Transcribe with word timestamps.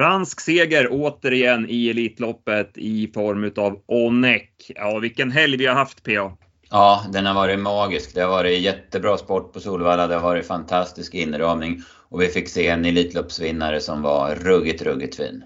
Fransk 0.00 0.40
seger 0.40 0.88
återigen 0.90 1.66
i 1.68 1.90
Elitloppet 1.90 2.70
i 2.74 3.10
form 3.14 3.52
av 3.56 3.82
Onek. 3.86 4.70
Ja, 4.74 4.98
vilken 4.98 5.30
helg 5.30 5.56
vi 5.56 5.66
har 5.66 5.74
haft 5.74 6.02
PA. 6.02 6.36
Ja, 6.70 7.04
den 7.12 7.26
har 7.26 7.34
varit 7.34 7.58
magisk. 7.58 8.14
Det 8.14 8.20
har 8.20 8.28
varit 8.28 8.60
jättebra 8.60 9.18
sport 9.18 9.52
på 9.52 9.60
Solvalla. 9.60 10.06
Det 10.06 10.14
har 10.14 10.22
varit 10.22 10.46
fantastisk 10.46 11.14
inramning. 11.14 11.82
Och 12.08 12.22
vi 12.22 12.28
fick 12.28 12.48
se 12.48 12.68
en 12.68 12.84
Elitloppsvinnare 12.84 13.80
som 13.80 14.02
var 14.02 14.34
ruggigt, 14.34 14.82
ruggigt 14.82 15.16
fin. 15.16 15.44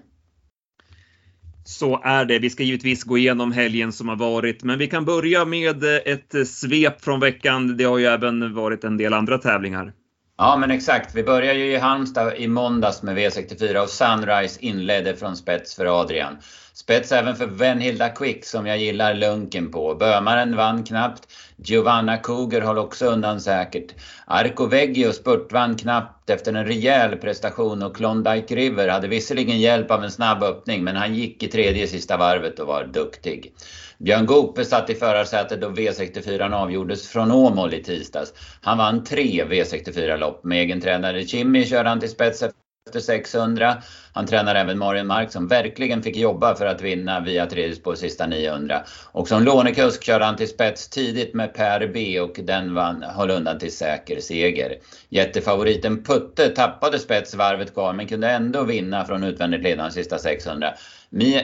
Så 1.65 2.01
är 2.03 2.25
det. 2.25 2.39
Vi 2.39 2.49
ska 2.49 2.63
givetvis 2.63 3.03
gå 3.03 3.17
igenom 3.17 3.51
helgen 3.51 3.91
som 3.91 4.09
har 4.09 4.15
varit, 4.15 4.63
men 4.63 4.79
vi 4.79 4.87
kan 4.87 5.05
börja 5.05 5.45
med 5.45 5.83
ett 5.83 6.47
svep 6.47 7.01
från 7.01 7.19
veckan. 7.19 7.77
Det 7.77 7.83
har 7.83 7.97
ju 7.97 8.05
även 8.05 8.53
varit 8.53 8.83
en 8.83 8.97
del 8.97 9.13
andra 9.13 9.37
tävlingar. 9.37 9.93
Ja, 10.37 10.57
men 10.57 10.71
exakt. 10.71 11.15
Vi 11.15 11.23
börjar 11.23 11.53
ju 11.53 11.71
i 11.71 11.77
Halmstad 11.77 12.37
i 12.37 12.47
måndags 12.47 13.01
med 13.03 13.17
V64 13.17 13.77
och 13.77 13.89
Sunrise 13.89 14.59
inledde 14.61 15.15
från 15.15 15.35
spets 15.37 15.75
för 15.75 16.01
Adrian. 16.01 16.37
Spets 16.73 17.11
även 17.11 17.35
för 17.35 17.47
Venhilda 17.47 18.09
Quick 18.09 18.45
som 18.45 18.67
jag 18.67 18.77
gillar 18.77 19.13
lunken 19.13 19.71
på. 19.71 19.95
Bömaren 19.95 20.55
vann 20.55 20.83
knappt. 20.83 21.27
Giovanna 21.55 22.17
Cougar 22.17 22.61
höll 22.61 22.77
också 22.77 23.05
undan 23.05 23.41
säkert. 23.41 23.93
Arco 24.25 24.65
Veggio 24.65 25.11
spurtvann 25.11 25.77
knappt 25.77 26.29
efter 26.29 26.53
en 26.53 26.65
rejäl 26.65 27.15
prestation 27.15 27.83
och 27.83 27.95
Klondike 27.95 28.55
River 28.55 28.87
hade 28.87 29.07
visserligen 29.07 29.59
hjälp 29.59 29.91
av 29.91 30.03
en 30.03 30.11
snabb 30.11 30.43
öppning 30.43 30.83
men 30.83 30.95
han 30.95 31.15
gick 31.15 31.43
i 31.43 31.47
tredje 31.47 31.87
sista 31.87 32.17
varvet 32.17 32.59
och 32.59 32.67
var 32.67 32.83
duktig. 32.83 33.53
Björn 33.99 34.25
Gope 34.25 34.65
satt 34.65 34.89
i 34.89 34.95
förarsätet 34.95 35.61
då 35.61 35.69
V64 35.69 36.53
avgjordes 36.53 37.07
från 37.07 37.31
Åmål 37.31 37.73
i 37.73 37.83
tisdags. 37.83 38.33
Han 38.61 38.77
vann 38.77 39.03
tre 39.03 39.43
V64-lopp. 39.45 40.43
Med 40.43 40.61
egen 40.61 40.81
tränare 40.81 41.21
Jimmy 41.21 41.65
körde 41.65 41.89
han 41.89 41.99
till 41.99 42.09
spets 42.09 42.43
efter 42.43 42.99
600. 42.99 43.77
Han 44.13 44.25
tränar 44.25 44.55
även 44.55 44.77
Marion 44.77 45.07
Mark 45.07 45.31
som 45.31 45.47
verkligen 45.47 46.03
fick 46.03 46.17
jobba 46.17 46.55
för 46.55 46.65
att 46.65 46.81
vinna 46.81 47.19
via 47.19 47.45
tredje 47.45 47.75
spår 47.75 47.95
sista 47.95 48.27
900. 48.27 48.83
Och 49.11 49.27
som 49.27 49.43
lånekusk 49.43 50.03
körde 50.03 50.25
han 50.25 50.35
till 50.35 50.47
spets 50.47 50.89
tidigt 50.89 51.33
med 51.33 51.53
Per 51.53 51.87
B 51.93 52.19
och 52.19 52.39
den 52.43 52.73
vann, 52.73 53.03
höll 53.03 53.31
undan 53.31 53.59
till 53.59 53.71
säker 53.71 54.19
seger. 54.19 54.77
Jättefavoriten 55.09 56.03
Putte 56.03 56.49
tappade 56.49 56.99
spets 56.99 57.35
varvet 57.35 57.73
kvar 57.73 57.93
men 57.93 58.07
kunde 58.07 58.29
ändå 58.29 58.63
vinna 58.63 59.05
från 59.05 59.23
utvändigt 59.23 59.63
ledande 59.63 59.91
sista 59.91 60.17
600. 60.17 60.73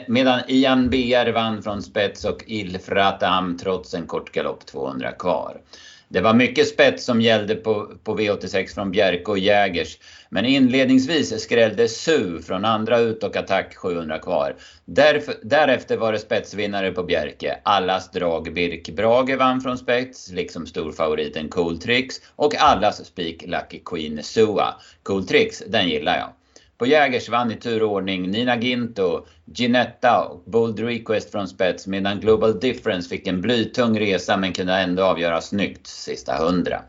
Medan 0.08 0.42
Ian 0.48 0.90
BR 0.90 1.32
vann 1.32 1.64
från 1.64 1.82
spets 1.82 2.26
och 2.26 2.44
Ilfratam 2.48 3.58
trots 3.58 3.94
en 3.94 4.08
kort 4.08 4.32
galopp 4.32 4.66
200 4.66 5.12
kvar. 5.12 5.62
Det 6.14 6.22
var 6.22 6.34
mycket 6.34 6.68
spets 6.68 7.06
som 7.06 7.22
gällde 7.22 7.56
på, 7.56 7.92
på 8.04 8.18
V86 8.18 8.74
från 8.76 8.92
Bjerke 8.92 9.32
och 9.32 9.40
Jägers. 9.40 9.98
Men 10.30 10.46
inledningsvis 10.46 11.44
skrällde 11.44 11.88
Su 11.88 12.42
från 12.42 12.66
andra 12.66 13.00
ut 13.00 13.24
och 13.24 13.36
attack 13.36 13.76
700 13.76 14.20
kvar. 14.20 14.56
Därf 14.86 15.24
därefter 15.44 15.98
var 15.98 16.12
det 16.12 16.20
spetsvinnare 16.20 16.92
på 16.92 17.04
Bjerke. 17.04 17.60
Allas 17.64 18.12
drag 18.12 18.54
Birk 18.54 18.90
Brage 18.90 19.38
vann 19.38 19.62
från 19.62 19.78
spets, 19.78 20.32
liksom 20.32 20.68
storfavoriten 20.68 21.50
Cool 21.50 21.80
Tricks. 21.80 22.16
Och 22.36 22.56
allas 22.56 23.06
spik 23.06 23.44
Lucky 23.48 23.80
Queen 23.86 24.24
Sua. 24.24 24.76
Cool 25.04 25.28
Tricks, 25.28 25.64
den 25.68 25.90
gillar 25.90 26.18
jag. 26.18 26.30
På 26.82 26.88
Jägers 26.88 27.30
vann 27.30 27.52
i 27.52 27.56
turordning 27.56 28.32
Nina 28.32 28.58
Ginto, 28.58 29.26
Ginetta 29.46 30.26
och 30.26 30.44
Bold 30.46 30.80
Request 30.80 31.32
från 31.32 31.48
spets 31.48 31.88
medan 31.88 32.20
Global 32.20 32.60
Difference 32.60 33.10
fick 33.10 33.28
en 33.28 33.42
blytung 33.42 34.00
resa 34.00 34.38
men 34.38 34.54
kunde 34.54 34.74
ändå 34.74 35.04
avgöra 35.04 35.42
snyggt 35.42 35.88
sista 35.88 36.36
hundra. 36.36 36.82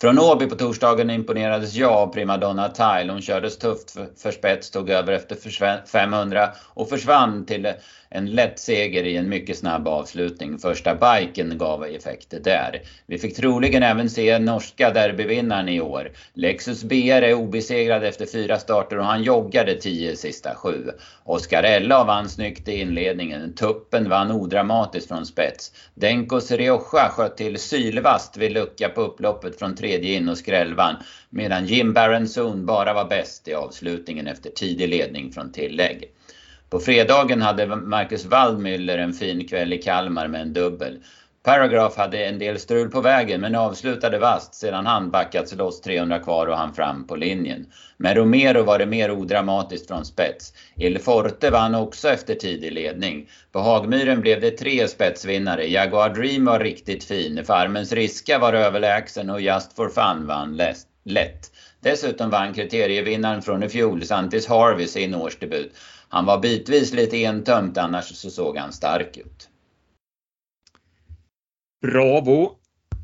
Från 0.00 0.18
Åby 0.18 0.46
på 0.46 0.54
torsdagen 0.54 1.10
imponerades 1.10 1.74
jag 1.74 1.92
av 1.92 2.06
primadonna 2.12 2.68
Tile. 2.68 3.12
Hon 3.12 3.22
kördes 3.22 3.58
tufft 3.58 3.90
för 4.22 4.30
spets, 4.30 4.70
tog 4.70 4.90
över 4.90 5.12
efter 5.12 5.86
500 5.86 6.50
och 6.74 6.88
försvann 6.88 7.46
till 7.46 7.72
en 8.12 8.30
lätt 8.30 8.58
seger 8.58 9.04
i 9.04 9.16
en 9.16 9.28
mycket 9.28 9.58
snabb 9.58 9.88
avslutning. 9.88 10.58
Första 10.58 10.94
biken 10.94 11.58
gav 11.58 11.84
effekter 11.84 12.40
där. 12.40 12.82
Vi 13.06 13.18
fick 13.18 13.36
troligen 13.36 13.82
även 13.82 14.10
se 14.10 14.38
norska 14.38 14.90
derbyvinnaren 14.90 15.68
i 15.68 15.80
år. 15.80 16.10
Lexus 16.34 16.84
BR 16.84 17.22
är 17.22 17.34
obesegrad 17.34 18.04
efter 18.04 18.26
fyra 18.26 18.58
starter 18.58 18.98
och 18.98 19.04
han 19.04 19.22
joggade 19.22 19.74
tio 19.74 20.16
sista 20.16 20.54
sju. 20.54 20.90
Oscar 21.24 21.62
Ella 21.62 22.04
vann 22.04 22.28
snyggt 22.28 22.68
i 22.68 22.80
inledningen. 22.80 23.54
Tuppen 23.54 24.08
vann 24.08 24.30
odramatiskt 24.30 25.08
från 25.08 25.26
spets. 25.26 25.72
Denkos 25.94 26.50
Rioja 26.50 27.08
sköt 27.08 27.36
till 27.36 27.58
sylvast 27.58 28.36
vid 28.36 28.52
lucka 28.52 28.88
på 28.88 29.00
upploppet 29.00 29.58
från 29.58 29.76
tredje 29.76 30.14
in 30.16 30.28
och 30.28 30.38
skrällvann. 30.38 30.96
Medan 31.30 31.66
Jim 31.66 31.92
Baronzon 31.92 32.66
bara 32.66 32.94
var 32.94 33.04
bäst 33.04 33.48
i 33.48 33.54
avslutningen 33.54 34.26
efter 34.26 34.50
tidig 34.50 34.88
ledning 34.88 35.32
från 35.32 35.52
tillägg. 35.52 36.10
På 36.70 36.80
fredagen 36.80 37.42
hade 37.42 37.66
Marcus 37.66 38.26
Waldmüller 38.26 38.98
en 38.98 39.12
fin 39.12 39.48
kväll 39.48 39.72
i 39.72 39.78
Kalmar 39.78 40.28
med 40.28 40.40
en 40.40 40.52
dubbel. 40.52 40.98
Paragraph 41.42 41.98
hade 41.98 42.24
en 42.24 42.38
del 42.38 42.58
strul 42.58 42.90
på 42.90 43.00
vägen 43.00 43.40
men 43.40 43.54
avslutade 43.54 44.18
vast 44.18 44.54
sedan 44.54 44.86
han 44.86 45.10
backats 45.10 45.54
loss 45.54 45.80
300 45.80 46.18
kvar 46.18 46.46
och 46.46 46.56
han 46.56 46.74
fram 46.74 47.06
på 47.06 47.16
linjen. 47.16 47.66
Med 47.96 48.16
Romero 48.16 48.62
var 48.62 48.78
det 48.78 48.86
mer 48.86 49.10
odramatiskt 49.10 49.88
från 49.88 50.04
spets. 50.04 50.52
Il 50.76 50.98
Forte 50.98 51.50
vann 51.50 51.74
också 51.74 52.08
efter 52.08 52.34
tidig 52.34 52.72
ledning. 52.72 53.28
På 53.52 53.58
Hagmyren 53.58 54.20
blev 54.20 54.40
det 54.40 54.50
tre 54.50 54.88
spetsvinnare. 54.88 55.66
Jaguar 55.66 56.14
Dream 56.14 56.44
var 56.44 56.60
riktigt 56.60 57.04
fin. 57.04 57.44
Farmens 57.44 57.92
Riska 57.92 58.38
var 58.38 58.52
överlägsen 58.52 59.30
och 59.30 59.40
Just 59.40 59.76
for 59.76 59.88
Fun 59.88 60.26
vann 60.26 60.56
läst 60.56 60.89
lätt. 61.04 61.50
Dessutom 61.80 62.30
vann 62.30 62.54
kriterievinnaren 62.54 63.42
från 63.42 63.62
i 63.62 63.68
fjol, 63.68 64.04
Santis 64.04 64.46
Harvey, 64.46 64.86
sin 64.86 65.14
årsdebut. 65.14 65.72
Han 66.08 66.26
var 66.26 66.38
bitvis 66.38 66.92
lite 66.92 67.16
entömt, 67.16 67.78
annars 67.78 68.04
så 68.04 68.30
såg 68.30 68.56
han 68.56 68.72
stark 68.72 69.16
ut. 69.16 69.48
Bravo! 71.82 72.56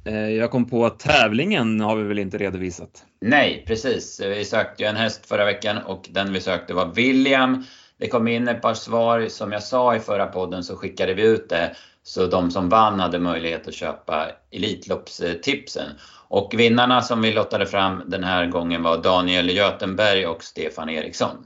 Eh, 0.05 0.29
jag 0.29 0.51
kom 0.51 0.69
på 0.69 0.87
att 0.87 0.99
tävlingen 0.99 1.81
har 1.81 1.97
vi 1.97 2.03
väl 2.03 2.19
inte 2.19 2.39
redovisat? 2.39 3.05
Nej, 3.21 3.65
precis. 3.67 4.21
Vi 4.21 4.45
sökte 4.45 4.83
ju 4.83 4.89
en 4.89 4.97
häst 4.97 5.27
förra 5.27 5.45
veckan 5.45 5.79
och 5.79 6.09
den 6.11 6.33
vi 6.33 6.41
sökte 6.41 6.75
var 6.75 6.87
William. 6.87 7.65
Det 7.99 8.09
kom 8.09 8.29
in 8.29 8.49
ett 8.49 8.63
par 8.63 8.75
svar. 8.75 9.29
Som 9.29 9.53
jag 9.53 9.63
sa 9.63 9.97
i 9.97 10.01
förra 10.01 10.27
podden 10.27 10.65
så 10.65 10.77
skickade 10.77 11.15
vi 11.15 11.23
ut 11.23 11.49
det. 11.49 11.77
Så 12.03 12.27
de 12.27 12.51
som 12.51 12.69
vann 12.69 13.01
hade 13.01 13.19
möjlighet 13.19 13.69
att 13.69 13.75
köpa 13.75 14.27
Elitloppstipsen. 14.51 15.91
Och 16.29 16.55
vinnarna 16.57 17.03
som 17.03 17.23
vi 17.23 17.33
lottade 17.33 17.67
fram 17.67 18.03
den 18.07 18.25
här 18.25 18.47
gången 18.47 18.83
var 18.83 19.03
Daniel 19.03 19.51
Götenberg 19.51 20.27
och 20.27 20.45
Stefan 20.45 20.89
Eriksson. 20.89 21.37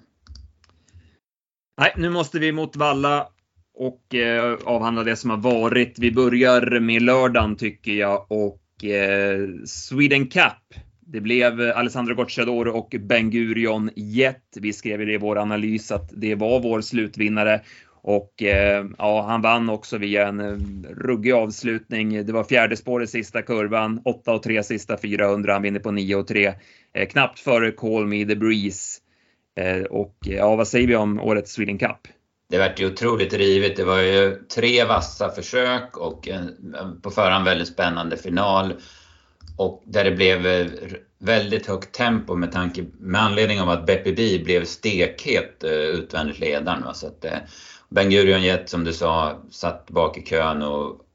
Nej, 1.80 1.92
nu 1.96 2.10
måste 2.10 2.38
vi 2.38 2.52
mot 2.52 2.76
Valla 2.76 3.28
och 3.74 4.14
eh, 4.14 4.58
avhandla 4.64 5.04
det 5.04 5.16
som 5.16 5.30
har 5.30 5.36
varit. 5.36 5.98
Vi 5.98 6.12
börjar 6.12 6.80
med 6.80 7.02
lördagen 7.02 7.56
tycker 7.56 7.92
jag 7.92 8.26
och 8.28 8.84
eh, 8.84 9.48
Sweden 9.66 10.26
Cup. 10.26 10.74
Det 11.00 11.20
blev 11.20 11.60
Alessandro 11.60 12.14
Gocciador 12.14 12.68
och 12.68 12.94
Ben 13.00 13.30
Gurion 13.30 13.91
Jet. 13.97 14.56
Vi 14.56 14.72
skrev 14.72 14.98
det 14.98 15.12
i 15.12 15.18
vår 15.18 15.38
analys 15.38 15.92
att 15.92 16.10
det 16.12 16.34
var 16.34 16.60
vår 16.60 16.80
slutvinnare 16.80 17.60
och 18.03 18.43
eh, 18.43 18.84
ja, 18.99 19.22
han 19.28 19.43
vann 19.43 19.71
också 19.71 19.99
via 19.99 20.28
en 20.28 20.41
eh, 20.41 20.91
ruggig 20.91 21.33
avslutning. 21.33 22.27
Det 22.27 22.33
var 22.33 22.44
fjärde 22.44 22.77
spår 22.77 23.03
i 23.03 23.06
sista 23.06 23.43
kurvan, 23.43 24.03
8 24.05 24.33
och 24.33 24.42
3 24.42 24.63
sista 24.63 24.97
400. 24.97 25.53
Han 25.53 25.63
vinner 25.63 25.80
på 25.80 25.91
9 25.91 26.16
och 26.16 26.27
3. 26.27 26.54
Eh, 26.92 27.09
knappt 27.09 27.39
före 27.39 27.71
Call 27.71 28.07
Me 28.07 28.24
The 28.24 28.36
Breeze. 28.36 29.01
Eh, 29.57 29.83
och 29.83 30.16
eh, 30.27 30.34
ja, 30.34 30.57
vad 30.57 30.69
säger 30.69 30.86
vi 30.86 30.97
om 30.97 31.21
årets 31.21 31.53
Sweden 31.53 31.78
Cup? 31.78 31.98
Det 32.48 32.59
vart 32.59 32.80
ju 32.80 32.86
otroligt 32.86 33.33
rivigt. 33.33 33.77
Det 33.77 33.84
var 33.84 33.98
ju 33.98 34.42
tre 34.54 34.84
vassa 34.84 35.30
försök 35.30 35.97
och 35.97 36.28
en, 36.28 37.01
på 37.03 37.10
förhand 37.10 37.45
väldigt 37.45 37.69
spännande 37.69 38.16
final. 38.16 38.74
Och 39.57 39.83
där 39.86 40.04
det 40.04 40.10
blev 40.10 40.47
eh, 40.47 40.66
väldigt 41.19 41.66
högt 41.66 41.95
tempo 41.95 42.34
med 42.34 42.53
tanke 42.53 42.84
med 42.98 43.22
anledning 43.22 43.60
av 43.60 43.71
att 43.71 43.86
Beppe 43.86 44.13
B 44.13 44.41
blev 44.45 44.65
stekhet 44.65 45.65
utvändigt 45.95 46.39
ledaren. 46.39 46.84
Va? 46.84 46.95
Så 46.95 47.07
att, 47.07 47.24
Ben 47.91 48.10
Gurion 48.10 48.42
Jet 48.42 48.69
som 48.69 48.84
du 48.84 48.92
sa 48.92 49.42
satt 49.51 49.91
bak 49.91 50.19
i 50.19 50.22
kön 50.22 50.63
och 50.63 51.07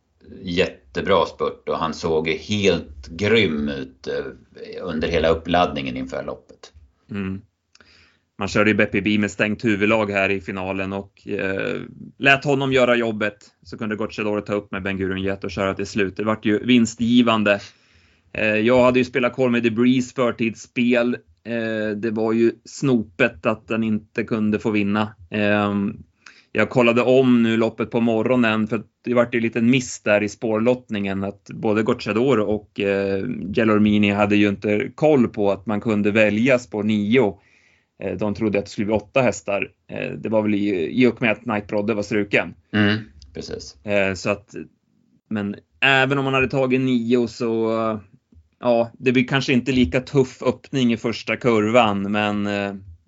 jättebra 0.41 1.25
spurt 1.25 1.69
och 1.69 1.77
han 1.77 1.93
såg 1.93 2.27
helt 2.27 3.07
grym 3.07 3.69
ut 3.69 4.07
eh, 4.07 4.23
under 4.81 5.07
hela 5.07 5.29
uppladdningen 5.29 5.97
inför 5.97 6.23
loppet. 6.23 6.73
Mm. 7.11 7.41
Man 8.37 8.47
körde 8.47 8.69
ju 8.69 8.75
Beppe 8.75 9.01
B 9.01 9.17
med 9.19 9.31
stängt 9.31 9.65
huvudlag 9.65 10.11
här 10.11 10.31
i 10.31 10.41
finalen 10.41 10.93
och 10.93 11.27
eh, 11.27 11.81
lät 12.17 12.45
honom 12.45 12.73
göra 12.73 12.95
jobbet. 12.95 13.37
Så 13.63 13.77
kunde 13.77 13.95
Gocciadoro 13.95 14.41
ta 14.41 14.53
upp 14.53 14.71
med 14.71 14.83
Ben 14.83 14.97
Gurion 14.97 15.21
Jet 15.21 15.43
och 15.43 15.51
köra 15.51 15.73
till 15.73 15.87
slut. 15.87 16.17
Det 16.17 16.23
vart 16.23 16.45
ju 16.45 16.65
vinstgivande. 16.65 17.59
Eh, 18.33 18.55
jag 18.55 18.83
hade 18.83 18.99
ju 18.99 19.05
spelat 19.05 19.35
Call 19.35 19.51
med 19.51 19.63
Debris 19.63 20.13
förtidsspel. 20.13 21.17
Eh, 21.43 21.97
det 21.97 22.11
var 22.11 22.33
ju 22.33 22.51
snopet 22.65 23.45
att 23.45 23.67
den 23.67 23.83
inte 23.83 24.23
kunde 24.23 24.59
få 24.59 24.71
vinna. 24.71 25.15
Ehm, 25.29 26.03
jag 26.57 26.69
kollade 26.69 27.01
om 27.01 27.43
nu 27.43 27.57
loppet 27.57 27.91
på 27.91 28.01
morgonen 28.01 28.67
för 28.67 28.83
det 29.03 29.13
vart 29.13 29.33
ju 29.33 29.37
en 29.37 29.43
liten 29.43 29.69
miss 29.69 30.01
där 30.01 30.23
i 30.23 30.29
spårlottningen 30.29 31.23
att 31.23 31.49
både 31.53 31.83
Gocciador 31.83 32.39
och 32.39 32.79
eh, 32.79 33.25
Gelormini 33.53 34.11
hade 34.11 34.35
ju 34.35 34.49
inte 34.49 34.91
koll 34.95 35.27
på 35.27 35.51
att 35.51 35.65
man 35.65 35.81
kunde 35.81 36.11
välja 36.11 36.59
spår 36.59 36.83
9. 36.83 37.37
Eh, 38.03 38.17
de 38.17 38.33
trodde 38.33 38.59
att 38.59 38.65
det 38.65 38.71
skulle 38.71 38.85
bli 38.85 38.95
åtta 38.95 39.21
hästar. 39.21 39.71
Eh, 39.87 40.11
det 40.11 40.29
var 40.29 40.41
väl 40.41 40.55
i, 40.55 41.01
i 41.03 41.07
och 41.07 41.21
med 41.21 41.31
att 41.31 41.45
Night 41.45 41.67
Brodde 41.67 41.93
var 41.93 42.03
struken. 42.03 42.53
Mm, 42.73 42.97
precis. 43.33 43.85
Eh, 43.85 44.13
så 44.13 44.29
att, 44.29 44.55
men 45.29 45.55
även 45.81 46.17
om 46.17 46.23
man 46.23 46.33
hade 46.33 46.49
tagit 46.49 46.81
nio 46.81 47.27
så 47.27 47.71
ja, 48.59 48.91
det 48.93 49.11
blir 49.11 49.27
kanske 49.27 49.53
inte 49.53 49.71
lika 49.71 50.01
tuff 50.01 50.43
öppning 50.43 50.93
i 50.93 50.97
första 50.97 51.35
kurvan, 51.35 52.11
men 52.11 52.47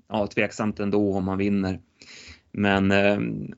ja, 0.10 0.28
tveksamt 0.28 0.80
ändå 0.80 1.14
om 1.14 1.26
man 1.26 1.38
vinner. 1.38 1.80
Men 2.58 2.92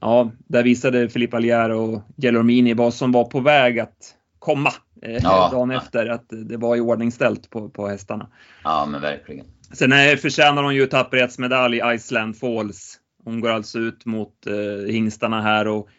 ja, 0.01 0.31
där 0.47 0.63
visade 0.63 1.09
Filippa 1.09 1.37
Allier 1.37 1.69
och 1.69 2.01
Gelormini 2.17 2.73
vad 2.73 2.93
som 2.93 3.11
var 3.11 3.23
på 3.23 3.39
väg 3.39 3.79
att 3.79 4.15
komma 4.39 4.73
ja, 5.01 5.49
dagen 5.51 5.71
efter, 5.71 6.05
att 6.05 6.25
det 6.29 6.57
var 6.57 6.75
i 6.75 6.79
ordning 6.79 7.11
ställt 7.11 7.49
på, 7.49 7.69
på 7.69 7.87
hästarna. 7.87 8.29
Ja, 8.63 8.87
men 8.91 9.01
verkligen. 9.01 9.45
Sen 9.73 9.91
är, 9.91 10.15
förtjänar 10.15 10.63
hon 10.63 10.75
ju 10.75 10.85
tapperhetsmedalj 10.85 11.77
i 11.77 11.95
Iceland 11.95 12.37
Falls. 12.37 12.99
Hon 13.23 13.39
går 13.39 13.49
alltså 13.49 13.79
ut 13.79 14.05
mot 14.05 14.47
eh, 14.47 14.91
hingstarna 14.91 15.41
här 15.41 15.67
och 15.67 15.89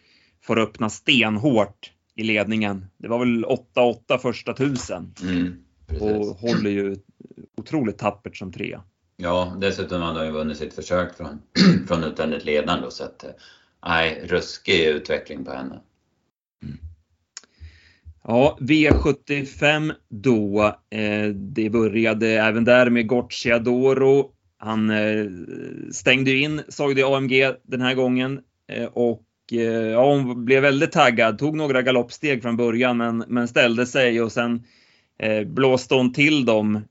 får 0.43 0.59
öppna 0.59 0.89
stenhårt 0.89 1.91
i 2.15 2.23
ledningen. 2.23 2.85
Det 2.97 3.07
var 3.07 3.19
väl 3.19 3.45
8-8 3.45 4.17
första 4.17 4.53
tusen. 4.53 5.13
Mm, 5.23 5.53
och 5.99 6.25
håller 6.25 6.69
ju 6.69 6.95
otroligt 7.57 7.97
tappert 7.97 8.37
som 8.37 8.51
trea. 8.51 8.81
Ja, 9.23 9.57
dessutom 9.61 10.01
hade 10.01 10.19
hon 10.19 10.27
ju 10.27 10.33
vunnit 10.33 10.57
sitt 10.57 10.73
försök 10.73 11.17
från, 11.17 11.41
från 11.87 12.03
utvändigt 12.03 12.45
ledande 12.45 12.91
så 12.91 13.03
att, 13.03 13.23
eh, 13.23 13.29
nej, 13.85 14.25
ruskig 14.27 14.85
utveckling 14.85 15.45
på 15.45 15.51
henne. 15.51 15.79
Mm. 16.63 16.77
Ja, 18.23 18.57
V75 18.61 19.93
då. 20.09 20.75
Eh, 20.89 21.27
det 21.27 21.69
började 21.69 22.27
även 22.27 22.63
där 22.63 22.89
med 22.89 23.07
Gocciadoro. 23.07 24.31
Han 24.57 24.89
eh, 24.89 25.25
stängde 25.91 26.31
in 26.31 26.61
Sagde 26.67 27.15
AMG 27.15 27.53
den 27.63 27.81
här 27.81 27.93
gången 27.93 28.41
eh, 28.67 28.85
och 28.85 29.23
eh, 29.51 29.59
ja, 29.87 30.13
hon 30.13 30.45
blev 30.45 30.61
väldigt 30.61 30.91
taggad. 30.91 31.39
Tog 31.39 31.57
några 31.57 31.81
galoppsteg 31.81 32.41
från 32.41 32.57
början 32.57 32.97
men, 32.97 33.23
men 33.27 33.47
ställde 33.47 33.85
sig 33.85 34.21
och 34.21 34.31
sen 34.31 34.63
eh, 35.19 35.47
blåste 35.47 35.95
hon 35.95 36.13
till 36.13 36.45
dem. 36.45 36.81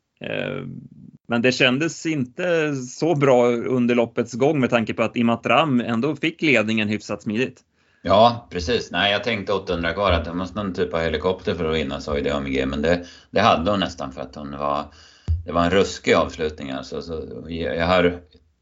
Men 1.30 1.42
det 1.42 1.52
kändes 1.52 2.06
inte 2.06 2.74
så 2.74 3.14
bra 3.14 3.46
under 3.46 3.94
loppets 3.94 4.32
gång 4.32 4.60
med 4.60 4.70
tanke 4.70 4.94
på 4.94 5.02
att 5.02 5.16
Imatram 5.16 5.80
ändå 5.80 6.16
fick 6.16 6.42
ledningen 6.42 6.88
hyfsat 6.88 7.22
smidigt. 7.22 7.60
Ja, 8.02 8.48
precis. 8.50 8.90
Nej, 8.90 9.12
jag 9.12 9.24
tänkte 9.24 9.52
800 9.52 9.92
kvar 9.92 10.12
att 10.12 10.24
det 10.24 10.34
måste 10.34 10.62
någon 10.62 10.74
typ 10.74 10.94
av 10.94 11.00
helikopter 11.00 11.54
för 11.54 11.64
att 11.64 11.76
vinna 11.76 12.00
sa 12.00 12.14
det 12.14 12.30
AMG, 12.30 12.66
men 12.66 12.82
det, 12.82 13.06
det 13.30 13.40
hade 13.40 13.70
hon 13.70 13.80
nästan 13.80 14.12
för 14.12 14.20
att 14.20 14.34
hon 14.34 14.58
var 14.58 14.84
det 15.46 15.52
var 15.52 15.64
en 15.64 15.70
ruskig 15.70 16.14
avslutning 16.14 16.70
alltså. 16.70 17.02
Så 17.02 17.22
jag 17.48 17.86
har 17.86 18.20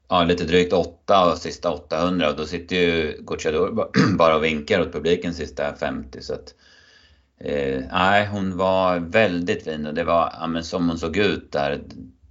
ja, 0.08 0.24
lite 0.24 0.44
drygt 0.44 0.72
8 0.72 1.32
och 1.32 1.38
sista 1.38 1.70
800 1.70 2.30
och 2.30 2.36
då 2.36 2.44
sitter 2.44 2.76
ju 2.76 3.16
Gucciador 3.20 3.90
bara 4.18 4.36
och 4.36 4.44
vinkar 4.44 4.80
åt 4.80 4.92
publiken 4.92 5.34
sista 5.34 5.74
50 5.74 6.22
så 6.22 6.34
att 6.34 6.54
eh, 7.40 7.82
Nej, 7.92 8.26
hon 8.26 8.56
var 8.56 8.98
väldigt 8.98 9.64
fin 9.64 9.86
och 9.86 9.94
det 9.94 10.04
var 10.04 10.32
ja, 10.40 10.46
men 10.46 10.64
som 10.64 10.88
hon 10.88 10.98
såg 10.98 11.16
ut 11.16 11.52
där 11.52 11.80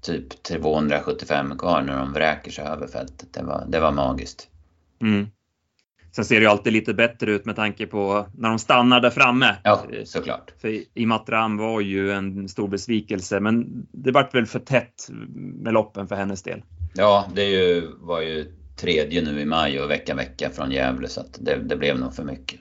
typ 0.08 0.44
275 0.44 1.58
kvar 1.58 1.82
när 1.82 1.98
de 1.98 2.14
vräker 2.14 2.52
sig 2.52 2.66
över 2.66 2.88
fältet. 2.88 3.34
Det 3.34 3.44
var, 3.44 3.66
det 3.68 3.80
var 3.80 3.92
magiskt. 3.92 4.48
Mm. 5.02 5.28
Sen 6.12 6.26
ser 6.26 6.36
det 6.36 6.42
ju 6.42 6.48
alltid 6.48 6.74
lite 6.74 6.94
bättre 6.94 7.32
ut 7.32 7.46
med 7.46 7.56
tanke 7.56 7.88
på 7.88 8.28
när 8.38 8.50
de 8.50 8.60
stannar 8.60 9.00
där 9.00 9.10
framme. 9.10 9.56
Ja, 9.64 9.84
såklart. 10.04 10.54
För 10.62 10.84
Imatram 10.94 11.58
var 11.58 11.82
ju 11.82 12.12
en 12.12 12.50
stor 12.50 12.68
besvikelse, 12.68 13.40
men 13.40 13.88
det 13.92 14.12
vart 14.12 14.36
väl 14.36 14.46
för 14.46 14.60
tätt 14.60 15.10
med 15.36 15.74
loppen 15.74 16.08
för 16.08 16.16
hennes 16.16 16.44
del. 16.44 16.64
Ja, 16.94 17.32
det 17.36 17.46
ju, 17.46 17.88
var 18.00 18.22
ju 18.22 18.54
tredje 18.76 19.22
nu 19.22 19.42
i 19.42 19.46
maj 19.46 19.82
och 19.82 19.90
vecka 19.90 20.16
vecka 20.16 20.50
från 20.50 20.72
Gävle 20.72 21.08
så 21.08 21.22
att 21.22 21.38
det, 21.42 21.56
det 21.56 21.76
blev 21.76 22.00
nog 22.00 22.14
för 22.14 22.24
mycket. 22.24 22.60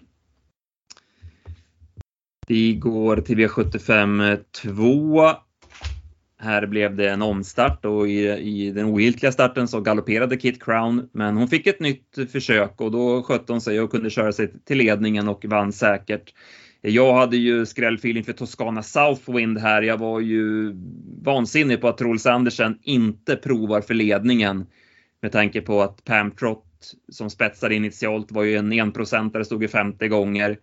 Vi 2.48 2.74
går 2.74 3.16
till 3.16 3.38
V75 3.38 4.38
2 4.62 5.45
här 6.38 6.66
blev 6.66 6.96
det 6.96 7.10
en 7.10 7.22
omstart 7.22 7.84
och 7.84 8.08
i, 8.08 8.28
i 8.28 8.70
den 8.70 8.84
ogiltiga 8.84 9.32
starten 9.32 9.68
så 9.68 9.80
galopperade 9.80 10.36
Kit 10.36 10.64
Crown, 10.64 11.08
men 11.12 11.36
hon 11.36 11.48
fick 11.48 11.66
ett 11.66 11.80
nytt 11.80 12.32
försök 12.32 12.80
och 12.80 12.90
då 12.90 13.22
skötte 13.22 13.52
hon 13.52 13.60
sig 13.60 13.80
och 13.80 13.90
kunde 13.90 14.10
köra 14.10 14.32
sig 14.32 14.52
till 14.64 14.78
ledningen 14.78 15.28
och 15.28 15.44
vann 15.44 15.72
säkert. 15.72 16.34
Jag 16.80 17.14
hade 17.14 17.36
ju 17.36 17.66
skrällfeeling 17.66 18.24
för 18.24 18.32
Toscana 18.32 18.82
Southwind 18.82 19.58
här. 19.58 19.82
Jag 19.82 19.98
var 19.98 20.20
ju 20.20 20.74
vansinnig 21.22 21.80
på 21.80 21.88
att 21.88 21.98
Troels 21.98 22.26
Andersen 22.26 22.78
inte 22.82 23.36
provar 23.36 23.80
för 23.80 23.94
ledningen 23.94 24.66
med 25.22 25.32
tanke 25.32 25.60
på 25.60 25.82
att 25.82 26.04
Pam 26.04 26.30
Trott 26.30 26.94
som 27.12 27.30
spetsade 27.30 27.74
initialt 27.74 28.32
var 28.32 28.42
ju 28.42 28.56
en 28.56 28.72
enprocentare, 28.72 29.44
stod 29.44 29.62
ju 29.62 29.68
50 29.68 30.08
gånger. 30.08 30.58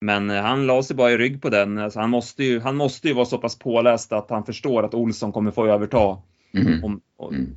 Men 0.00 0.30
eh, 0.30 0.42
han 0.42 0.66
la 0.66 0.82
sig 0.82 0.96
bara 0.96 1.12
i 1.12 1.18
rygg 1.18 1.42
på 1.42 1.48
den. 1.48 1.78
Alltså 1.78 2.00
han, 2.00 2.10
måste 2.10 2.44
ju, 2.44 2.60
han 2.60 2.76
måste 2.76 3.08
ju 3.08 3.14
vara 3.14 3.24
så 3.24 3.38
pass 3.38 3.58
påläst 3.58 4.12
att 4.12 4.30
han 4.30 4.44
förstår 4.44 4.82
att 4.82 4.94
Olsson 4.94 5.32
kommer 5.32 5.50
få 5.50 5.66
överta. 5.66 6.18
Mm. 6.52 6.84
Om, 6.84 7.00
om. 7.16 7.56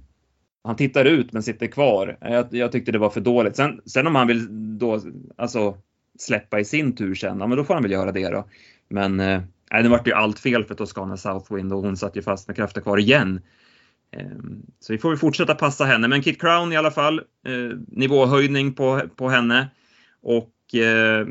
Han 0.63 0.75
tittar 0.75 1.05
ut 1.05 1.33
men 1.33 1.43
sitter 1.43 1.67
kvar. 1.67 2.17
Jag, 2.21 2.47
jag, 2.51 2.71
tyckte 2.71 2.91
det 2.91 2.97
var 2.97 3.09
för 3.09 3.21
dåligt. 3.21 3.55
Sen, 3.55 3.81
sen 3.85 4.07
om 4.07 4.15
han 4.15 4.27
vill 4.27 4.47
då 4.77 5.01
alltså, 5.37 5.77
släppa 6.19 6.59
i 6.59 6.65
sin 6.65 6.95
tur 6.95 7.15
sen, 7.15 7.39
ja, 7.39 7.47
men 7.47 7.57
då 7.57 7.63
får 7.63 7.73
han 7.73 7.83
väl 7.83 7.91
göra 7.91 8.11
det 8.11 8.29
då. 8.29 8.47
Men 8.89 9.19
eh, 9.19 9.41
det 9.69 9.89
vart 9.89 10.07
ju 10.07 10.13
allt 10.13 10.39
fel 10.39 10.65
för 10.65 10.75
Toscana 10.75 11.17
Southwind 11.17 11.73
och 11.73 11.81
hon 11.81 11.97
satt 11.97 12.15
ju 12.15 12.21
fast 12.21 12.47
med 12.47 12.55
krafter 12.55 12.81
kvar 12.81 12.97
igen. 12.97 13.41
Eh, 14.11 14.27
så 14.79 14.93
vi 14.93 14.99
får 14.99 15.09
väl 15.09 15.17
fortsätta 15.17 15.55
passa 15.55 15.85
henne. 15.85 16.07
Men 16.07 16.21
Kit 16.21 16.41
Crown 16.41 16.73
i 16.73 16.77
alla 16.77 16.91
fall, 16.91 17.19
eh, 17.19 17.77
nivåhöjning 17.87 18.73
på, 18.73 19.01
på 19.15 19.29
henne. 19.29 19.67
Och 20.21 20.49
eh, 20.73 21.25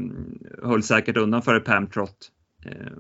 höll 0.63 0.83
säkert 0.83 1.17
undan 1.17 1.43
före 1.43 1.61
Pam 1.61 1.87
Trott. 1.87 2.31
Eh, 2.65 2.93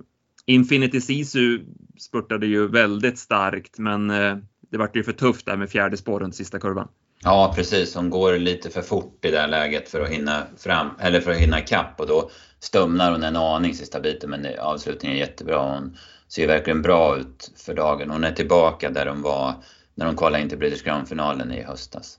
Infinity 0.46 1.00
Sisu 1.00 1.60
spurtade 1.98 2.46
ju 2.46 2.68
väldigt 2.68 3.18
starkt 3.18 3.78
men 3.78 4.10
eh, 4.10 4.36
det 4.70 4.78
vart 4.78 4.96
ju 4.96 5.04
för 5.04 5.12
tufft 5.12 5.46
där 5.46 5.56
med 5.56 5.70
fjärde 5.70 5.96
spår 5.96 6.20
runt 6.20 6.34
sista 6.34 6.58
kurvan. 6.58 6.88
Ja 7.24 7.52
precis, 7.56 7.94
hon 7.94 8.10
går 8.10 8.38
lite 8.38 8.70
för 8.70 8.82
fort 8.82 9.24
i 9.24 9.30
det 9.30 9.38
här 9.38 9.48
läget 9.48 9.88
för 9.88 10.00
att 10.00 10.08
hinna 10.08 10.42
fram, 10.56 10.90
eller 10.98 11.20
för 11.20 11.30
att 11.30 11.36
hinna 11.36 11.60
kapp 11.60 12.00
och 12.00 12.06
då 12.06 12.30
stumnar 12.60 13.12
hon 13.12 13.22
en 13.22 13.36
aning 13.36 13.74
sista 13.74 14.00
biten 14.00 14.30
men 14.30 14.46
avslutningen 14.60 15.16
är 15.16 15.20
jättebra. 15.20 15.74
Hon 15.74 15.96
ser 16.28 16.46
verkligen 16.46 16.82
bra 16.82 17.16
ut 17.16 17.52
för 17.56 17.74
dagen. 17.74 18.10
Hon 18.10 18.24
är 18.24 18.32
tillbaka 18.32 18.90
där 18.90 19.06
hon 19.06 19.22
var 19.22 19.54
när 19.94 20.06
hon 20.06 20.16
kvalade 20.16 20.42
in 20.42 20.48
till 20.48 20.58
British 20.58 20.84
Crown-finalen 20.84 21.52
i 21.52 21.62
höstas. 21.62 22.18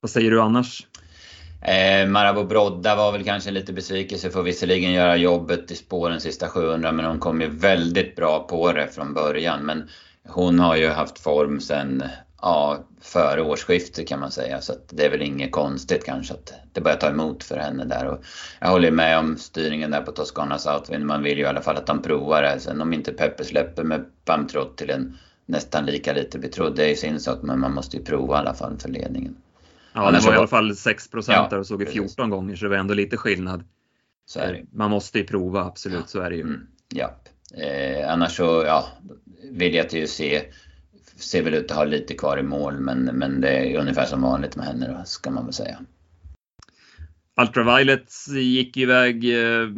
Vad 0.00 0.10
säger 0.10 0.30
du 0.30 0.40
annars? 0.40 0.86
Eh, 1.62 2.08
Marabou 2.08 2.44
Brodda 2.44 2.96
var 2.96 3.12
väl 3.12 3.24
kanske 3.24 3.50
lite 3.50 3.72
besvikelse, 3.72 4.30
får 4.30 4.42
visserligen 4.42 4.92
göra 4.92 5.16
jobbet 5.16 5.70
i 5.70 5.74
spåren 5.74 6.20
sista 6.20 6.48
700 6.48 6.92
men 6.92 7.04
hon 7.04 7.18
kom 7.18 7.40
ju 7.40 7.48
väldigt 7.48 8.16
bra 8.16 8.46
på 8.48 8.72
det 8.72 8.88
från 8.88 9.14
början. 9.14 9.66
Men 9.66 9.88
hon 10.28 10.58
har 10.58 10.76
ju 10.76 10.88
haft 10.88 11.18
form 11.18 11.60
sen 11.60 12.02
ja, 12.42 12.78
före 13.00 13.42
årsskiftet 13.42 14.08
kan 14.08 14.20
man 14.20 14.30
säga. 14.30 14.60
Så 14.60 14.72
det 14.90 15.06
är 15.06 15.10
väl 15.10 15.22
inget 15.22 15.52
konstigt 15.52 16.04
kanske 16.04 16.34
att 16.34 16.52
det 16.72 16.80
börjar 16.80 16.96
ta 16.96 17.08
emot 17.08 17.44
för 17.44 17.56
henne 17.56 17.84
där. 17.84 18.06
Och 18.06 18.24
jag 18.60 18.68
håller 18.68 18.90
med 18.90 19.18
om 19.18 19.36
styrningen 19.36 19.90
där 19.90 20.02
på 20.02 20.12
Toscana 20.12 20.58
Southwind. 20.58 21.06
Man 21.06 21.22
vill 21.22 21.38
ju 21.38 21.44
i 21.44 21.46
alla 21.46 21.62
fall 21.62 21.76
att 21.76 21.86
de 21.86 22.02
provar 22.02 22.42
det. 22.42 22.60
Sen 22.60 22.80
om 22.80 22.92
inte 22.92 23.12
Peppe 23.12 23.44
släpper 23.44 23.84
med 23.84 24.04
Bamtrot 24.24 24.76
till 24.76 24.90
en 24.90 25.18
nästan 25.46 25.86
lika 25.86 26.12
lite 26.12 26.38
betrodd, 26.38 26.76
det 26.76 26.84
är 26.84 26.88
ju 26.88 26.96
sin 26.96 27.20
sak. 27.20 27.38
Men 27.42 27.60
man 27.60 27.74
måste 27.74 27.96
ju 27.96 28.04
prova 28.04 28.36
i 28.36 28.38
alla 28.38 28.54
fall 28.54 28.78
för 28.78 28.88
ledningen. 28.88 29.36
Ja, 29.92 30.10
det 30.10 30.20
var 30.20 30.34
i 30.34 30.36
alla 30.36 30.46
fall 30.46 30.76
6 30.76 31.10
procent 31.10 31.48
ja, 31.50 31.58
och 31.58 31.66
såg 31.66 31.88
14 31.88 32.30
gånger 32.30 32.56
så 32.56 32.64
det 32.64 32.68
var 32.68 32.76
ändå 32.76 32.94
lite 32.94 33.16
skillnad. 33.16 33.64
Man 34.72 34.90
måste 34.90 35.18
ju 35.18 35.24
prova, 35.24 35.64
absolut, 35.64 36.00
ja. 36.00 36.06
så 36.06 36.20
är 36.20 36.30
det 36.30 36.36
ju. 36.36 36.42
Mm, 36.42 36.66
ja. 36.94 37.16
Eh, 37.54 38.12
annars 38.12 38.36
så, 38.36 38.62
ja, 38.66 38.86
vill 39.50 39.74
jag 39.74 39.92
ju 39.92 40.06
se, 40.06 40.42
ser 41.16 41.42
väl 41.42 41.54
ut 41.54 41.70
att 41.70 41.76
ha 41.76 41.84
lite 41.84 42.14
kvar 42.14 42.38
i 42.38 42.42
mål 42.42 42.80
men, 42.80 43.04
men 43.04 43.40
det 43.40 43.50
är 43.50 43.80
ungefär 43.80 44.04
som 44.04 44.22
vanligt 44.22 44.56
med 44.56 44.66
henne 44.66 44.96
då, 44.98 45.04
ska 45.04 45.30
man 45.30 45.44
väl 45.44 45.52
säga. 45.52 45.78
Ultraviolet 47.40 48.12
gick 48.28 48.76
iväg 48.76 49.24
eh, 49.38 49.68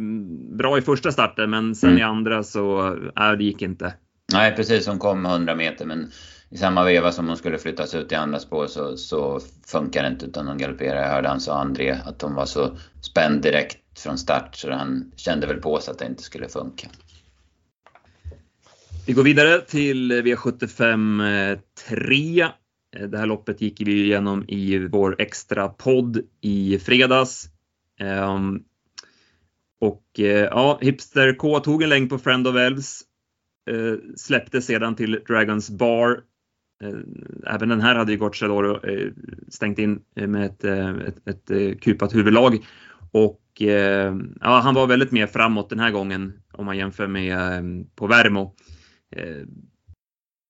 bra 0.57 0.77
i 0.77 0.81
första 0.81 1.11
starten 1.11 1.49
men 1.49 1.75
sen 1.75 1.89
mm. 1.89 1.99
i 1.99 2.03
andra 2.03 2.43
så, 2.43 2.87
äh, 3.19 3.31
det 3.31 3.43
gick 3.43 3.61
inte. 3.61 3.93
Nej 4.33 4.55
precis, 4.55 4.87
hon 4.87 4.99
kom 4.99 5.25
100 5.25 5.55
meter 5.55 5.85
men 5.85 6.11
i 6.49 6.57
samma 6.57 6.83
veva 6.83 7.11
som 7.11 7.27
hon 7.27 7.37
skulle 7.37 7.57
flyttas 7.57 7.95
ut 7.95 8.11
i 8.11 8.15
andra 8.15 8.39
spår 8.39 8.67
så, 8.67 8.97
så 8.97 9.39
funkar 9.65 10.03
det 10.03 10.09
inte 10.09 10.25
utan 10.25 10.47
hon 10.47 10.57
galopperar. 10.57 11.01
Jag 11.01 11.09
hörde 11.09 11.29
han 11.29 11.41
sa 11.41 11.59
André 11.59 11.97
att 12.05 12.21
hon 12.21 12.35
var 12.35 12.45
så 12.45 12.77
spänd 13.01 13.41
direkt 13.41 13.99
från 13.99 14.17
start 14.17 14.55
så 14.55 14.71
han 14.71 15.11
kände 15.15 15.47
väl 15.47 15.61
på 15.61 15.79
sig 15.79 15.91
att 15.91 15.99
det 15.99 16.05
inte 16.05 16.23
skulle 16.23 16.49
funka. 16.49 16.87
Vi 19.07 19.13
går 19.13 19.23
vidare 19.23 19.61
till 19.61 20.11
V75 20.11 21.59
3. 21.87 22.41
Eh, 22.41 22.49
eh, 22.97 23.07
det 23.07 23.17
här 23.17 23.25
loppet 23.25 23.61
gick 23.61 23.81
vi 23.81 24.03
igenom 24.03 24.45
i 24.47 24.77
vår 24.77 25.15
extra 25.19 25.67
podd 25.67 26.21
i 26.41 26.79
fredags. 26.79 27.49
Ehm, 27.99 28.63
och 29.79 30.19
eh, 30.19 30.25
ja, 30.25 30.79
Hipster 30.81 31.35
K 31.35 31.59
tog 31.59 31.83
en 31.83 31.89
längd 31.89 32.09
på 32.09 32.17
Friend 32.17 32.47
of 32.47 32.55
Elves. 32.55 33.01
Släppte 34.15 34.61
sedan 34.61 34.95
till 34.95 35.19
Dragons 35.27 35.69
Bar 35.69 36.21
Eh, 36.85 37.53
även 37.53 37.69
den 37.69 37.81
här 37.81 37.95
hade 37.95 38.11
ju 38.11 38.17
Gocciadoro 38.17 38.85
eh, 38.87 39.11
stängt 39.49 39.79
in 39.79 40.01
eh, 40.15 40.27
med 40.27 40.45
ett, 40.45 40.63
ett, 40.63 41.49
ett 41.49 41.81
kupat 41.81 42.15
huvudlag. 42.15 42.65
Och 43.11 43.41
ja, 44.41 44.59
han 44.59 44.73
var 44.73 44.87
väldigt 44.87 45.11
mer 45.11 45.27
framåt 45.27 45.69
den 45.69 45.79
här 45.79 45.91
gången 45.91 46.33
om 46.51 46.65
man 46.65 46.77
jämför 46.77 47.07
med 47.07 47.37
på 47.95 48.07
Värmo. 48.07 48.55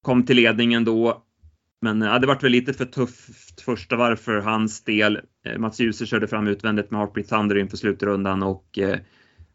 Kom 0.01 0.25
till 0.25 0.35
ledningen 0.35 0.83
då. 0.83 1.23
Men 1.81 2.01
ja, 2.01 2.19
det 2.19 2.27
vart 2.27 2.43
väl 2.43 2.51
lite 2.51 2.73
för 2.73 2.85
tufft 2.85 3.61
första 3.61 3.95
varv 3.95 4.15
för 4.15 4.37
hans 4.37 4.83
del. 4.83 5.19
Mats 5.57 5.79
Djuse 5.79 6.05
körde 6.05 6.27
fram 6.27 6.47
utvändigt 6.47 6.91
med 6.91 6.99
Heartbeat 6.99 7.27
Thunder 7.27 7.57
inför 7.57 7.77
slutrundan 7.77 8.43
och 8.43 8.79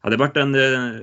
hade 0.00 0.16
varit 0.16 0.36
en 0.36 0.54
eh, 0.54 1.00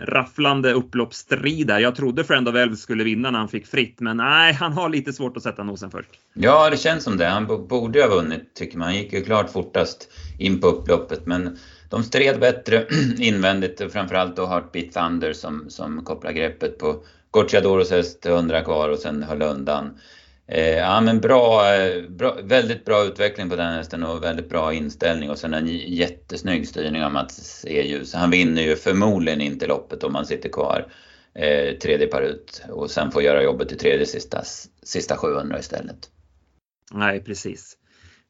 rafflande 0.00 0.72
upploppsstrid 0.72 1.66
där. 1.66 1.78
Jag 1.78 1.94
trodde 1.94 2.24
Friend 2.24 2.48
of 2.48 2.54
Elves 2.54 2.80
skulle 2.80 3.04
vinna 3.04 3.30
när 3.30 3.38
han 3.38 3.48
fick 3.48 3.66
fritt, 3.66 4.00
men 4.00 4.16
nej, 4.16 4.52
han 4.52 4.72
har 4.72 4.88
lite 4.88 5.12
svårt 5.12 5.36
att 5.36 5.42
sätta 5.42 5.62
nosen 5.62 5.90
först. 5.90 6.10
Ja, 6.34 6.70
det 6.70 6.76
känns 6.76 7.04
som 7.04 7.16
det. 7.16 7.26
Han 7.26 7.46
borde 7.46 8.02
ha 8.02 8.08
vunnit, 8.08 8.54
tycker 8.54 8.78
man. 8.78 8.88
Han 8.88 8.96
gick 8.96 9.12
ju 9.12 9.24
klart 9.24 9.50
fortast 9.50 10.12
in 10.38 10.60
på 10.60 10.66
upploppet, 10.66 11.26
men 11.26 11.58
de 11.90 12.02
stred 12.02 12.40
bättre 12.40 12.86
invändigt, 13.18 13.92
framförallt 13.92 14.36
då 14.36 14.46
Heartbeat 14.46 14.92
Thunder 14.92 15.32
som, 15.32 15.64
som 15.68 16.04
kopplar 16.04 16.32
greppet 16.32 16.78
på 16.78 17.04
Gocciadoros 17.30 17.90
häst, 17.90 18.26
100 18.26 18.60
kvar 18.64 18.88
och 18.88 18.98
sen 18.98 19.22
höll 19.22 19.42
undan. 19.42 19.90
Eh, 20.48 20.76
ja 20.76 21.00
men 21.00 21.20
bra, 21.20 21.74
eh, 21.74 22.02
bra, 22.08 22.38
väldigt 22.42 22.84
bra 22.84 23.04
utveckling 23.04 23.50
på 23.50 23.56
den 23.56 23.74
hästen 23.74 24.02
och 24.02 24.22
väldigt 24.22 24.48
bra 24.48 24.72
inställning 24.72 25.30
och 25.30 25.38
sen 25.38 25.54
en 25.54 25.68
jättesnygg 25.76 26.68
styrning 26.68 27.04
av 27.04 27.12
Mats 27.12 27.64
E-ljus. 27.68 28.14
Han 28.14 28.30
vinner 28.30 28.62
ju 28.62 28.76
förmodligen 28.76 29.40
inte 29.40 29.66
loppet 29.66 30.04
om 30.04 30.14
han 30.14 30.26
sitter 30.26 30.48
kvar 30.48 30.86
eh, 31.34 31.78
tredje 31.78 32.06
par 32.06 32.22
ut 32.22 32.62
och 32.68 32.90
sen 32.90 33.10
får 33.10 33.22
göra 33.22 33.42
jobbet 33.42 33.72
i 33.72 33.76
tredje 33.76 34.06
sista, 34.06 34.42
sista 34.82 35.16
700 35.16 35.58
istället. 35.58 36.10
Nej, 36.92 37.24
precis. 37.24 37.76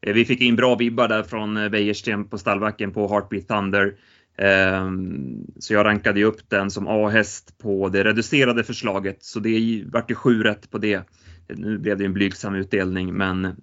Eh, 0.07 0.13
vi 0.13 0.25
fick 0.25 0.41
in 0.41 0.57
bra 0.57 0.75
vibbar 0.75 1.09
där 1.09 1.23
från 1.23 1.71
Wäjersten 1.71 2.29
på 2.29 2.39
stallbacken 2.39 2.93
på 2.93 3.09
Heartbeat 3.09 3.49
Thunder. 3.49 3.95
Ehm, 4.39 5.47
så 5.59 5.75
jag 5.75 5.85
rankade 5.85 6.21
ju 6.21 6.25
upp 6.25 6.51
den 6.51 6.71
som 6.71 6.89
A-häst 6.89 7.59
på 7.59 7.89
det 7.89 8.05
reducerade 8.05 8.65
förslaget, 8.65 9.25
så 9.25 9.41
det 9.41 9.85
vart 9.87 10.11
ju 10.11 10.15
sju 10.15 10.43
rätt 10.43 10.71
på 10.71 10.79
det. 10.79 11.03
Nu 11.49 11.79
blev 11.79 11.99
det 11.99 12.05
en 12.05 12.13
blygsam 12.13 12.55
utdelning, 12.55 13.15
men 13.15 13.57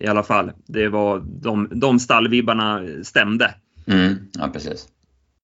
i 0.00 0.06
alla 0.06 0.22
fall, 0.22 0.52
det 0.66 0.88
var 0.88 1.22
de, 1.42 1.68
de 1.74 1.98
stallvibbarna 1.98 2.82
stämde. 3.02 3.54
Mm, 3.86 4.14
ja, 4.38 4.48
precis. 4.52 4.88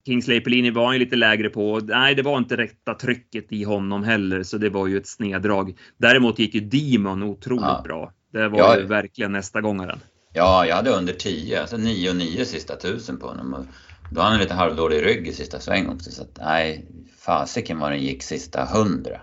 Kingsley 0.06 0.40
Pellini 0.40 0.70
var 0.70 0.92
ju 0.92 0.98
lite 0.98 1.16
lägre 1.16 1.48
på. 1.48 1.80
Nej, 1.84 2.14
det 2.14 2.22
var 2.22 2.38
inte 2.38 2.56
rätta 2.56 2.94
trycket 2.94 3.52
i 3.52 3.64
honom 3.64 4.04
heller, 4.04 4.42
så 4.42 4.58
det 4.58 4.70
var 4.70 4.86
ju 4.86 4.96
ett 4.96 5.06
sneddrag. 5.06 5.78
Däremot 5.96 6.38
gick 6.38 6.54
ju 6.54 6.60
Demon 6.60 7.22
otroligt 7.22 7.62
ja. 7.62 7.80
bra. 7.84 8.12
Det 8.32 8.48
var 8.48 8.58
ja. 8.58 8.78
ju 8.78 8.86
verkligen 8.86 9.32
nästa 9.32 9.60
gångaren. 9.60 9.98
Ja, 10.32 10.66
jag 10.66 10.76
hade 10.76 10.90
under 10.90 11.12
10, 11.12 11.60
alltså 11.60 11.76
9 11.76 12.10
och 12.10 12.16
9 12.16 12.44
sista 12.44 12.76
tusen 12.76 13.18
på 13.18 13.26
honom. 13.26 13.66
Då 14.10 14.20
hade 14.20 14.32
han 14.32 14.40
lite 14.40 14.54
halvdålig 14.54 15.02
rygg 15.06 15.28
i 15.28 15.32
sista 15.32 15.60
sväng 15.60 15.88
också, 15.88 16.10
så 16.10 16.22
att, 16.22 16.38
nej, 16.40 16.86
fasiken 17.18 17.78
vad 17.78 17.92
den 17.92 18.00
gick 18.00 18.22
sista 18.22 18.62
100. 18.62 19.20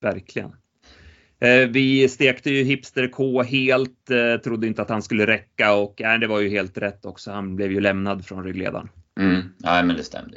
Verkligen. 0.00 0.52
Eh, 1.40 1.68
vi 1.68 2.08
stekte 2.08 2.50
ju 2.50 2.64
Hipster 2.64 3.08
K 3.08 3.42
helt, 3.42 4.10
eh, 4.10 4.40
trodde 4.40 4.66
inte 4.66 4.82
att 4.82 4.88
han 4.88 5.02
skulle 5.02 5.26
räcka 5.26 5.74
och 5.74 5.94
det 6.20 6.26
var 6.26 6.40
ju 6.40 6.48
helt 6.48 6.78
rätt 6.78 7.04
också. 7.04 7.30
Han 7.30 7.56
blev 7.56 7.72
ju 7.72 7.80
lämnad 7.80 8.26
från 8.26 8.44
ryggledaren. 8.44 8.88
Mm, 9.20 9.42
ja, 9.58 9.82
men 9.82 9.96
det 9.96 10.04
stämde. 10.04 10.36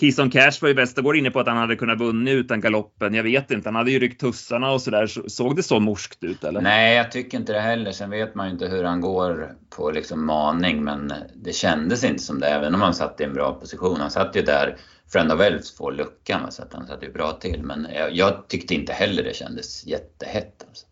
Keystone 0.00 0.30
Cash 0.30 0.60
var 0.60 0.68
ju 0.68 0.74
Westergård 0.74 1.16
inne 1.16 1.30
på 1.30 1.40
att 1.40 1.46
han 1.46 1.56
hade 1.56 1.76
kunnat 1.76 1.98
vunnit 1.98 2.34
utan 2.34 2.60
galoppen. 2.60 3.14
Jag 3.14 3.22
vet 3.22 3.50
inte, 3.50 3.68
han 3.68 3.76
hade 3.76 3.90
ju 3.90 3.98
ryckt 3.98 4.20
tussarna 4.20 4.70
och 4.70 4.82
sådär. 4.82 5.28
Såg 5.28 5.56
det 5.56 5.62
så 5.62 5.80
morskt 5.80 6.24
ut 6.24 6.44
eller? 6.44 6.60
Nej, 6.60 6.96
jag 6.96 7.12
tycker 7.12 7.38
inte 7.38 7.52
det 7.52 7.60
heller. 7.60 7.92
Sen 7.92 8.10
vet 8.10 8.34
man 8.34 8.46
ju 8.46 8.52
inte 8.52 8.68
hur 8.68 8.84
han 8.84 9.00
går 9.00 9.52
på 9.76 9.90
liksom 9.90 10.26
maning, 10.26 10.84
men 10.84 11.12
det 11.34 11.52
kändes 11.52 12.04
inte 12.04 12.22
som 12.22 12.40
det, 12.40 12.46
även 12.46 12.74
om 12.74 12.80
han 12.80 12.94
satt 12.94 13.20
i 13.20 13.24
en 13.24 13.32
bra 13.32 13.52
position. 13.52 14.00
Han 14.00 14.10
satt 14.10 14.36
ju 14.36 14.42
där 14.42 14.76
Friend 15.12 15.32
of 15.32 15.40
Elves 15.40 15.76
får 15.76 15.92
luckan, 15.92 16.52
så 16.52 16.62
att 16.62 16.72
han 16.72 16.86
satt 16.86 17.02
ju 17.02 17.12
bra 17.12 17.32
till. 17.32 17.62
Men 17.62 17.86
jag, 17.94 18.16
jag 18.16 18.48
tyckte 18.48 18.74
inte 18.74 18.92
heller 18.92 19.22
det 19.22 19.36
kändes 19.36 19.86
jättehett. 19.86 20.64
Alltså. 20.68 20.86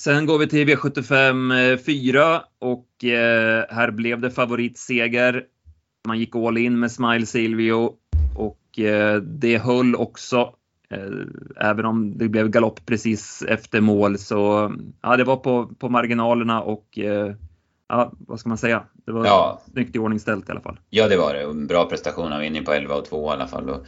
Sen 0.00 0.26
går 0.26 0.38
vi 0.38 0.48
till 0.48 0.68
V75 0.68 1.76
4 1.76 2.42
och 2.58 3.04
eh, 3.04 3.64
här 3.70 3.90
blev 3.90 4.20
det 4.20 4.30
favoritseger. 4.30 5.44
Man 6.08 6.18
gick 6.18 6.36
all 6.36 6.58
in 6.58 6.80
med 6.80 6.92
Smile 6.92 7.26
Silvio 7.26 7.92
och 8.36 8.78
eh, 8.78 9.16
det 9.16 9.58
höll 9.58 9.94
också. 9.94 10.54
Eh, 10.90 11.68
även 11.68 11.84
om 11.84 12.18
det 12.18 12.28
blev 12.28 12.48
galopp 12.48 12.86
precis 12.86 13.42
efter 13.48 13.80
mål 13.80 14.18
så 14.18 14.72
ja, 15.02 15.16
det 15.16 15.24
var 15.24 15.36
på, 15.36 15.66
på 15.78 15.88
marginalerna 15.88 16.62
och 16.62 16.98
eh, 16.98 17.34
ja, 17.88 18.12
vad 18.18 18.40
ska 18.40 18.48
man 18.48 18.58
säga? 18.58 18.82
Det 19.06 19.12
var 19.12 19.26
ja. 19.26 19.62
snyggt 19.72 19.96
i 19.96 19.98
ordning 19.98 20.20
ställt 20.20 20.48
i 20.48 20.52
alla 20.52 20.60
fall. 20.60 20.80
Ja, 20.90 21.08
det 21.08 21.16
var 21.16 21.34
det. 21.34 21.40
En 21.40 21.66
bra 21.66 21.88
prestation. 21.88 22.32
Han 22.32 22.40
vinner 22.40 22.62
på 22.62 22.72
11 22.72 22.94
och 22.94 23.04
2 23.04 23.30
i 23.30 23.32
alla 23.32 23.46
fall. 23.46 23.70
Och 23.70 23.86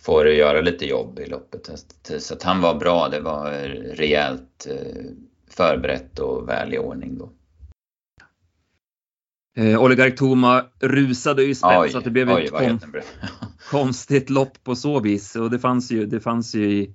får 0.00 0.28
göra 0.28 0.60
lite 0.60 0.86
jobb 0.86 1.18
i 1.18 1.26
loppet. 1.26 1.70
Så 2.18 2.34
att 2.34 2.42
han 2.42 2.60
var 2.60 2.74
bra. 2.74 3.08
Det 3.08 3.20
var 3.20 3.50
rejält 3.94 4.68
förberett 5.50 6.18
och 6.18 6.48
väl 6.48 6.74
i 6.74 6.78
ordning 6.78 7.18
då. 7.18 7.30
Eh, 9.58 9.82
Oligark 9.82 10.16
Toma 10.16 10.64
rusade 10.80 11.42
i 11.42 11.54
spets 11.54 11.92
så 11.92 11.98
att 11.98 12.04
det 12.04 12.10
blev 12.10 12.30
oj, 12.30 12.44
ett 12.44 12.50
kon 12.50 12.80
konstigt 13.70 14.30
lopp 14.30 14.64
på 14.64 14.76
så 14.76 15.00
vis. 15.00 15.36
Och 15.36 15.50
det 15.50 15.58
fanns 15.58 15.90
ju, 15.90 16.06
det 16.06 16.20
fanns 16.20 16.54
ju 16.54 16.70
i, 16.70 16.94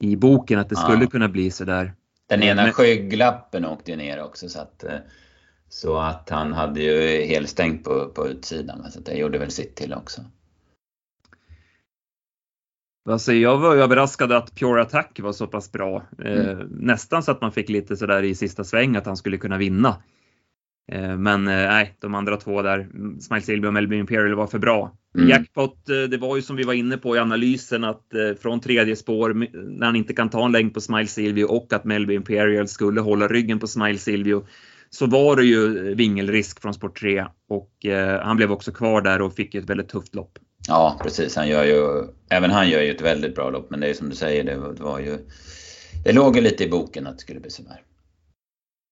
i 0.00 0.16
boken 0.16 0.58
att 0.58 0.68
det 0.68 0.76
ja. 0.78 0.82
skulle 0.82 1.06
kunna 1.06 1.28
bli 1.28 1.50
sådär. 1.50 1.94
Den 2.28 2.42
ena 2.42 2.62
Men... 2.62 2.72
skygglappen 2.72 3.64
åkte 3.64 3.90
ju 3.90 3.96
ner 3.96 4.22
också 4.22 4.48
så 4.48 4.60
att, 4.60 4.84
eh, 4.84 4.98
så 5.68 5.98
att 5.98 6.30
han 6.30 6.52
hade 6.52 6.82
ju 6.82 7.26
helstängt 7.26 7.84
på, 7.84 8.08
på 8.08 8.28
utsidan. 8.28 8.90
Så 8.90 9.00
det 9.00 9.14
gjorde 9.14 9.38
väl 9.38 9.50
sitt 9.50 9.76
till 9.76 9.94
också. 9.94 10.20
Alltså 13.08 13.32
jag 13.32 13.58
var 13.58 13.76
överraskad 13.76 14.32
att 14.32 14.54
Pure 14.54 14.82
Attack 14.82 15.20
var 15.20 15.32
så 15.32 15.46
pass 15.46 15.72
bra. 15.72 16.02
Eh, 16.24 16.50
mm. 16.50 16.68
nästan 16.70 17.22
så 17.22 17.30
att 17.30 17.40
man 17.40 17.52
fick 17.52 17.68
lite 17.68 17.96
sådär 17.96 18.22
i 18.22 18.34
sista 18.34 18.64
sväng 18.64 18.96
att 18.96 19.06
han 19.06 19.16
skulle 19.16 19.36
kunna 19.36 19.58
vinna. 19.58 19.96
Eh, 20.92 21.16
men 21.16 21.48
eh, 21.48 21.54
nej, 21.54 21.94
de 22.00 22.14
andra 22.14 22.36
två 22.36 22.62
där, 22.62 22.88
Smile 23.20 23.42
Silver 23.42 23.68
och 23.68 23.74
Melby 23.74 23.96
Imperial 23.96 24.34
var 24.34 24.46
för 24.46 24.58
bra. 24.58 24.96
Mm. 25.16 25.28
Jackpot, 25.28 25.88
eh, 25.88 25.96
det 25.96 26.16
var 26.16 26.36
ju 26.36 26.42
som 26.42 26.56
vi 26.56 26.62
var 26.62 26.74
inne 26.74 26.96
på 26.96 27.16
i 27.16 27.18
analysen 27.18 27.84
att 27.84 28.04
från 28.40 28.60
tredje 28.60 28.96
spår 28.96 29.34
när 29.78 29.86
han 29.86 29.96
inte 29.96 30.14
kan 30.14 30.30
ta 30.30 30.44
en 30.44 30.52
längd 30.52 30.74
på 30.74 30.80
Smile 30.80 31.06
Silvio 31.06 31.44
och 31.44 31.72
att 31.72 31.84
Melby 31.84 32.14
Imperial 32.14 32.68
skulle 32.68 33.00
hålla 33.00 33.28
ryggen 33.28 33.58
på 33.58 33.66
Smile 33.66 33.98
Silvio 33.98 34.46
så 34.90 35.06
var 35.06 35.36
det 35.36 35.44
ju 35.44 35.94
vingelrisk 35.94 36.62
från 36.62 36.74
sport 36.74 37.00
3 37.00 37.26
och 37.48 37.70
han 38.22 38.36
blev 38.36 38.52
också 38.52 38.72
kvar 38.72 39.02
där 39.02 39.22
och 39.22 39.34
fick 39.34 39.54
ett 39.54 39.70
väldigt 39.70 39.88
tufft 39.88 40.14
lopp. 40.14 40.38
Ja 40.68 41.00
precis, 41.02 41.36
han 41.36 41.48
gör 41.48 41.64
ju, 41.64 42.08
även 42.30 42.50
han 42.50 42.70
gör 42.70 42.82
ju 42.82 42.90
ett 42.90 43.00
väldigt 43.00 43.34
bra 43.34 43.50
lopp 43.50 43.70
men 43.70 43.80
det 43.80 43.86
är 43.86 43.94
som 43.94 44.08
du 44.08 44.16
säger, 44.16 44.44
det 44.44 44.82
var 44.82 44.98
ju, 44.98 45.18
det 46.04 46.12
låg 46.12 46.36
ju 46.36 46.42
lite 46.42 46.64
i 46.64 46.68
boken 46.68 47.06
att 47.06 47.14
det 47.14 47.20
skulle 47.20 47.40
bli 47.40 47.50
sådär. 47.50 47.80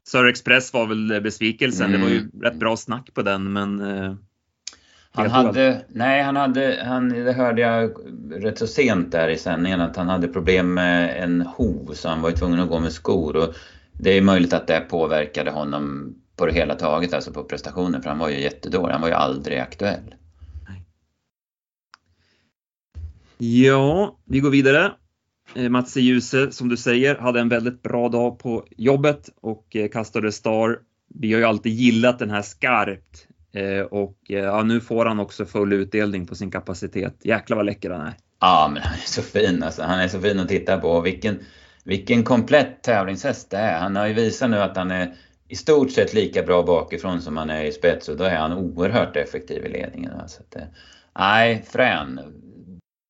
Sir 0.09 0.25
Express 0.25 0.73
var 0.73 0.87
väl 0.87 1.21
besvikelsen. 1.23 1.87
Mm. 1.87 2.01
Det 2.01 2.07
var 2.07 2.13
ju 2.13 2.19
mm. 2.19 2.43
rätt 2.43 2.57
bra 2.57 2.77
snack 2.77 3.15
på 3.15 3.23
den 3.23 3.53
men 3.53 3.81
eh, 3.81 4.15
han 5.15 5.31
hade, 5.31 5.85
nej 5.89 6.23
han 6.23 6.37
hade, 6.37 6.83
han, 6.87 7.09
det 7.09 7.33
hörde 7.33 7.63
jag 7.63 7.93
rätt 8.31 8.59
så 8.59 8.67
sent 8.67 9.13
där 9.13 9.29
i 9.29 9.39
sändningen 9.39 9.81
att 9.81 9.97
han 9.97 10.09
hade 10.09 10.29
problem 10.29 10.75
med 10.75 11.23
en 11.23 11.41
hov 11.41 11.95
så 11.95 12.09
han 12.09 12.23
var 12.23 12.31
ju 12.31 12.37
tvungen 12.37 12.61
att 12.61 12.69
gå 12.69 12.81
med 12.81 12.93
skor. 12.93 13.37
Och 13.37 13.55
det 13.93 14.11
är 14.11 14.23
möjligt 14.23 14.53
att 14.53 14.67
det 14.67 14.81
påverkade 14.81 15.51
honom 15.51 16.15
på 16.37 16.47
det 16.47 16.53
hela 16.53 16.75
taget, 16.75 17.15
alltså 17.15 17.33
på 17.33 17.45
prestationen, 17.45 18.03
för 18.03 18.09
han 18.11 18.19
var 18.19 18.29
ju 18.29 18.41
jättedålig. 18.41 18.93
Han 18.93 19.01
var 19.01 19.09
ju 19.09 19.15
aldrig 19.15 19.59
aktuell. 19.59 20.15
Ja, 23.39 24.19
vi 24.25 24.41
går 24.41 24.51
vidare. 24.51 24.93
Eh, 25.55 25.69
Mats 25.69 25.97
Djuse, 25.97 26.53
som 26.53 26.69
du 26.69 26.77
säger, 26.77 27.17
hade 27.17 27.41
en 27.41 27.49
väldigt 27.49 27.83
bra 27.83 28.09
dag 28.09 28.39
på 28.39 28.65
jobbet 28.77 29.29
och 29.41 29.77
eh, 29.77 29.89
kastade 29.89 30.33
star. 30.33 30.79
Vi 31.15 31.33
har 31.33 31.41
ju 31.41 31.47
alltid 31.47 31.73
gillat 31.73 32.19
den 32.19 32.31
här 32.31 32.43
skarpt 32.43 33.27
eh, 33.53 33.81
och 33.81 34.17
ja, 34.27 34.63
nu 34.63 34.81
får 34.81 35.07
han 35.07 35.21
också 35.21 35.45
full 35.45 35.73
utdelning 35.73 36.27
på 36.27 36.35
sin 36.35 36.51
kapacitet. 36.51 37.15
Jäklar 37.23 37.57
vad 37.57 37.67
läcker 37.67 37.91
han 37.91 38.07
är. 38.07 38.15
Ja, 38.41 38.71
men 38.73 38.83
han 38.83 38.95
är 38.95 39.07
så 39.07 39.23
fin 39.23 39.63
alltså. 39.63 39.83
Han 39.83 40.01
är 40.01 40.09
så 40.09 40.21
fin 40.21 40.41
att 40.41 40.49
titta 40.49 40.79
på. 40.79 41.01
Vilken, 41.01 41.39
vilken 41.85 42.25
komplett 42.25 42.83
tävlingshäst 42.83 43.51
det 43.51 43.57
är. 43.57 43.79
Han 43.79 43.97
har 43.97 44.07
ju 44.07 44.15
visat 44.15 44.51
nu 44.51 44.57
att 44.57 44.77
han 44.77 44.91
är 44.91 45.15
i 45.49 45.57
stort 45.57 45.91
sett 45.91 46.15
lika 46.15 46.43
bra 46.43 46.63
bakifrån 46.63 47.23
som 47.23 47.37
han 47.37 47.51
är 47.51 47.65
i 47.65 47.73
spets 47.73 48.09
och 48.09 48.17
då 48.17 48.25
är 48.25 48.37
han 48.37 48.53
oerhört 48.53 49.17
effektiv 49.17 49.67
i 49.67 49.69
ledningen. 49.69 50.13
Alltså, 50.21 50.43
nej, 51.19 51.65
frän 51.71 52.21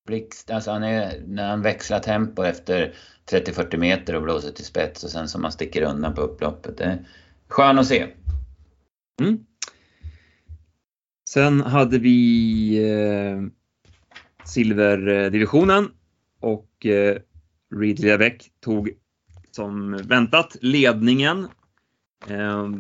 blixt, 0.06 0.50
alltså 0.50 0.70
han 0.70 0.82
är, 0.82 1.22
när 1.26 1.48
han 1.48 1.62
växlar 1.62 1.98
tempo 1.98 2.42
efter 2.42 2.94
30-40 3.30 3.76
meter 3.76 4.14
och 4.14 4.22
blåser 4.22 4.52
till 4.52 4.64
spets 4.64 5.04
och 5.04 5.10
sen 5.10 5.28
som 5.28 5.42
man 5.42 5.52
sticker 5.52 5.82
undan 5.82 6.14
på 6.14 6.20
upploppet. 6.20 6.78
Det 6.78 6.84
är 6.84 7.06
skön 7.48 7.78
att 7.78 7.86
se. 7.86 8.06
Mm. 9.20 9.46
Sen 11.28 11.60
hade 11.60 11.98
vi 11.98 12.90
eh, 12.90 13.42
silverdivisionen 14.44 15.90
och 16.40 16.86
eh, 16.86 17.18
Reed 17.74 18.00
Levec 18.00 18.50
tog 18.60 18.90
som 19.50 19.96
väntat 19.96 20.56
ledningen. 20.60 21.48
Eh, 22.28 22.70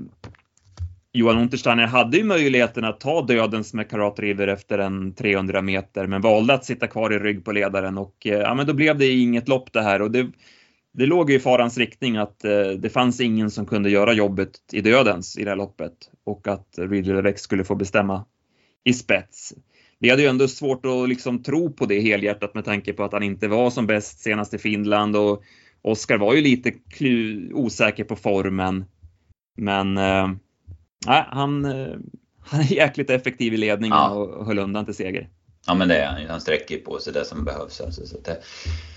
Johan 1.14 1.38
Untersteiner 1.38 1.86
hade 1.86 2.16
ju 2.16 2.24
möjligheten 2.24 2.84
att 2.84 3.00
ta 3.00 3.22
dödens 3.22 3.74
med 3.74 3.90
Karat 3.90 4.18
River 4.18 4.48
efter 4.48 4.78
en 4.78 5.14
300 5.14 5.62
meter 5.62 6.06
men 6.06 6.20
valde 6.20 6.54
att 6.54 6.64
sitta 6.64 6.86
kvar 6.86 7.12
i 7.12 7.18
rygg 7.18 7.44
på 7.44 7.52
ledaren 7.52 7.98
och 7.98 8.26
eh, 8.26 8.38
ja, 8.38 8.54
men 8.54 8.66
då 8.66 8.74
blev 8.74 8.98
det 8.98 9.12
inget 9.12 9.48
lopp 9.48 9.72
det 9.72 9.82
här 9.82 10.02
och 10.02 10.10
det, 10.10 10.30
det 10.92 11.06
låg 11.06 11.30
ju 11.30 11.36
i 11.36 11.40
farans 11.40 11.78
riktning 11.78 12.16
att 12.16 12.44
eh, 12.44 12.68
det 12.78 12.90
fanns 12.90 13.20
ingen 13.20 13.50
som 13.50 13.66
kunde 13.66 13.90
göra 13.90 14.12
jobbet 14.12 14.50
i 14.72 14.80
dödens 14.80 15.38
i 15.38 15.44
det 15.44 15.50
här 15.50 15.56
loppet 15.56 15.92
och 16.24 16.48
att 16.48 16.78
Ridley 16.78 17.34
skulle 17.36 17.64
få 17.64 17.74
bestämma 17.74 18.24
i 18.84 18.92
spets. 18.92 19.54
Vi 19.98 20.10
hade 20.10 20.22
ju 20.22 20.28
ändå 20.28 20.48
svårt 20.48 20.86
att 20.86 21.08
liksom 21.08 21.42
tro 21.42 21.72
på 21.72 21.86
det 21.86 22.00
helhjärtat 22.00 22.54
med 22.54 22.64
tanke 22.64 22.92
på 22.92 23.04
att 23.04 23.12
han 23.12 23.22
inte 23.22 23.48
var 23.48 23.70
som 23.70 23.86
bäst 23.86 24.20
senast 24.20 24.54
i 24.54 24.58
Finland 24.58 25.16
och 25.16 25.42
Oskar 25.82 26.18
var 26.18 26.34
ju 26.34 26.40
lite 26.40 26.72
osäker 27.52 28.04
på 28.04 28.16
formen. 28.16 28.84
Men 29.56 29.96
eh, 29.96 30.28
han, 31.06 31.64
eh, 31.64 31.96
han 32.40 32.60
är 32.60 32.72
jäkligt 32.72 33.10
effektiv 33.10 33.54
i 33.54 33.56
ledningen 33.56 33.98
ja. 33.98 34.10
och 34.10 34.46
höll 34.46 34.58
undan 34.58 34.84
till 34.84 34.94
seger. 34.94 35.28
Ja 35.66 35.74
men 35.74 35.88
det 35.88 35.96
är 35.96 36.06
han. 36.06 36.26
Han 36.28 36.40
sträcker 36.40 36.78
på 36.78 36.98
sig 36.98 37.12
det 37.12 37.24
som 37.24 37.44
behövs. 37.44 37.80
Alltså, 37.80 38.06
så 38.06 38.16
det 38.24 38.42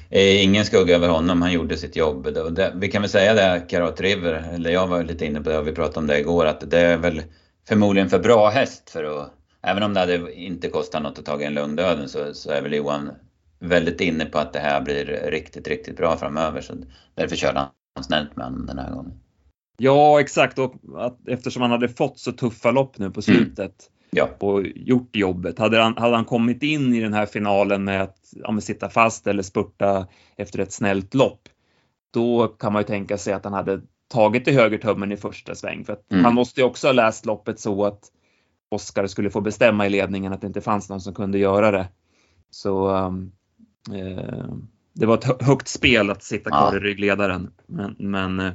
är 0.09 0.43
ingen 0.43 0.65
skugga 0.65 0.95
över 0.95 1.09
honom. 1.09 1.41
Han 1.41 1.51
gjorde 1.51 1.77
sitt 1.77 1.95
jobb. 1.95 2.23
Det, 2.23 2.49
det, 2.49 2.73
vi 2.75 2.87
kan 2.87 3.01
väl 3.01 3.11
säga 3.11 3.33
det, 3.33 3.65
Karat 3.69 4.01
River, 4.01 4.49
eller 4.53 4.69
jag 4.69 4.87
var 4.87 5.03
lite 5.03 5.25
inne 5.25 5.41
på 5.41 5.49
det 5.49 5.57
och 5.57 5.67
vi 5.67 5.71
pratade 5.71 5.99
om 5.99 6.07
det 6.07 6.19
igår, 6.19 6.45
att 6.45 6.71
det 6.71 6.79
är 6.79 6.97
väl 6.97 7.21
förmodligen 7.67 8.09
för 8.09 8.19
bra 8.19 8.49
häst 8.49 8.89
för 8.89 9.03
att 9.03 9.31
Även 9.67 9.83
om 9.83 9.93
det 9.93 9.99
hade 9.99 10.33
inte 10.33 10.69
kostat 10.69 11.03
något 11.03 11.19
att 11.19 11.25
ta 11.25 11.41
en 11.41 11.53
lugndöden 11.53 12.09
så, 12.09 12.33
så 12.33 12.51
är 12.51 12.61
väl 12.61 12.73
Johan 12.73 13.11
väldigt 13.59 14.01
inne 14.01 14.25
på 14.25 14.37
att 14.37 14.53
det 14.53 14.59
här 14.59 14.81
blir 14.81 15.05
riktigt, 15.31 15.67
riktigt 15.67 15.97
bra 15.97 16.17
framöver. 16.17 16.61
Så 16.61 16.73
därför 17.15 17.35
körde 17.35 17.59
han 17.59 18.03
snällt 18.03 18.35
med 18.35 18.45
honom 18.45 18.65
den 18.65 18.79
här 18.79 18.91
gången. 18.91 19.19
Ja, 19.77 20.19
exakt. 20.19 20.59
Och 20.59 20.73
att, 20.97 21.27
eftersom 21.27 21.61
han 21.61 21.71
hade 21.71 21.89
fått 21.89 22.19
så 22.19 22.31
tuffa 22.31 22.71
lopp 22.71 22.97
nu 22.97 23.11
på 23.11 23.21
mm. 23.27 23.37
slutet 23.37 23.59
mm. 23.59 23.71
ja. 24.11 24.29
och 24.39 24.65
gjort 24.75 25.15
jobbet. 25.15 25.59
Hade 25.59 25.81
han, 25.81 25.97
hade 25.97 26.15
han 26.15 26.25
kommit 26.25 26.63
in 26.63 26.93
i 26.93 27.01
den 27.01 27.13
här 27.13 27.25
finalen 27.25 27.83
med 27.83 28.01
att 28.01 28.17
ja, 28.31 28.61
sitta 28.61 28.89
fast 28.89 29.27
eller 29.27 29.43
spurta 29.43 30.07
efter 30.37 30.59
ett 30.59 30.73
snällt 30.73 31.13
lopp, 31.13 31.41
då 32.13 32.47
kan 32.47 32.73
man 32.73 32.79
ju 32.79 32.85
tänka 32.87 33.17
sig 33.17 33.33
att 33.33 33.43
han 33.43 33.53
hade 33.53 33.81
tagit 34.07 34.47
i 34.47 34.51
högertummen 34.51 35.11
i 35.11 35.17
första 35.17 35.55
sväng. 35.55 35.85
För 35.85 35.93
att 35.93 36.11
mm. 36.11 36.25
han 36.25 36.33
måste 36.33 36.61
ju 36.61 36.67
också 36.67 36.87
ha 36.87 36.91
läst 36.91 37.25
loppet 37.25 37.59
så 37.59 37.85
att 37.85 38.11
Oskar 38.69 39.07
skulle 39.07 39.29
få 39.29 39.41
bestämma 39.41 39.85
i 39.85 39.89
ledningen, 39.89 40.33
att 40.33 40.41
det 40.41 40.47
inte 40.47 40.61
fanns 40.61 40.89
någon 40.89 41.01
som 41.01 41.13
kunde 41.13 41.37
göra 41.37 41.71
det. 41.71 41.87
Så 42.49 42.89
um, 42.89 43.31
eh, 43.93 44.55
det 44.93 45.05
var 45.05 45.17
ett 45.17 45.41
högt 45.41 45.67
spel 45.67 46.09
att 46.09 46.23
sitta 46.23 46.49
kvar 46.49 46.69
ja. 46.71 46.77
i 46.77 46.79
ryggledaren. 46.79 47.51
Men, 47.67 47.95
men 47.99 48.39
eh, 48.39 48.53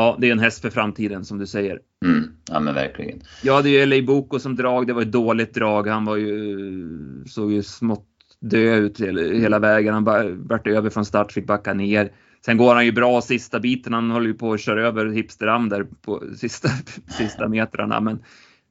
ja, 0.00 0.16
det 0.20 0.28
är 0.28 0.32
en 0.32 0.38
häst 0.38 0.62
för 0.62 0.70
framtiden 0.70 1.24
som 1.24 1.38
du 1.38 1.46
säger. 1.46 1.80
Mm, 2.04 2.32
ja 2.48 2.60
men 2.60 2.74
verkligen. 2.74 3.20
Jag 3.42 3.54
hade 3.54 3.68
ju 3.68 3.86
LA 3.86 4.06
Boko 4.06 4.38
som 4.38 4.56
drag. 4.56 4.86
Det 4.86 4.92
var 4.92 5.02
ett 5.02 5.12
dåligt 5.12 5.54
drag. 5.54 5.86
Han 5.86 6.04
var 6.04 6.16
ju, 6.16 7.24
såg 7.26 7.52
ju 7.52 7.62
smått 7.62 8.06
dö 8.40 8.76
ut 8.76 9.00
hela 9.00 9.58
vägen. 9.58 9.94
Han 9.94 10.04
vart 10.48 10.66
över 10.66 10.90
från 10.90 11.04
start, 11.04 11.32
fick 11.32 11.46
backa 11.46 11.74
ner. 11.74 12.12
Sen 12.44 12.56
går 12.56 12.74
han 12.74 12.84
ju 12.84 12.92
bra 12.92 13.20
sista 13.20 13.60
biten. 13.60 13.92
Han 13.92 14.10
håller 14.10 14.26
ju 14.26 14.34
på 14.34 14.52
att 14.52 14.60
köra 14.60 14.86
över 14.86 15.06
Hipsteram 15.06 15.68
där 15.68 15.86
på 16.02 16.22
sista, 16.36 16.68
sista 17.08 17.48
metrarna. 17.48 18.00
Men 18.00 18.22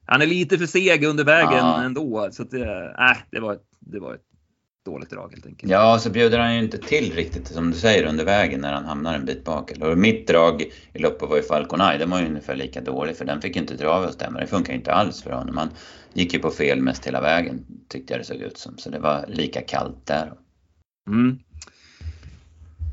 han 0.06 0.22
är 0.22 0.26
lite 0.26 0.58
för 0.58 0.66
seg 0.66 1.04
under 1.04 1.24
vägen 1.24 1.52
ja. 1.52 1.82
ändå. 1.82 2.28
Så 2.32 2.42
att, 2.42 2.54
äh, 2.54 2.60
det, 3.30 3.40
var 3.40 3.52
ett, 3.52 3.64
det 3.80 4.00
var 4.00 4.14
ett 4.14 4.29
dåligt 4.84 5.10
drag 5.10 5.30
helt 5.32 5.46
enkelt. 5.46 5.72
Ja, 5.72 5.98
så 5.98 6.10
bjuder 6.10 6.38
han 6.38 6.54
ju 6.54 6.60
inte 6.60 6.78
till 6.78 7.12
riktigt 7.12 7.48
som 7.48 7.70
du 7.70 7.76
säger 7.76 8.04
under 8.04 8.24
vägen 8.24 8.60
när 8.60 8.72
han 8.72 8.84
hamnar 8.84 9.14
en 9.14 9.24
bit 9.24 9.44
bak. 9.44 9.72
Och 9.80 9.98
mitt 9.98 10.26
drag 10.26 10.62
i 10.92 10.98
loppet 10.98 11.28
var 11.28 11.36
ju 11.36 11.42
Falcon 11.42 11.80
Eye. 11.80 11.98
Den 11.98 12.10
var 12.10 12.20
ju 12.20 12.26
ungefär 12.26 12.56
lika 12.56 12.80
dålig 12.80 13.16
för 13.16 13.24
den 13.24 13.40
fick 13.40 13.56
inte 13.56 13.74
dra 13.74 14.06
och 14.06 14.12
stämma. 14.12 14.40
Det 14.40 14.46
funkar 14.46 14.72
ju 14.72 14.78
inte 14.78 14.92
alls 14.92 15.22
för 15.22 15.30
honom. 15.30 15.56
Han 15.56 15.68
gick 16.12 16.34
ju 16.34 16.38
på 16.38 16.50
fel 16.50 16.82
mest 16.82 17.06
hela 17.06 17.20
vägen 17.20 17.66
tyckte 17.88 18.12
jag 18.12 18.20
det 18.20 18.24
såg 18.24 18.36
ut 18.36 18.58
som. 18.58 18.78
Så 18.78 18.90
det 18.90 18.98
var 18.98 19.24
lika 19.28 19.60
kallt 19.60 20.06
där. 20.06 20.32
Mm. 21.08 21.38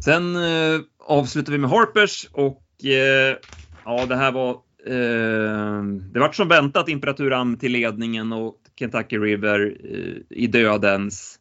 Sen 0.05 0.35
eh, 0.35 0.81
avslutar 0.99 1.51
vi 1.51 1.57
med 1.57 1.69
Harpers 1.69 2.29
och 2.31 2.85
eh, 2.85 3.37
ja, 3.85 4.05
det 4.05 4.15
här 4.15 4.31
var 4.31 4.51
eh, 4.85 5.83
det 6.13 6.19
vart 6.19 6.35
som 6.35 6.47
väntat 6.47 6.89
Imperaturam 6.89 7.57
till 7.57 7.71
ledningen 7.71 8.33
och 8.33 8.55
Kentucky 8.79 9.17
River 9.17 9.77
eh, 9.83 10.37
i 10.37 10.47
dödens. 10.47 11.36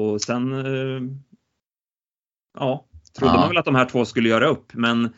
Och 0.00 0.20
sen 0.20 0.52
eh, 0.52 1.02
ja, 2.58 2.86
trodde 3.18 3.34
ja. 3.34 3.40
man 3.40 3.48
väl 3.48 3.58
att 3.58 3.64
de 3.64 3.74
här 3.74 3.84
två 3.84 4.04
skulle 4.04 4.28
göra 4.28 4.48
upp, 4.48 4.74
men 4.74 5.10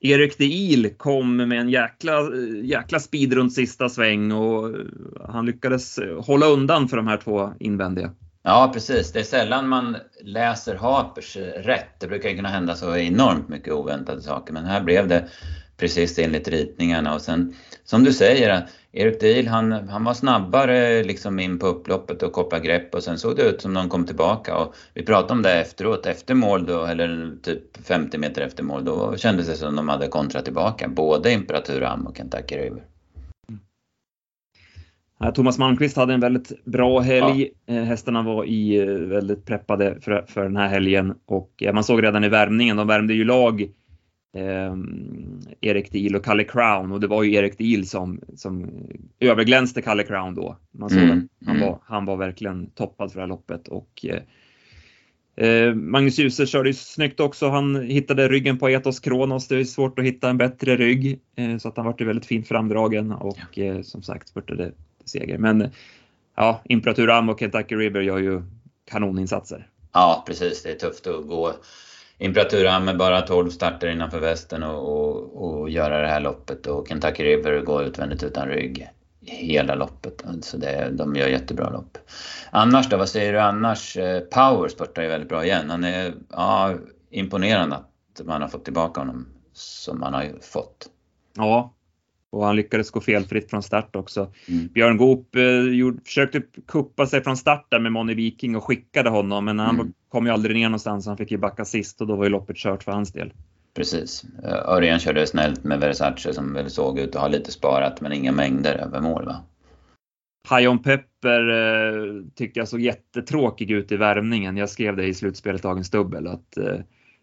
Erik 0.00 0.38
de 0.38 0.44
Il 0.44 0.94
kom 0.96 1.36
med 1.36 1.60
en 1.60 1.68
jäkla, 1.68 2.34
jäkla 2.62 3.00
speed 3.00 3.32
runt 3.32 3.52
sista 3.52 3.88
sväng 3.88 4.32
och 4.32 4.74
han 5.28 5.46
lyckades 5.46 5.98
hålla 6.18 6.46
undan 6.46 6.88
för 6.88 6.96
de 6.96 7.06
här 7.06 7.16
två 7.16 7.52
invändiga. 7.60 8.14
Ja, 8.42 8.70
precis. 8.74 9.12
Det 9.12 9.20
är 9.20 9.24
sällan 9.24 9.68
man 9.68 9.96
läser 10.22 10.76
Hapers 10.76 11.36
rätt. 11.56 12.00
Det 12.00 12.06
brukar 12.06 12.30
kunna 12.30 12.48
hända 12.48 12.74
så 12.74 12.96
enormt 12.96 13.48
mycket 13.48 13.74
oväntade 13.74 14.22
saker. 14.22 14.52
Men 14.52 14.64
här 14.64 14.82
blev 14.82 15.08
det 15.08 15.28
precis 15.80 16.18
enligt 16.18 16.48
ritningarna. 16.48 17.14
Och 17.14 17.20
sen, 17.20 17.54
som 17.84 18.04
du 18.04 18.12
säger, 18.12 18.66
Erik 18.92 19.20
Deal 19.20 19.46
han, 19.46 19.72
han 19.72 20.04
var 20.04 20.14
snabbare 20.14 21.04
liksom 21.04 21.38
in 21.38 21.58
på 21.58 21.66
upploppet 21.66 22.22
och 22.22 22.32
koppa 22.32 22.58
grepp 22.58 22.94
och 22.94 23.02
sen 23.02 23.18
såg 23.18 23.36
det 23.36 23.42
ut 23.42 23.60
som 23.60 23.74
de 23.74 23.88
kom 23.88 24.06
tillbaka. 24.06 24.56
Och 24.56 24.74
vi 24.94 25.02
pratade 25.02 25.32
om 25.32 25.42
det 25.42 25.60
efteråt, 25.60 26.06
efter 26.06 26.34
mål 26.34 26.66
då, 26.66 26.84
eller 26.84 27.36
typ 27.42 27.86
50 27.86 28.18
meter 28.18 28.42
efter 28.42 28.62
mål, 28.62 28.84
då 28.84 29.16
kändes 29.16 29.46
det 29.46 29.56
som 29.56 29.76
de 29.76 29.88
hade 29.88 30.08
kontrat 30.08 30.44
tillbaka. 30.44 30.88
Både 30.88 31.32
Imperatur 31.32 31.82
Am 31.82 32.06
och 32.06 32.16
Kentucky 32.16 32.56
River. 32.56 32.84
Thomas 35.34 35.58
Malmqvist 35.58 35.96
hade 35.96 36.14
en 36.14 36.20
väldigt 36.20 36.64
bra 36.64 37.00
helg. 37.00 37.48
Ja. 37.66 37.74
Eh, 37.74 37.82
hästarna 37.82 38.22
var 38.22 38.44
i 38.44 38.78
eh, 38.78 38.86
väldigt 38.86 39.44
preppade 39.46 40.00
för, 40.00 40.24
för 40.28 40.42
den 40.42 40.56
här 40.56 40.68
helgen 40.68 41.14
och 41.26 41.62
man 41.74 41.84
såg 41.84 42.02
redan 42.02 42.24
i 42.24 42.28
värmningen, 42.28 42.76
de 42.76 42.86
värmde 42.86 43.14
ju 43.14 43.24
lag 43.24 43.68
eh, 44.32 44.76
Erik 45.60 45.92
Deal 45.92 46.16
och 46.16 46.24
Kalle 46.24 46.44
Crown 46.44 46.92
och 46.92 47.00
det 47.00 47.06
var 47.06 47.22
ju 47.22 47.34
Erik 47.34 47.58
Deal 47.58 47.86
som, 47.86 48.20
som 48.36 48.70
överglänste 49.20 49.82
Kalle 49.82 50.02
Crown 50.02 50.34
då. 50.34 50.56
Man 50.70 50.90
såg 50.90 51.02
mm. 51.02 51.28
han, 51.46 51.56
mm. 51.56 51.68
var, 51.68 51.78
han 51.84 52.04
var 52.04 52.16
verkligen 52.16 52.70
toppad 52.70 53.12
för 53.12 53.18
det 53.18 53.22
här 53.22 53.28
loppet 53.28 53.68
och 53.68 54.06
eh, 54.08 54.22
eh 55.46 55.74
Magnus 55.74 56.18
Djuse 56.18 56.46
körde 56.46 56.68
ju 56.68 56.74
snyggt 56.74 57.20
också. 57.20 57.48
Han 57.48 57.82
hittade 57.82 58.28
ryggen 58.28 58.58
på 58.58 58.70
Etos 58.70 59.00
Kronos. 59.00 59.48
Det 59.48 59.56
är 59.56 59.64
svårt 59.64 59.98
att 59.98 60.04
hitta 60.04 60.30
en 60.30 60.38
bättre 60.38 60.76
rygg 60.76 61.20
eh, 61.36 61.58
så 61.58 61.68
att 61.68 61.76
han 61.76 61.86
vart 61.86 62.00
väldigt 62.00 62.26
fint 62.26 62.48
framdragen 62.48 63.12
och 63.12 63.38
ja. 63.54 63.64
Eh, 63.64 63.82
som 63.82 64.02
sagt 64.02 64.28
spurtade 64.28 64.72
seger. 65.04 65.38
Men 65.38 65.70
ja, 66.36 66.62
Imperatur 66.64 67.10
Am 67.10 67.28
och 67.28 67.40
Kentucky 67.40 67.74
River 67.74 68.00
gör 68.00 68.18
ju 68.18 68.42
kanoninsatser. 68.90 69.66
Ja, 69.92 70.24
precis. 70.26 70.62
Det 70.62 70.70
är 70.70 70.74
tufft 70.74 71.06
att 71.06 71.26
gå 71.26 71.52
Imperatur 72.22 72.80
med 72.80 72.96
bara 72.96 73.22
12 73.22 73.50
starter 73.50 73.88
innanför 73.88 74.20
västen 74.20 74.62
och, 74.62 74.96
och, 74.96 75.44
och 75.44 75.70
göra 75.70 76.00
det 76.00 76.08
här 76.08 76.20
loppet 76.20 76.66
och 76.66 76.88
Kentucky 76.88 77.24
River 77.24 77.60
går 77.60 77.82
utvändigt 77.82 78.22
utan 78.22 78.48
rygg 78.48 78.88
hela 79.20 79.74
loppet. 79.74 80.24
Så 80.40 80.56
det, 80.56 80.90
de 80.92 81.16
gör 81.16 81.28
jättebra 81.28 81.70
lopp. 81.70 81.98
Annars 82.50 82.88
då, 82.88 82.96
vad 82.96 83.08
säger 83.08 83.32
du 83.32 83.40
annars? 83.40 83.96
Eh, 83.96 84.20
Power 84.20 84.68
spurtar 84.68 85.02
ju 85.02 85.08
väldigt 85.08 85.28
bra 85.28 85.44
igen. 85.44 85.70
Han 85.70 85.84
är 85.84 86.14
ja, 86.30 86.74
imponerande 87.10 87.76
att 87.76 88.26
man 88.26 88.42
har 88.42 88.48
fått 88.48 88.64
tillbaka 88.64 89.00
honom 89.00 89.28
som 89.52 90.00
man 90.00 90.14
har 90.14 90.32
fått. 90.40 90.86
Ja, 91.36 91.74
och 92.30 92.44
han 92.46 92.56
lyckades 92.56 92.90
gå 92.90 93.00
felfritt 93.00 93.50
från 93.50 93.62
start 93.62 93.96
också. 93.96 94.32
Mm. 94.48 94.66
Björn 94.66 94.96
Goop 94.96 95.36
eh, 95.36 96.02
försökte 96.04 96.42
kuppa 96.66 97.06
sig 97.06 97.22
från 97.22 97.36
start 97.36 97.66
där 97.70 97.80
med 97.80 97.92
Moni 97.92 98.14
Viking 98.14 98.56
och 98.56 98.64
skickade 98.64 99.10
honom 99.10 99.44
men 99.44 99.58
han 99.58 99.74
mm. 99.74 99.92
kom 100.08 100.26
ju 100.26 100.32
aldrig 100.32 100.56
ner 100.56 100.68
någonstans. 100.68 101.06
Han 101.06 101.16
fick 101.16 101.30
ju 101.30 101.38
backa 101.38 101.64
sist 101.64 102.00
och 102.00 102.06
då 102.06 102.16
var 102.16 102.24
ju 102.24 102.30
loppet 102.30 102.56
kört 102.56 102.82
för 102.82 102.92
hans 102.92 103.12
del. 103.12 103.32
Precis. 103.74 104.24
Eh, 104.44 104.68
Örjan 104.68 104.98
körde 104.98 105.26
snällt 105.26 105.64
med 105.64 105.80
Versace 105.80 106.32
som 106.32 106.54
väl 106.54 106.70
såg 106.70 106.98
ut 106.98 107.14
att 107.14 107.20
ha 107.20 107.28
lite 107.28 107.52
sparat 107.52 108.00
men 108.00 108.12
inga 108.12 108.32
mängder 108.32 108.74
över 108.74 109.00
mål 109.00 109.24
va? 109.24 109.44
Hajon 110.48 110.82
Pepper 110.82 111.48
eh, 111.48 112.24
tyckte 112.34 112.60
jag 112.60 112.68
såg 112.68 112.80
jättetråkig 112.80 113.70
ut 113.70 113.92
i 113.92 113.96
värmningen. 113.96 114.56
Jag 114.56 114.70
skrev 114.70 114.96
det 114.96 115.06
i 115.06 115.14
slutspelet 115.14 115.62
Dagens 115.62 115.90
Dubbel 115.90 116.26
att 116.26 116.56
eh, 116.56 116.80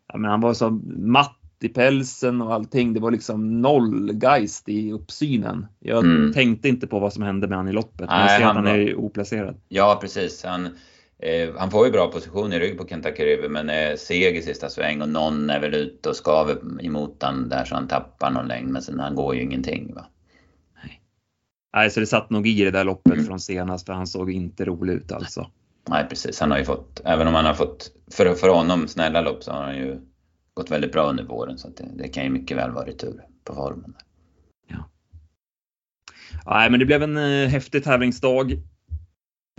ja, 0.08 0.17
men 0.17 0.32
han 0.32 0.41
var 0.41 0.54
så 0.54 0.70
matt 0.98 1.39
i 1.63 1.70
pälsen 1.70 2.41
och 2.41 2.54
allting. 2.54 2.93
Det 2.93 3.00
var 3.00 3.12
liksom 3.12 3.62
noll 3.62 4.20
geist 4.24 4.70
i 4.70 4.91
uppsynen. 4.91 5.65
Jag 5.80 6.04
mm. 6.04 6.34
tänkte 6.34 6.70
inte 6.70 6.88
på 6.88 7.00
vad 7.00 7.13
som 7.13 7.24
hände 7.24 7.48
med 7.48 7.58
han 7.58 7.67
i 7.67 7.72
loppet. 7.72 8.10
Nej, 8.10 8.22
jag 8.22 8.39
ser 8.39 8.46
han 8.46 8.58
att 8.58 8.65
han 8.65 8.82
är 8.82 8.96
oplacerad. 8.96 9.56
Ja, 9.67 9.98
precis. 10.02 10.43
Han, 10.43 10.65
eh, 11.20 11.50
han 11.58 11.72
får 11.72 11.86
ju 11.86 11.91
bra 11.91 12.12
position 12.12 12.54
i 12.54 12.60
rygg 12.60 12.78
på 12.78 12.88
Kentucky 12.88 13.24
River 13.24 13.50
men 13.50 13.70
är 13.70 13.96
seg 13.96 14.38
i 14.38 14.41
sista 14.41 14.70
sväng 14.70 15.02
och 15.02 15.10
någon 15.10 15.50
är 15.50 15.60
väl 15.60 15.74
ute 15.74 16.10
och 16.10 16.15
skaver 16.15 16.58
emot 16.86 17.17
han 17.24 17.50
där 17.50 17.65
så 17.65 17.76
han 17.76 17.88
tappar 17.88 18.32
någon 18.32 18.48
längd 18.48 18.70
men 18.70 18.82
sen 18.82 19.00
han 19.00 19.15
går 19.15 19.36
ju 19.36 19.41
ingenting. 19.41 19.93
Va? 19.96 20.06
Nej, 21.76 21.89
så 21.89 22.00
det 22.00 22.06
satt 22.06 22.30
nog 22.30 22.48
i 22.48 22.63
det 22.63 22.72
där 22.72 22.84
loppet 22.84 23.13
mm. 23.13 23.26
från 23.26 23.39
senast 23.39 23.86
för 23.86 23.93
han 23.93 24.08
såg 24.08 24.32
inte 24.32 24.65
rolig 24.65 24.93
ut 24.93 25.12
alltså. 25.12 25.48
Nej 25.89 26.06
precis, 26.10 26.39
han 26.39 26.52
har 26.52 26.58
ju 26.58 26.65
fått, 26.65 27.02
även 27.06 27.28
om 27.28 27.34
han 27.34 27.46
har 27.46 27.54
fått, 27.54 27.91
för, 28.12 28.34
för 28.34 28.50
honom 28.50 28.88
snälla 28.88 29.22
lopp 29.22 29.43
så 29.43 29.52
har 29.52 29.63
han 29.63 29.78
ju 29.78 30.00
gått 30.58 30.72
väldigt 30.72 30.91
bra 30.91 31.10
under 31.10 31.24
våren 31.24 31.58
så 31.58 31.67
det, 31.67 31.89
det, 31.96 32.08
kan 32.08 32.24
ju 32.24 32.30
mycket 32.30 32.58
väl 32.58 32.72
vara 32.72 32.86
retur 32.86 33.24
på 33.43 33.56
formen. 33.56 33.93
Ja. 34.67 34.89
Nej, 36.46 36.70
men 36.70 36.80
det 36.80 36.86
blev 36.86 37.04
en 37.04 37.17
eh, 37.17 37.50
häftig 37.50 37.84
tävlingsdag. 37.84 38.52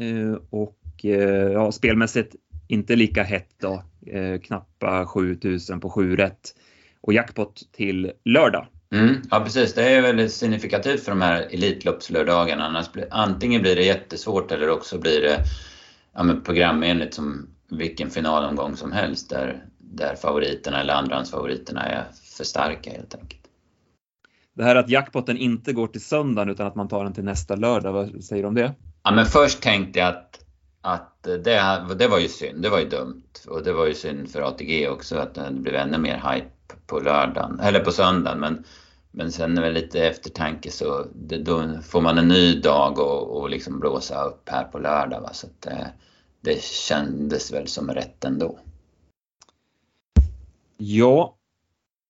Eh, 0.01 0.35
och 0.51 1.05
eh, 1.05 1.53
ja, 1.53 1.73
spelmässigt 1.73 2.35
inte 2.69 2.97
lika 2.97 3.23
hett 3.23 3.51
då. 3.61 3.85
Eh, 4.07 4.41
knappa 4.41 5.07
7000 5.07 5.81
på 5.81 5.91
7 5.91 6.17
rätt. 6.17 6.55
Och 7.01 7.13
jackpot 7.13 7.73
till 7.73 8.13
lördag. 8.25 8.67
Mm, 8.95 9.15
ja 9.31 9.41
precis, 9.41 9.75
det 9.75 9.83
är 9.83 10.03
väldigt 10.03 10.33
signifikativt 10.33 11.05
för 11.05 11.13
de 11.13 11.21
här 11.21 11.43
Elitloppslördagarna. 11.51 12.67
Annars 12.67 12.93
blir, 12.93 13.07
antingen 13.11 13.63
blir 13.63 13.77
det 13.77 13.85
jättesvårt 13.85 14.53
eller 14.53 14.71
också 14.71 14.99
blir 14.99 15.21
det 15.21 15.45
ja, 16.15 16.23
men 16.23 16.43
programenligt 16.43 17.15
som 17.15 17.49
vilken 17.71 18.11
finalomgång 18.11 18.77
som 18.77 18.93
helst 18.93 19.31
där, 19.31 19.65
där 19.91 20.15
favoriterna 20.15 20.81
eller 20.81 20.95
andrahandsfavoriterna 20.95 21.83
är 21.83 22.07
för 22.37 22.45
starka 22.45 22.91
helt 22.91 23.15
enkelt. 23.15 23.41
Det 24.55 24.65
här 24.65 24.77
att 24.77 24.89
jackpotten 24.89 25.37
inte 25.37 25.73
går 25.73 25.87
till 25.87 26.01
söndagen 26.01 26.51
utan 26.51 26.67
att 26.67 26.75
man 26.75 26.89
tar 26.89 27.05
den 27.05 27.13
till 27.13 27.25
nästa 27.25 27.57
lördag, 27.57 27.93
vad 27.93 28.25
säger 28.25 28.43
du 28.43 28.49
om 28.49 28.55
det? 28.55 28.75
Ja 29.03 29.11
men 29.11 29.27
först 29.27 29.61
tänkte 29.63 29.99
jag 29.99 30.09
att, 30.09 30.41
att 30.81 31.23
det, 31.23 31.85
det 31.99 32.09
var 32.09 32.19
ju 32.19 32.29
synd, 32.29 32.63
det 32.63 32.69
var 32.69 32.79
ju 32.79 32.89
dumt. 32.89 33.23
Och 33.49 33.63
det 33.63 33.73
var 33.73 33.87
ju 33.87 33.95
synd 33.95 34.31
för 34.31 34.43
ATG 34.43 34.89
också 34.89 35.17
att 35.17 35.35
det 35.35 35.51
blev 35.51 35.75
ännu 35.75 35.99
mer 35.99 36.23
hype 36.33 36.51
på 36.87 37.01
lördagen, 37.01 37.61
eller 37.61 37.81
på 37.81 37.93
söndagen. 37.93 38.41
Men, 38.41 38.65
men 39.11 39.33
sen 39.33 39.55
med 39.55 39.75
lite 39.75 40.07
eftertanke 40.07 40.71
så 40.71 41.07
det, 41.15 41.39
då 41.39 41.65
får 41.83 42.01
man 42.01 42.19
en 42.19 42.29
ny 42.29 42.61
dag 42.61 42.99
och, 42.99 43.41
och 43.41 43.51
liksom 43.51 43.81
blåsa 43.81 44.25
upp 44.25 44.49
här 44.49 44.65
på 44.65 44.79
lördag. 44.79 45.21
Va? 45.21 45.33
Så 45.33 45.47
det, 45.61 45.93
det 46.41 46.63
kändes 46.63 47.53
väl 47.53 47.69
som 47.69 47.91
rätt 47.91 48.25
ändå. 48.25 48.59
Ja, 50.81 51.37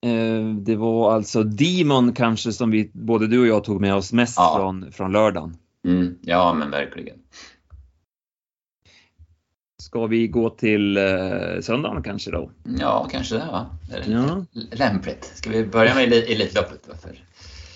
eh, 0.06 0.54
det 0.54 0.76
var 0.76 1.14
alltså 1.14 1.42
Demon 1.42 2.12
kanske 2.14 2.52
som 2.52 2.70
vi, 2.70 2.90
både 2.94 3.26
du 3.26 3.40
och 3.40 3.46
jag 3.46 3.64
tog 3.64 3.80
med 3.80 3.94
oss 3.94 4.12
mest 4.12 4.34
ja. 4.36 4.54
från, 4.56 4.92
från 4.92 5.12
lördagen. 5.12 5.56
Mm, 5.84 6.18
ja, 6.22 6.54
men 6.54 6.70
verkligen. 6.70 7.16
Ska 9.82 10.06
vi 10.06 10.28
gå 10.28 10.50
till 10.50 10.96
eh, 10.96 11.60
söndagen 11.60 12.02
kanske 12.02 12.30
då? 12.30 12.50
Ja, 12.78 13.08
kanske 13.12 13.34
det 13.34 13.46
va? 13.46 13.78
Det 13.90 14.12
ja. 14.12 14.44
Lämpligt. 14.72 15.32
Ska 15.34 15.50
vi 15.50 15.66
börja 15.66 15.94
med 15.94 16.12
Elitloppet? 16.12 16.88
Varför? 16.88 17.24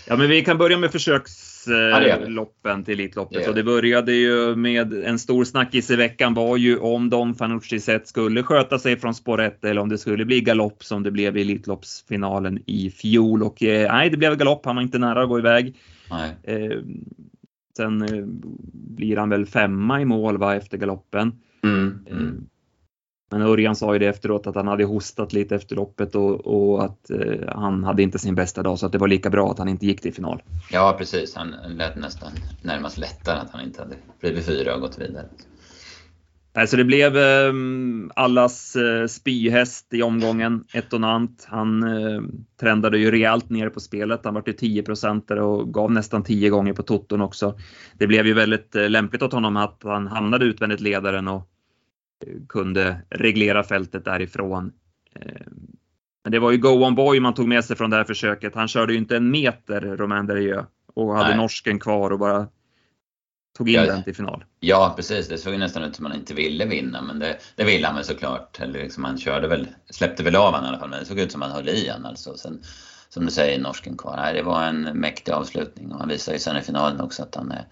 Ja, 0.06 0.16
men 0.16 0.28
vi 0.28 0.44
kan 0.44 0.58
börja 0.58 0.78
med 0.78 0.92
försöksloppen 0.92 1.51
ja, 1.66 2.82
till 2.84 2.94
Elitloppet. 2.94 3.42
Det 3.42 3.48
och 3.48 3.54
det 3.54 3.62
började 3.62 4.12
ju 4.12 4.56
med 4.56 4.92
en 4.92 5.18
stor 5.18 5.44
snackis 5.44 5.90
i 5.90 5.96
veckan 5.96 6.34
var 6.34 6.56
ju 6.56 6.78
om 6.78 7.10
de 7.10 7.34
Fanucci 7.34 7.80
sett 7.80 8.08
skulle 8.08 8.42
sköta 8.42 8.78
sig 8.78 8.96
från 8.96 9.14
spår 9.14 9.40
1 9.40 9.64
eller 9.64 9.80
om 9.80 9.88
det 9.88 9.98
skulle 9.98 10.24
bli 10.24 10.40
galopp 10.40 10.84
som 10.84 11.02
det 11.02 11.10
blev 11.10 11.36
i 11.36 11.40
Elitloppsfinalen 11.40 12.58
i 12.66 12.90
fjol. 12.90 13.42
Och 13.42 13.62
eh, 13.62 13.92
nej, 13.92 14.10
det 14.10 14.16
blev 14.16 14.36
galopp. 14.36 14.66
Han 14.66 14.76
var 14.76 14.82
inte 14.82 14.98
nära 14.98 15.22
att 15.22 15.28
gå 15.28 15.38
iväg. 15.38 15.76
Eh, 16.42 16.78
sen 17.76 18.02
eh, 18.02 18.24
blir 18.72 19.16
han 19.16 19.28
väl 19.28 19.46
femma 19.46 20.00
i 20.00 20.04
mål 20.04 20.38
va, 20.38 20.56
efter 20.56 20.78
galoppen. 20.78 21.32
Mm, 21.64 22.06
mm. 22.10 22.46
Men 23.32 23.42
Örjan 23.42 23.76
sa 23.76 23.92
ju 23.92 23.98
det 23.98 24.06
efteråt 24.06 24.46
att 24.46 24.54
han 24.54 24.68
hade 24.68 24.84
hostat 24.84 25.32
lite 25.32 25.54
efter 25.54 25.76
loppet 25.76 26.14
och, 26.14 26.46
och 26.46 26.84
att 26.84 27.10
eh, 27.10 27.48
han 27.48 27.84
hade 27.84 28.02
inte 28.02 28.18
sin 28.18 28.34
bästa 28.34 28.62
dag 28.62 28.78
så 28.78 28.86
att 28.86 28.92
det 28.92 28.98
var 28.98 29.08
lika 29.08 29.30
bra 29.30 29.50
att 29.50 29.58
han 29.58 29.68
inte 29.68 29.86
gick 29.86 30.00
till 30.00 30.14
final. 30.14 30.42
Ja 30.70 30.94
precis, 30.98 31.34
han 31.34 31.54
lät 31.66 31.96
nästan 31.96 32.32
närmast 32.62 32.98
lättare 32.98 33.38
att 33.38 33.50
han 33.50 33.64
inte 33.64 33.82
hade 33.82 33.94
blivit 34.20 34.46
fyra 34.46 34.74
och 34.74 34.80
gått 34.80 34.98
vidare. 34.98 35.26
Så 36.66 36.76
det 36.76 36.84
blev 36.84 37.16
eh, 37.16 37.52
allas 38.14 38.76
eh, 38.76 39.06
spyhäst 39.06 39.94
i 39.94 40.02
omgången, 40.02 40.64
Etonant. 40.72 41.46
Han 41.50 41.82
eh, 41.82 42.22
trendade 42.60 42.98
ju 42.98 43.10
rejält 43.10 43.50
ner 43.50 43.68
på 43.68 43.80
spelet. 43.80 44.20
Han 44.24 44.34
var 44.34 44.42
till 44.42 44.82
10% 44.84 45.38
och 45.38 45.74
gav 45.74 45.92
nästan 45.92 46.24
10 46.24 46.50
gånger 46.50 46.72
på 46.72 46.82
toton 46.82 47.20
också. 47.20 47.58
Det 47.98 48.06
blev 48.06 48.26
ju 48.26 48.34
väldigt 48.34 48.74
eh, 48.74 48.88
lämpligt 48.90 49.22
åt 49.22 49.32
honom 49.32 49.56
att 49.56 49.80
han 49.84 50.06
hamnade 50.06 50.44
utvändigt 50.44 50.80
ledaren 50.80 51.28
och 51.28 51.48
kunde 52.48 52.96
reglera 53.10 53.64
fältet 53.64 54.04
därifrån. 54.04 54.72
Eh, 55.14 55.46
men 56.24 56.32
det 56.32 56.38
var 56.38 56.50
ju 56.50 56.58
Go 56.58 56.68
On 56.68 56.94
Boy 56.94 57.20
man 57.20 57.34
tog 57.34 57.48
med 57.48 57.64
sig 57.64 57.76
från 57.76 57.90
det 57.90 57.96
här 57.96 58.04
försöket. 58.04 58.54
Han 58.54 58.68
körde 58.68 58.92
ju 58.92 58.98
inte 58.98 59.16
en 59.16 59.30
meter 59.30 59.80
Romain 59.80 60.26
Derrieux 60.26 60.66
och 60.94 61.16
hade 61.16 61.28
Nej. 61.28 61.36
norsken 61.36 61.78
kvar 61.78 62.10
och 62.10 62.18
bara 62.18 62.48
tog 63.58 63.68
in 63.68 63.74
ja, 63.74 63.86
den 63.86 64.04
till 64.04 64.14
final. 64.14 64.44
Ja 64.60 64.92
precis, 64.96 65.28
det 65.28 65.38
såg 65.38 65.58
nästan 65.58 65.82
ut 65.82 65.96
som 65.96 66.06
han 66.06 66.14
inte 66.14 66.34
ville 66.34 66.66
vinna 66.66 67.02
men 67.02 67.18
det, 67.18 67.38
det 67.56 67.64
ville 67.64 67.86
han 67.86 67.96
väl 67.96 68.04
såklart. 68.04 68.60
Eller 68.60 68.82
liksom 68.82 69.04
han 69.04 69.18
körde 69.18 69.48
väl, 69.48 69.68
släppte 69.90 70.22
väl 70.22 70.36
av 70.36 70.54
han 70.54 70.64
i 70.64 70.68
alla 70.68 70.78
fall 70.78 70.90
men 70.90 70.98
det 70.98 71.04
såg 71.04 71.18
ut 71.18 71.32
som 71.32 71.42
han 71.42 71.50
höll 71.50 71.68
i 71.68 71.88
han 71.88 72.06
alltså. 72.06 72.36
Sen, 72.36 72.62
som 73.12 73.24
du 73.24 73.30
säger, 73.30 73.60
norsken 73.60 73.96
kvar. 73.96 74.16
Nej, 74.16 74.34
det 74.34 74.42
var 74.42 74.64
en 74.64 74.82
mäktig 74.82 75.32
avslutning 75.32 75.92
och 75.92 75.98
han 75.98 76.08
visade 76.08 76.36
ju 76.36 76.40
sen 76.40 76.56
i 76.56 76.60
finalen 76.60 77.00
också 77.00 77.22
att 77.22 77.34
han 77.34 77.52
är, 77.52 77.64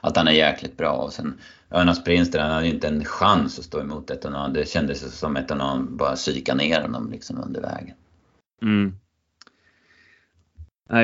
att 0.00 0.16
han 0.16 0.28
är 0.28 0.32
jäkligt 0.32 0.76
bra. 0.76 0.92
Och 0.92 1.12
sen 1.12 1.34
Örnas 1.70 2.04
Prins 2.04 2.36
han 2.36 2.50
hade 2.50 2.66
ju 2.66 2.74
inte 2.74 2.88
en 2.88 3.04
chans 3.04 3.58
att 3.58 3.64
stå 3.64 3.80
emot 3.80 4.10
Etonan. 4.10 4.52
Det 4.52 4.68
kändes 4.68 5.18
som 5.18 5.36
Etonan 5.36 5.96
bara 5.96 6.16
psyka 6.16 6.54
ner 6.54 6.82
honom 6.82 7.10
liksom 7.10 7.38
under 7.46 7.60
vägen. 7.60 7.96
Mm. 8.62 8.94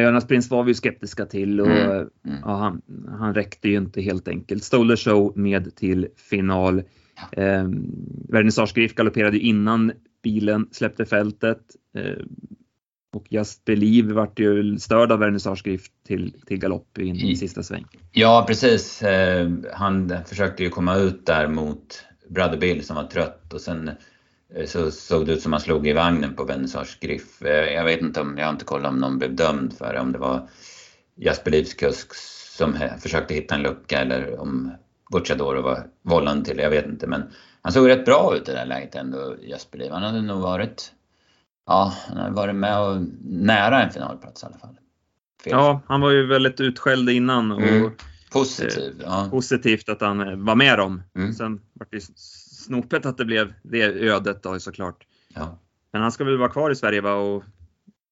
Jonas 0.03 0.27
Prins 0.27 0.51
var 0.51 0.65
vi 0.65 0.75
skeptiska 0.75 1.27
till 1.27 1.61
och 1.61 1.67
mm. 1.67 2.09
Mm. 2.27 2.39
Ja, 2.45 2.57
han, 2.57 2.83
han 3.19 3.35
räckte 3.35 3.69
ju 3.69 3.77
inte 3.77 4.01
helt 4.01 4.29
enkelt. 4.29 4.65
Stole 4.65 4.97
show 4.97 5.33
med 5.39 5.77
till 5.77 6.09
final. 6.17 6.83
Ja. 7.17 7.43
Eh, 7.43 7.69
Vernissage 8.29 8.95
galopperade 8.95 9.39
innan 9.39 9.93
bilen 10.23 10.69
släppte 10.73 11.05
fältet. 11.05 11.61
Eh, 11.95 12.25
och 13.17 13.27
Just 13.29 13.65
Believe 13.65 14.15
vart 14.15 14.39
ju 14.39 14.79
störd 14.79 15.13
av 15.13 15.19
Vernissage 15.19 15.65
till, 16.07 16.33
till 16.47 16.59
galopp 16.59 16.99
i, 16.99 17.31
i 17.31 17.37
sista 17.37 17.63
sväng. 17.63 17.85
Ja 18.13 18.45
precis. 18.49 19.03
Eh, 19.03 19.51
han 19.73 20.15
försökte 20.27 20.63
ju 20.63 20.71
komma 20.71 20.97
ut 20.97 21.27
där 21.27 21.49
mot 21.49 22.05
Brother 22.29 22.57
Bill 22.57 22.85
som 22.85 22.97
var 22.97 23.05
trött 23.05 23.53
och 23.53 23.61
sen 23.61 23.91
eh, 24.55 24.67
så 24.67 24.91
såg 24.91 25.27
det 25.27 25.33
ut 25.33 25.43
som 25.43 25.53
han 25.53 25.61
slog 25.61 25.87
i 25.87 25.93
vagnen 25.93 26.35
på 26.35 26.45
Vernissage 26.45 26.99
Griff. 27.01 27.43
Eh, 27.43 27.73
jag 27.75 27.85
vet 27.85 28.01
inte 28.01 28.21
om, 28.21 28.39
jag 28.39 28.45
har 28.45 28.53
inte 28.53 28.65
kollat 28.65 28.93
om 28.93 28.99
någon 28.99 29.19
blev 29.19 29.35
dömd 29.35 29.73
för 29.79 29.93
det, 29.93 30.01
om 30.01 30.13
det 30.13 30.19
var 30.19 30.49
Jasper 31.17 31.51
Livs 31.51 31.75
kusk 31.75 32.15
som 32.57 32.77
försökte 33.01 33.35
hitta 33.35 33.55
en 33.55 33.63
lucka 33.63 34.01
eller 34.01 34.41
om 34.41 34.73
Butchador 35.13 35.57
var 35.57 35.87
vållande 36.03 36.45
till 36.45 36.57
det, 36.57 36.63
jag 36.63 36.71
vet 36.71 36.87
inte. 36.87 37.07
Men 37.07 37.23
han 37.63 37.73
såg 37.73 37.89
rätt 37.89 38.05
bra 38.05 38.37
ut 38.37 38.49
i 38.49 38.53
det 38.53 38.59
där 38.59 38.67
läget 38.67 38.95
ändå, 38.95 39.37
Jasper 39.43 39.79
Liv. 39.79 39.93
Han 39.93 40.03
hade 40.03 40.23
nog 40.23 40.41
varit 40.41 40.93
ja, 41.67 41.95
han 42.09 42.17
har 42.17 42.31
varit 42.31 42.55
med 42.55 42.81
och 42.81 43.03
nära 43.25 43.83
en 43.83 43.91
finalplats 43.91 44.43
i 44.43 44.47
alla 44.47 44.59
fall. 44.59 44.77
Fel. 45.45 45.53
Ja, 45.53 45.81
han 45.87 46.01
var 46.01 46.11
ju 46.11 46.27
väldigt 46.27 46.61
utskälld 46.61 47.11
innan. 47.11 47.53
Och, 47.53 47.63
mm. 47.63 47.91
Positiv, 48.33 49.01
eh, 49.01 49.07
ja. 49.07 49.29
Positivt 49.31 49.89
att 49.89 50.01
han 50.01 50.21
eh, 50.21 50.37
var 50.37 50.55
med 50.55 50.79
dem. 50.79 51.03
Mm. 51.17 51.33
Sen 51.33 51.61
var 51.73 51.87
det 51.91 52.01
snopet 52.65 53.07
att 53.07 53.19
det 53.19 53.25
blev 53.25 53.53
det 53.63 53.83
ödet 53.83 54.43
då 54.43 54.61
såklart. 54.61 55.07
Ja. 55.35 55.59
Men 55.93 56.03
han 56.03 56.13
ska 56.13 56.25
väl 56.25 56.39
vara 56.39 56.49
kvar 56.49 56.71
i 56.71 56.77
Sverige 56.77 57.01
va? 57.01 57.15
Och... 57.15 57.45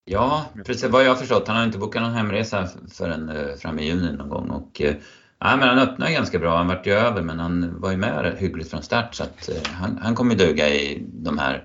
Ja, 0.04 0.46
precis 0.66 0.84
vad 0.84 1.04
jag 1.04 1.08
har 1.08 1.16
förstått. 1.16 1.48
Han 1.48 1.56
har 1.56 1.64
inte 1.64 1.78
bokat 1.78 2.02
någon 2.02 2.14
hemresa 2.14 2.68
förrän 2.92 3.28
eh, 3.28 3.54
fram 3.56 3.78
i 3.78 3.86
juni 3.86 4.12
någon 4.12 4.28
gång. 4.28 4.50
Och, 4.50 4.80
eh, 4.80 4.94
ja, 5.38 5.56
men 5.56 5.68
han 5.68 5.78
öppnade 5.78 6.12
ganska 6.12 6.38
bra. 6.38 6.56
Han 6.56 6.68
vart 6.68 6.86
ju 6.86 6.92
över 6.92 7.22
men 7.22 7.38
han 7.38 7.80
var 7.80 7.90
ju 7.90 7.96
med 7.96 8.36
hyggligt 8.38 8.70
från 8.70 8.82
start 8.82 9.14
så 9.14 9.22
att 9.22 9.48
eh, 9.48 9.72
han, 9.72 9.98
han 10.02 10.14
kommer 10.14 10.34
duga 10.34 10.68
i 10.68 11.06
de 11.12 11.38
här 11.38 11.64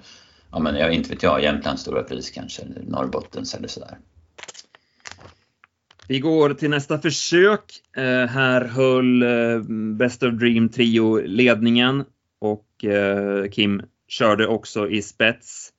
ja 0.57 0.61
men 0.61 0.75
jag 0.75 0.93
inte 0.93 1.09
vet 1.09 1.23
jag, 1.23 1.43
Jämtlands 1.43 1.81
stora 1.81 2.03
pris 2.03 2.31
kanske, 2.31 2.61
eller 2.61 2.81
Norrbottens 2.81 3.55
eller 3.55 3.67
sådär. 3.67 3.97
Vi 6.07 6.19
går 6.19 6.53
till 6.53 6.69
nästa 6.69 6.99
försök. 6.99 7.63
Eh, 7.97 8.25
här 8.27 8.65
höll 8.65 9.23
eh, 9.23 9.61
Best 9.97 10.23
of 10.23 10.33
Dream 10.33 10.69
Trio 10.69 11.21
ledningen 11.21 12.05
och 12.39 12.85
eh, 12.85 13.49
Kim 13.49 13.81
körde 14.07 14.47
också 14.47 14.89
i 14.89 15.01
spets. 15.01 15.69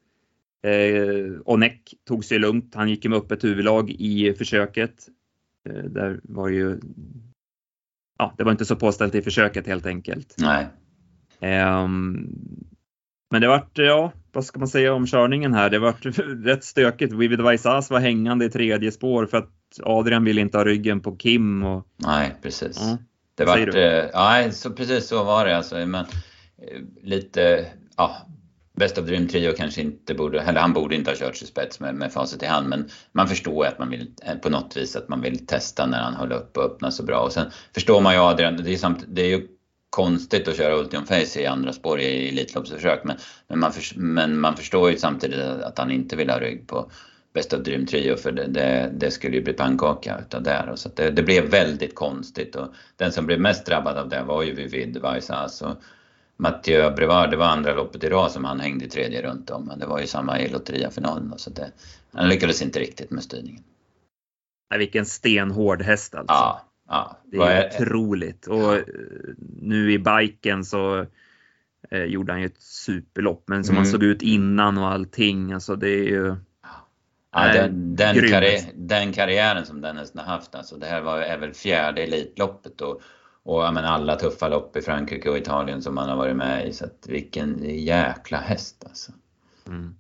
Eh, 0.63 1.41
Onek 1.45 1.95
tog 2.09 2.25
sig 2.25 2.39
lugnt. 2.39 2.75
Han 2.75 2.89
gick 2.89 3.05
med 3.05 3.19
öppet 3.19 3.45
huvudlag 3.45 3.91
i 3.91 4.35
försöket. 4.39 5.09
Eh, 5.69 5.85
där 5.85 6.21
var 6.23 6.49
ju 6.49 6.81
Ja, 8.19 8.35
det 8.39 8.45
var 8.45 8.53
inte 8.53 8.65
så 8.65 8.77
påställt 8.77 9.15
i 9.15 9.23
försöket 9.23 9.67
helt 9.67 9.87
enkelt. 9.87 10.35
Nej. 10.39 10.67
Um, 11.41 12.35
men 13.31 13.41
det 13.41 13.49
vart, 13.49 13.79
ja, 13.79 14.13
vad 14.39 14.45
ska 14.45 14.59
man 14.59 14.69
säga 14.69 14.95
om 14.95 15.07
körningen 15.07 15.55
här? 15.55 15.71
Det 15.71 15.79
vart 15.79 16.07
rätt 16.45 16.65
stökigt. 16.65 17.13
Vivid 17.13 17.41
Vaisas 17.41 17.91
var 17.91 18.01
hängande 18.01 18.45
i 18.45 18.51
tredje 18.51 18.93
spår 18.93 19.27
för 19.27 19.37
att 19.37 19.51
Adrian 19.83 20.25
ville 20.25 20.41
inte 20.41 20.59
ha 20.59 20.65
ryggen 20.65 21.01
på 21.01 21.17
Kim. 21.17 21.65
Och... 21.65 21.87
Nej, 21.97 22.35
precis. 22.43 22.79
Ja. 22.81 22.99
Det 23.35 23.45
vart, 23.45 23.75
eh, 23.75 23.83
ja, 24.13 24.51
så, 24.51 24.71
precis 24.71 25.07
så 25.07 25.25
var 25.25 25.47
det 25.47 25.57
alltså. 25.57 25.87
Men 25.87 26.05
lite, 27.03 27.67
ja, 27.97 28.17
Best 28.79 28.99
of 28.99 29.07
Dream 29.07 29.29
Trio 29.29 29.53
kanske 29.57 29.81
inte 29.81 30.15
borde, 30.15 30.41
eller 30.41 30.61
han 30.61 30.73
borde 30.73 30.95
inte 30.95 31.11
ha 31.11 31.17
kört 31.17 31.37
sig 31.37 31.49
spets 31.49 31.81
med, 31.81 31.95
med 31.95 32.13
facit 32.13 32.43
i 32.43 32.47
hand 32.47 32.69
men 32.69 32.89
man 33.13 33.29
förstår 33.29 33.67
att 33.67 33.79
man 33.79 33.91
vill 33.91 34.11
på 34.43 34.51
något 34.51 34.77
vis 34.77 34.97
att 34.97 35.09
man 35.09 35.21
vill 35.21 35.47
testa 35.47 35.87
när 35.87 36.03
han 36.03 36.15
höll 36.15 36.33
upp 36.33 36.57
och 36.57 36.65
öppna 36.65 36.91
så 36.91 37.03
bra 37.03 37.21
och 37.21 37.33
sen 37.33 37.51
förstår 37.75 38.01
man 38.01 38.15
ju 38.15 38.21
Adrian, 38.21 38.57
det 38.57 38.73
är, 38.73 38.77
samt, 38.77 39.05
det 39.09 39.23
är 39.23 39.29
ju 39.29 39.47
konstigt 39.91 40.49
att 40.49 40.57
köra 40.57 40.77
Ultium 40.77 41.07
Face 41.07 41.41
i 41.41 41.47
andra 41.47 41.73
spår 41.73 42.01
i 42.01 42.29
Elitloppsförsök 42.29 43.05
men, 43.05 43.17
men, 43.49 43.59
man 43.59 43.73
för, 43.73 43.99
men 43.99 44.41
man 44.41 44.57
förstår 44.57 44.91
ju 44.91 44.99
samtidigt 44.99 45.41
att 45.41 45.79
han 45.79 45.91
inte 45.91 46.17
vill 46.17 46.31
ha 46.31 46.41
rygg 46.41 46.67
på 46.67 46.91
Best 47.33 47.53
of 47.53 47.61
Dream 47.61 47.87
Trio 47.87 48.17
för 48.17 48.33
det, 48.33 48.47
det, 48.47 48.91
det 48.95 49.11
skulle 49.11 49.37
ju 49.37 49.43
bli 49.43 49.53
pannkaka 49.53 50.19
utav 50.19 50.43
det. 50.43 50.73
Så 50.75 50.89
det, 50.95 51.11
det, 51.11 51.23
blev 51.23 51.51
väldigt 51.51 51.95
konstigt 51.95 52.57
och 52.57 52.69
den 52.97 53.13
som 53.13 53.27
blev 53.27 53.41
mest 53.41 53.67
drabbad 53.67 53.97
av 53.97 54.09
det 54.09 54.23
var 54.23 54.43
ju 54.43 54.55
Vivid 54.55 54.97
Vaisas. 54.97 55.63
Och 55.63 55.77
Mathieu 56.37 56.91
Brevard, 56.91 57.31
det 57.31 57.37
var 57.37 57.47
andra 57.47 57.75
loppet 57.75 58.05
i 58.05 58.09
rad 58.09 58.33
som 58.33 58.45
han 58.45 58.61
hängde 58.61 58.85
i 58.85 58.89
tredje 58.89 59.23
runt 59.23 59.51
om. 59.51 59.67
Men 59.67 59.79
det 59.79 59.87
var 59.87 60.01
ju 60.01 60.07
samma 60.07 60.41
i 60.41 60.49
Lotteria-finalen 60.49 61.35
så 61.37 61.51
det, 61.51 61.71
han 62.13 62.29
lyckades 62.29 62.63
inte 62.63 62.81
riktigt 62.81 63.11
med 63.11 63.23
styrningen. 63.23 63.63
Nej, 64.71 64.79
vilken 64.79 65.07
stenhård 65.07 65.83
häst 65.83 66.15
alltså. 66.15 66.35
Ja, 66.35 66.68
ja. 66.89 67.19
Det 67.25 67.37
är 67.37 67.67
otroligt. 67.67 68.47
Och 68.47 68.75
ja. 68.75 68.81
nu 69.61 69.93
i 69.93 69.99
biken 69.99 70.65
så 70.65 71.07
eh, 71.91 72.05
gjorde 72.05 72.33
han 72.33 72.41
ju 72.41 72.47
ett 72.47 72.63
superlopp. 72.63 73.45
Men 73.47 73.65
som 73.65 73.73
mm. 73.73 73.83
han 73.83 73.93
såg 73.93 74.03
ut 74.03 74.23
innan 74.23 74.79
och 74.79 74.89
allting, 74.89 75.53
alltså 75.53 75.77
det 75.77 75.91
är 75.91 76.05
ju 76.05 76.37
Ja, 77.31 77.53
den, 77.53 77.97
den, 77.97 78.15
karri 78.15 78.73
den, 78.75 79.13
karriären 79.13 79.67
som 79.67 79.81
den 79.81 79.97
har 79.97 80.23
haft, 80.23 80.55
alltså 80.55 80.77
det 80.77 80.87
här 80.87 81.01
var, 81.01 81.19
är 81.19 81.39
väl 81.39 81.55
fjärde 81.55 82.03
Elitloppet 82.03 82.81
och, 82.81 83.01
och 83.43 83.63
ja, 83.63 83.71
men 83.71 83.85
alla 83.85 84.17
tuffa 84.17 84.49
lopp 84.49 84.77
i 84.77 84.83
Frankrike 84.83 85.31
och 85.31 85.39
Italien 85.39 85.83
som 85.83 85.97
han 85.97 86.09
har 86.09 86.17
varit 86.17 86.37
med 86.37 86.69
i. 86.69 86.73
Så 86.73 86.85
att 86.85 87.07
vilken 87.09 87.65
jäkla 87.85 88.39
häst 88.39 88.85
alltså. 88.89 89.13
Mm. 89.67 89.95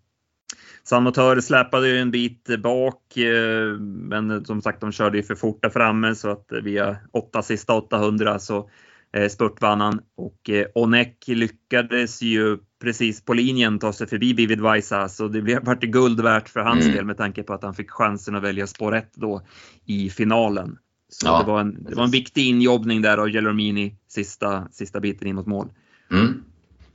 Samotör 0.89 1.41
släpade 1.41 1.89
ju 1.89 1.99
en 1.99 2.11
bit 2.11 2.61
bak, 2.63 3.17
eh, 3.17 3.79
men 3.81 4.45
som 4.45 4.63
sagt 4.63 4.81
de 4.81 4.93
körde 4.93 5.17
ju 5.17 5.23
för 5.23 5.35
fort 5.35 5.63
där 5.63 5.71
framme 5.71 6.15
så 6.15 6.31
att 6.31 6.47
via 6.63 6.97
åtta 7.13 7.43
sista 7.43 7.75
800 7.75 8.39
så 8.39 8.71
eh, 9.13 9.29
spurtvann 9.29 9.81
han 9.81 10.01
och 10.17 10.51
eh, 10.51 10.67
Onek 10.75 11.25
lyckades 11.27 12.23
ju 12.23 12.59
precis 12.83 13.25
på 13.25 13.35
linjen 13.35 13.79
ta 13.79 13.93
sig 13.93 14.07
förbi 14.07 14.33
Vivid 14.33 14.61
Vaisa 14.61 15.09
så 15.09 15.29
det 15.29 15.43
blev 15.43 15.65
vart 15.65 15.81
guld 15.81 16.21
värt 16.21 16.49
för 16.49 16.61
hans 16.61 16.85
mm. 16.85 16.97
del 16.97 17.05
med 17.05 17.17
tanke 17.17 17.43
på 17.43 17.55
att 17.55 17.63
han 17.63 17.75
fick 17.75 17.91
chansen 17.91 18.35
att 18.35 18.43
välja 18.43 18.67
spår 18.67 18.97
1 18.97 19.11
då 19.15 19.43
i 19.85 20.11
finalen. 20.11 20.79
Så 21.09 21.27
ja, 21.27 21.39
det, 21.39 21.53
var 21.53 21.61
en, 21.61 21.85
det 21.85 21.95
var 21.95 22.05
en 22.05 22.11
viktig 22.11 22.47
injobbning 22.47 23.03
där 23.03 23.19
av 23.19 23.29
Gelormini 23.29 23.95
sista, 24.09 24.69
sista 24.73 25.01
biten 25.01 25.29
in 25.29 25.37
mot 25.37 25.47
mål. 25.47 25.69
Mm, 26.11 26.43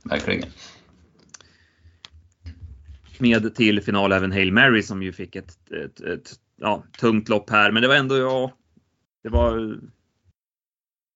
verkligen. 0.04 0.48
Med 3.24 3.54
till 3.54 3.82
final 3.82 4.12
även 4.12 4.32
Hail 4.32 4.52
Mary 4.52 4.82
som 4.82 5.02
ju 5.02 5.12
fick 5.12 5.36
ett, 5.36 5.72
ett, 5.72 6.00
ett 6.00 6.30
ja, 6.56 6.84
tungt 7.00 7.28
lopp 7.28 7.50
här, 7.50 7.72
men 7.72 7.82
det 7.82 7.88
var 7.88 7.94
ändå, 7.94 8.16
ja, 8.18 8.52
det 9.22 9.28
var 9.28 9.78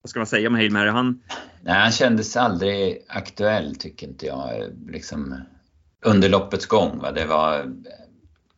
vad 0.03 0.11
ska 0.11 0.21
man 0.21 0.27
säga 0.27 0.49
om 0.49 0.55
Hail 0.55 0.73
Mary? 0.73 0.91
Han... 0.91 1.23
Nej, 1.63 1.75
han 1.75 1.93
kändes 1.93 2.37
aldrig 2.37 3.05
aktuell 3.09 3.77
tycker 3.77 4.07
inte 4.07 4.27
jag. 4.27 4.73
Liksom, 4.87 5.41
under 6.05 6.29
loppets 6.29 6.67
gång. 6.67 6.99
Va? 6.99 7.13
Det 7.13 7.27
var... 7.27 7.73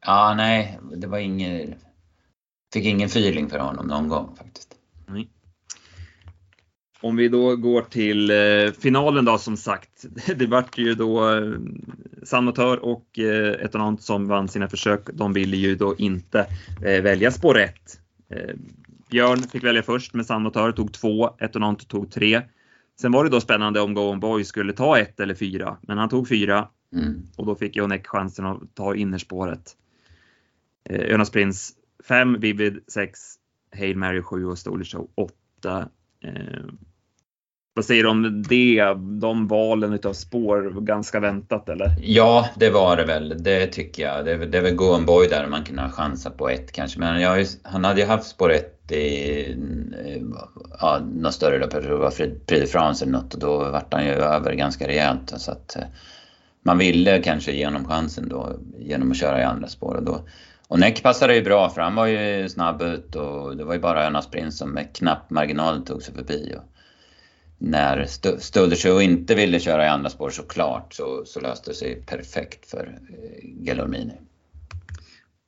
Ja, 0.01 0.35
nej, 0.37 0.79
det 0.97 1.07
var 1.07 1.19
ingen... 1.19 1.75
Fick 2.73 2.85
ingen 2.85 3.07
feeling 3.07 3.51
för 3.51 3.59
honom 3.59 3.87
någon 3.87 4.09
gång 4.09 4.37
faktiskt. 4.37 4.75
Om 7.03 7.17
vi 7.17 7.29
då 7.29 7.57
går 7.57 7.83
till 7.83 8.31
eh, 8.31 8.73
finalen 8.81 9.25
då 9.25 9.39
som 9.39 9.57
sagt. 9.57 10.07
Det 10.37 10.47
vart 10.47 10.79
ju 10.79 10.95
då 10.95 11.35
eh, 11.35 11.53
Sanotör 12.23 12.85
och 12.85 13.19
eh, 13.19 13.65
Etonant 13.65 14.03
som 14.03 14.29
vann 14.29 14.49
sina 14.49 14.69
försök. 14.69 15.01
De 15.13 15.33
ville 15.33 15.57
ju 15.57 15.75
då 15.75 15.97
inte 15.99 16.47
eh, 16.85 17.03
välja 17.03 17.31
spår 17.31 17.59
1. 17.59 17.75
Björn 19.11 19.43
fick 19.43 19.65
välja 19.65 19.83
först 19.83 20.15
med 20.15 20.27
Sandmotör, 20.27 20.73
tog 20.73 20.93
två. 20.93 21.31
Etonant 21.39 21.89
tog 21.89 22.13
tre. 22.13 22.43
Sen 23.01 23.13
var 23.13 23.25
det 23.25 23.31
då 23.31 23.41
spännande 23.41 23.81
om 23.81 23.95
Go 23.95 24.15
Boy 24.15 24.45
skulle 24.45 24.73
ta 24.73 24.99
ett 24.99 25.21
eller 25.21 25.35
fyra, 25.35 25.77
men 25.81 25.99
han 25.99 26.09
tog 26.09 26.29
fyra 26.29 26.69
mm. 26.95 27.23
och 27.37 27.47
då 27.47 27.55
fick 27.55 27.77
Jonek 27.77 28.07
chansen 28.07 28.47
att 28.47 28.75
ta 28.75 28.95
innerspåret. 28.95 29.77
Eh, 30.91 31.15
Önas 31.15 31.31
Prins 31.31 31.73
5, 32.09 32.41
Vivid 32.41 32.81
6, 32.89 33.21
Hail 33.77 33.97
Mary 33.97 34.23
7 34.23 34.47
och 34.47 34.59
Stoler 34.59 34.85
Show 34.85 35.11
8. 35.15 35.89
Eh, 36.25 36.33
vad 37.81 37.85
säger 37.85 38.03
du 38.03 38.09
om 38.09 38.43
det, 38.49 38.95
de 39.21 39.49
valen 39.49 39.93
utav 39.93 40.13
spår, 40.13 40.81
ganska 40.81 41.21
väntat 41.21 41.69
eller? 41.69 41.97
Ja, 42.03 42.49
det 42.57 42.71
var 42.71 42.97
det 42.97 43.05
väl. 43.05 43.35
Det 43.39 43.67
tycker 43.67 44.03
jag. 44.03 44.25
Det, 44.25 44.47
det 44.47 44.59
är 44.59 44.63
väl 44.63 44.75
Go 44.75 44.99
Boy 45.07 45.29
där 45.29 45.47
man 45.47 45.65
kunde 45.65 45.83
ha 45.83 45.91
chansat 45.91 46.37
på 46.37 46.49
ett 46.49 46.73
kanske. 46.73 47.01
Men 47.01 47.21
jag, 47.21 47.47
han 47.63 47.85
hade 47.85 48.01
ju 48.01 48.07
haft 48.07 48.31
spår 48.31 48.53
1 48.53 48.93
i 48.93 49.57
ja, 50.81 51.01
något 51.15 51.35
större 51.35 51.59
lopp, 51.59 51.73
jag 51.73 51.83
tror 51.83 51.93
det 51.93 51.99
var 51.99 52.11
Prix 52.11 52.41
de 52.47 52.67
France 52.67 53.05
eller 53.05 53.13
något 53.13 53.35
och 53.35 53.41
då 53.41 53.59
vart 53.59 53.93
han 53.93 54.05
ju 54.05 54.13
över 54.13 54.53
ganska 54.53 54.89
rejält. 54.89 55.33
Så 55.37 55.53
att 55.53 55.77
eh, 55.77 55.83
man 56.65 56.79
ville 56.79 57.23
kanske 57.23 57.53
ge 57.53 57.65
honom 57.65 57.85
chansen 57.85 58.29
då 58.29 58.53
genom 58.79 59.11
att 59.11 59.17
köra 59.17 59.41
i 59.41 59.45
andra 59.45 59.69
spår 59.69 59.95
och 59.95 60.05
då 60.05 60.21
och 60.69 60.81
Neck 60.81 61.03
passade 61.03 61.35
ju 61.35 61.43
bra 61.43 61.71
för 61.71 61.81
han 61.81 61.95
var 61.95 62.07
ju 62.07 62.49
snabb 62.49 62.83
ut 62.83 63.17
och 63.17 63.57
det 63.57 63.65
var 63.65 63.75
ju 63.75 63.81
bara 63.81 64.07
Önas 64.07 64.31
Prins 64.31 64.59
som 64.59 64.71
med 64.71 64.97
knapp 64.97 65.31
marginal 65.31 65.87
tog 65.87 66.03
sig 66.03 66.15
förbi. 66.15 66.55
Och 66.59 66.70
när 67.63 68.07
Stödersjö 68.39 69.03
inte 69.03 69.35
ville 69.35 69.61
köra 69.61 69.85
i 69.85 69.89
andra 69.89 70.11
spår 70.11 70.31
såklart 70.31 70.95
så, 70.95 71.25
så 71.25 71.41
löste 71.41 71.71
det 71.71 71.75
sig 71.75 72.03
perfekt 72.07 72.71
för 72.71 72.99
eh, 73.09 73.65
Gelormini. 73.65 74.15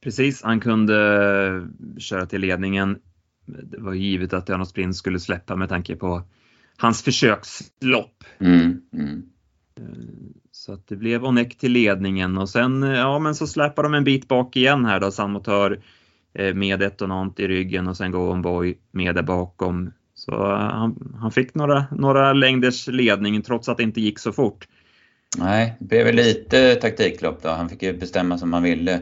Precis, 0.02 0.42
han 0.42 0.60
kunde 0.60 1.68
köra 1.98 2.26
till 2.26 2.40
ledningen 2.40 2.98
det 3.46 3.80
var 3.80 3.94
givet 3.94 4.32
att 4.32 4.48
Janos 4.48 4.68
Sprint 4.68 4.96
skulle 4.96 5.20
släppa 5.20 5.56
med 5.56 5.68
tanke 5.68 5.96
på 5.96 6.22
hans 6.76 7.02
försökslopp. 7.02 8.24
Mm, 8.38 8.80
mm. 8.92 9.22
Så 10.50 10.72
att 10.72 10.86
det 10.88 10.96
blev 10.96 11.24
Onek 11.24 11.58
till 11.58 11.72
ledningen 11.72 12.38
och 12.38 12.48
sen 12.48 12.82
ja, 12.82 13.18
men 13.18 13.34
så 13.34 13.46
släpar 13.46 13.82
de 13.82 13.94
en 13.94 14.04
bit 14.04 14.28
bak 14.28 14.56
igen 14.56 14.84
här 14.84 15.00
då, 15.00 15.10
Sandmotör 15.10 15.82
eh, 16.34 16.54
med 16.54 16.82
Etonant 16.82 17.40
i 17.40 17.48
ryggen 17.48 17.88
och 17.88 17.96
sen 17.96 18.10
går 18.10 18.36
Boy 18.36 18.78
med 18.90 19.14
där 19.14 19.22
bakom. 19.22 19.92
Så 20.24 20.54
han, 20.54 21.16
han, 21.20 21.32
fick 21.32 21.54
några, 21.54 21.86
några 21.90 22.32
längders 22.32 22.88
ledning 22.88 23.42
trots 23.42 23.68
att 23.68 23.76
det 23.76 23.82
inte 23.82 24.00
gick 24.00 24.18
så 24.18 24.32
fort. 24.32 24.68
Nej, 25.38 25.76
det 25.80 25.86
blev 25.86 26.14
lite 26.14 26.74
taktiklopp 26.74 27.42
då. 27.42 27.48
Han 27.48 27.68
fick 27.68 27.82
ju 27.82 27.98
bestämma 27.98 28.38
som 28.38 28.52
han 28.52 28.62
ville. 28.62 29.00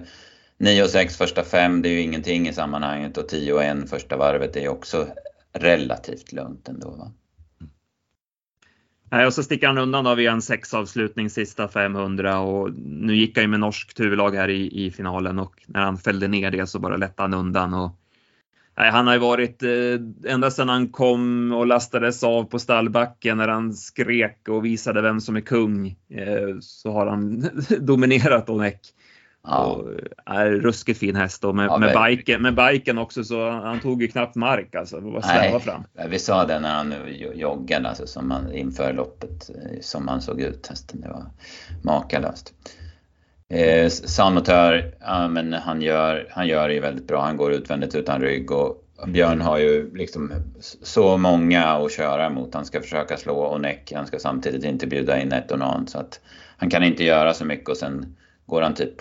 9 0.58 0.84
och 0.84 0.90
6 0.90 1.16
första 1.16 1.44
fem, 1.44 1.82
det 1.82 1.88
är 1.88 1.92
ju 1.92 2.00
ingenting 2.00 2.48
i 2.48 2.52
sammanhanget 2.52 3.16
och 3.16 3.28
10 3.28 3.52
och 3.52 3.64
1 3.64 3.90
första 3.90 4.16
varvet 4.16 4.56
är 4.56 4.60
ju 4.60 4.68
också 4.68 5.06
relativt 5.52 6.32
lugnt 6.32 6.68
ändå. 6.68 6.90
Va? 6.90 7.12
Nej, 9.10 9.26
och 9.26 9.34
så 9.34 9.42
sticker 9.42 9.66
han 9.66 9.78
undan 9.78 10.04
då 10.04 10.14
via 10.14 10.32
en 10.32 10.42
sexavslutning 10.42 11.30
sista 11.30 11.68
500 11.68 12.38
och 12.38 12.72
nu 12.76 13.16
gick 13.16 13.36
han 13.36 13.44
ju 13.44 13.48
med 13.48 13.60
norskt 13.60 14.00
huvudlag 14.00 14.34
här 14.34 14.48
i, 14.48 14.86
i 14.86 14.90
finalen 14.90 15.38
och 15.38 15.54
när 15.66 15.80
han 15.80 15.98
fällde 15.98 16.28
ner 16.28 16.50
det 16.50 16.66
så 16.66 16.78
bara 16.78 16.96
lättade 16.96 17.22
han 17.22 17.40
undan 17.40 17.74
och 17.74 17.96
nej, 18.80 18.90
han 18.90 19.06
har 19.06 19.14
ju 19.14 19.20
varit 19.20 19.62
eh, 19.62 20.32
ända 20.32 20.50
sedan 20.50 20.68
han 20.68 20.88
kom 20.88 21.52
och 21.52 21.66
lastades 21.66 22.24
av 22.24 22.44
på 22.44 22.58
stallbacken 22.58 23.36
när 23.36 23.48
han 23.48 23.74
skrek 23.74 24.48
och 24.48 24.64
visade 24.64 25.02
vem 25.02 25.20
som 25.20 25.36
är 25.36 25.40
kung 25.40 25.86
eh, 26.10 26.58
så 26.60 26.92
har 26.92 27.06
han 27.06 27.50
dominerat 27.80 28.48
Onek. 28.48 28.80
Ja. 29.42 29.64
Och 29.64 29.88
är 30.26 30.50
ruskigt 30.50 31.00
fin 31.00 31.16
häst 31.16 31.44
och 31.44 31.54
med, 31.54 31.66
ja, 31.66 31.78
med, 31.78 31.96
biken, 32.06 32.42
med 32.42 32.54
biken 32.54 32.98
också 32.98 33.24
så 33.24 33.50
han 33.50 33.80
tog 33.80 34.02
ju 34.02 34.08
knappt 34.08 34.36
mark 34.36 34.74
alltså. 34.74 35.00
Bara 35.00 35.22
sväva 35.22 35.60
fram. 35.60 35.84
Vi 36.08 36.18
sa 36.18 36.46
det 36.46 36.60
när 36.60 36.74
han 36.74 36.94
joggade 37.34 37.88
alltså 37.88 38.06
som 38.06 38.30
han 38.30 38.52
inför 38.52 38.92
loppet 38.92 39.50
som 39.80 40.08
han 40.08 40.20
såg 40.20 40.40
ut 40.40 40.66
hästen. 40.66 41.00
Det 41.00 41.08
var 41.08 41.26
makalöst. 41.82 42.54
Eh, 43.50 43.88
Sanmotör, 43.88 44.94
ja, 45.00 45.28
men 45.28 45.52
han 45.52 45.82
gör, 45.82 46.28
han 46.30 46.46
gör 46.46 46.68
det 46.68 46.74
ju 46.74 46.80
väldigt 46.80 47.06
bra. 47.06 47.22
Han 47.22 47.36
går 47.36 47.52
utvändigt 47.52 47.94
utan 47.94 48.20
rygg 48.20 48.50
och 48.50 48.84
Björn 49.06 49.40
har 49.40 49.58
ju 49.58 49.96
liksom 49.96 50.32
så 50.82 51.16
många 51.16 51.64
att 51.64 51.92
köra 51.92 52.30
mot. 52.30 52.54
Han 52.54 52.64
ska 52.64 52.80
försöka 52.80 53.16
slå 53.16 53.36
och 53.36 53.60
näck. 53.60 53.92
Han 53.96 54.06
ska 54.06 54.18
samtidigt 54.18 54.64
inte 54.64 54.86
bjuda 54.86 55.20
in 55.20 55.32
ett 55.32 55.50
och 55.50 55.58
någon, 55.58 55.86
så 55.86 55.98
att 55.98 56.20
han 56.56 56.70
kan 56.70 56.82
inte 56.82 57.04
göra 57.04 57.34
så 57.34 57.44
mycket 57.44 57.68
och 57.68 57.76
sen 57.76 58.16
går 58.46 58.62
han 58.62 58.74
typ 58.74 59.00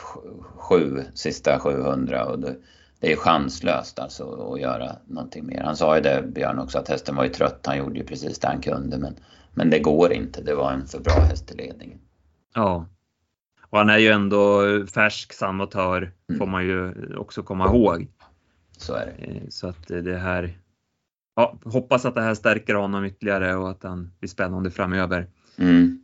sju, 0.56 1.04
sista 1.14 1.60
700 1.60 2.26
och 2.26 2.40
det, 2.40 2.56
det 3.00 3.12
är 3.12 3.16
chanslöst 3.16 4.00
alltså 4.00 4.54
att 4.54 4.62
göra 4.62 4.96
någonting 5.08 5.46
mer. 5.46 5.62
Han 5.64 5.76
sa 5.76 5.96
ju 5.96 6.02
det, 6.02 6.24
Björn 6.28 6.60
också, 6.60 6.78
att 6.78 6.90
hästen 6.90 7.16
var 7.16 7.24
ju 7.24 7.30
trött. 7.30 7.66
Han 7.66 7.78
gjorde 7.78 8.00
ju 8.00 8.06
precis 8.06 8.40
det 8.40 8.48
han 8.48 8.62
kunde 8.62 8.98
men, 8.98 9.16
men 9.54 9.70
det 9.70 9.80
går 9.80 10.14
inte. 10.14 10.42
Det 10.42 10.56
var 10.56 10.72
en 10.72 10.86
för 10.86 11.00
bra 11.00 11.14
häst 11.30 11.52
i 11.52 11.58
ledningen. 11.58 12.00
Ja. 12.56 12.86
Och 13.70 13.78
han 13.78 13.90
är 13.90 13.98
ju 13.98 14.08
ändå 14.08 14.62
färsk 14.94 15.34
samotör 15.34 15.98
mm. 16.30 16.40
får 16.40 16.46
man 16.46 16.66
ju 16.66 16.94
också 17.18 17.44
komma 17.44 17.66
ihåg. 17.66 18.08
Så 18.78 18.94
är 18.94 19.06
det. 19.06 19.26
Eh, 19.26 19.42
så 19.50 19.68
att 19.68 19.88
det 19.88 20.18
här 20.18 20.58
ja, 21.36 21.58
hoppas 21.64 22.06
att 22.06 22.16
det 22.16 22.22
här 22.22 22.34
stärker 22.36 22.76
honom 22.76 23.06
ytterligare 23.06 23.56
och 23.56 23.70
att 23.70 23.84
han 23.84 24.12
blir 24.20 24.30
spännande 24.30 24.72
framöver. 24.72 25.28
Mm. 25.58 26.02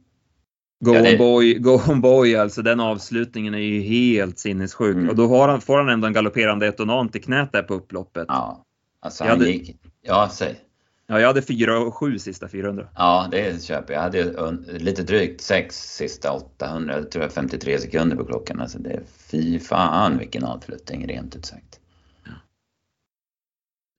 Go, 0.85 0.93
Ja, 0.93 1.01
det- 1.01 1.11
on 1.11 1.17
boy, 1.17 1.53
go 1.53 1.79
on 1.89 2.01
boy, 2.01 2.35
alltså 2.35 2.61
den 2.61 2.79
avslutningen 2.79 3.53
är 3.53 3.59
ju 3.59 3.81
helt 3.81 4.39
sinnessjuk. 4.39 4.95
Mm. 4.95 5.09
Och 5.09 5.15
då 5.15 5.45
han, 5.45 5.61
får 5.61 5.77
han 5.77 5.89
ändå 5.89 6.07
en 6.07 6.13
galopperande 6.13 6.67
etonant 6.67 7.15
i 7.15 7.19
knät 7.19 7.51
där 7.51 7.63
på 7.63 7.73
upploppet. 7.73 8.25
Ja. 8.27 8.65
Alltså 8.99 9.23
han 9.23 9.31
hade- 9.31 9.51
gick... 9.51 9.77
Ja, 10.01 10.29
säg. 10.31 10.64
Jag 11.07 11.27
hade 11.27 11.41
4 11.41 11.79
och 11.79 11.95
7 11.95 12.19
sista 12.19 12.47
400. 12.47 12.87
Ja, 12.95 13.27
det 13.31 13.63
köper 13.63 13.93
jag. 13.93 14.15
Jag 14.15 14.23
hade 14.23 14.51
lite 14.79 15.03
drygt 15.03 15.41
sex 15.41 15.95
sista 15.95 16.31
800, 16.31 16.95
jag 16.97 17.11
tror 17.11 17.23
jag 17.23 17.31
53 17.33 17.79
sekunder 17.79 18.15
på 18.15 18.25
klockan. 18.25 18.61
Alltså 18.61 18.79
det 18.79 18.89
är 18.89 19.01
fy 19.31 19.59
fan 19.59 20.17
vilken 20.17 20.43
avslutning 20.43 21.07
rent 21.07 21.35
ut 21.35 21.45
sagt. 21.45 21.79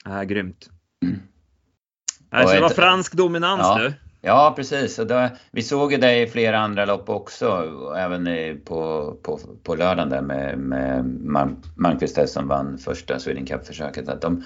Ja, 0.04 0.22
grymt. 0.22 0.70
Mm. 1.04 1.18
Alltså, 2.30 2.54
det 2.54 2.60
var 2.60 2.70
ett- 2.70 2.76
fransk 2.76 3.12
dominans 3.14 3.60
Ja. 3.62 3.78
du. 3.78 3.92
Ja, 4.20 4.52
precis. 4.56 4.98
Och 4.98 5.06
då, 5.06 5.28
vi 5.50 5.62
såg 5.62 5.92
ju 5.92 5.98
dig 5.98 6.22
i 6.22 6.26
flera 6.26 6.58
andra 6.58 6.84
lopp 6.84 7.08
också, 7.08 7.72
även 7.96 8.26
i, 8.28 8.54
på, 8.64 9.12
på, 9.22 9.40
på 9.62 9.74
lördagen 9.74 10.10
där 10.10 10.22
med, 10.22 10.58
med 10.58 11.04
Mal- 11.04 11.56
Malmqvist 11.76 12.28
som 12.28 12.48
vann 12.48 12.78
första 12.78 13.18
Sweden 13.18 13.46
Cup-försöket. 13.46 14.08
Att 14.08 14.20
de, 14.20 14.44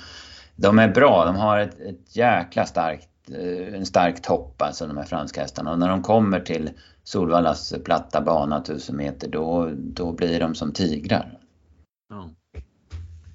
de 0.61 0.79
är 0.79 0.89
bra, 0.89 1.25
de 1.25 1.37
har 1.37 1.59
ett, 1.59 1.81
ett 1.81 2.17
jäkla 2.17 2.67
starkt, 2.67 3.09
eh, 3.31 3.75
en 3.75 3.87
stark 3.87 4.23
topp 4.23 4.63
alltså 4.63 4.87
de 4.87 4.97
här 4.97 5.05
franska 5.05 5.41
hästarna. 5.41 5.73
Och 5.73 5.79
när 5.79 5.89
de 5.89 6.03
kommer 6.03 6.41
till 6.41 6.71
Solvallas 7.03 7.75
platta 7.85 8.21
bana 8.21 8.59
1000 8.59 8.97
meter 8.97 9.29
då, 9.29 9.71
då 9.77 10.13
blir 10.13 10.41
de 10.41 10.55
som 10.55 10.73
tigrar. 10.73 11.39
Ja. 12.09 12.31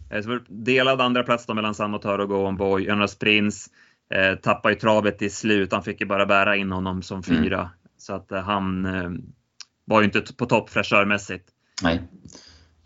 Eh, 0.09 0.25
delad 0.47 1.01
andra 1.01 1.23
plats 1.23 1.45
då 1.45 1.53
mellan 1.53 1.75
Samotör 1.75 2.19
och 2.19 2.29
Go 2.29 2.35
On 2.35 2.57
Boy. 2.57 2.83
Jonas 2.83 3.15
Prins 3.15 3.69
eh, 4.13 4.35
tappade 4.35 4.73
ju 4.73 4.79
travet 4.79 5.21
i 5.21 5.29
slut. 5.29 5.71
Han 5.73 5.83
fick 5.83 6.01
ju 6.01 6.07
bara 6.07 6.25
bära 6.25 6.55
in 6.55 6.71
honom 6.71 7.01
som 7.01 7.21
Mm. 7.27 7.43
fyra. 7.43 7.69
Så 7.97 8.13
att 8.13 8.31
eh, 8.31 8.41
han 8.41 8.85
eh, 8.85 9.11
var 9.85 10.01
ju 10.01 10.05
inte 10.05 10.33
på 10.37 10.45
topp 10.45 10.69
fräschörmässigt. 10.69 11.49
Nej. 11.83 12.01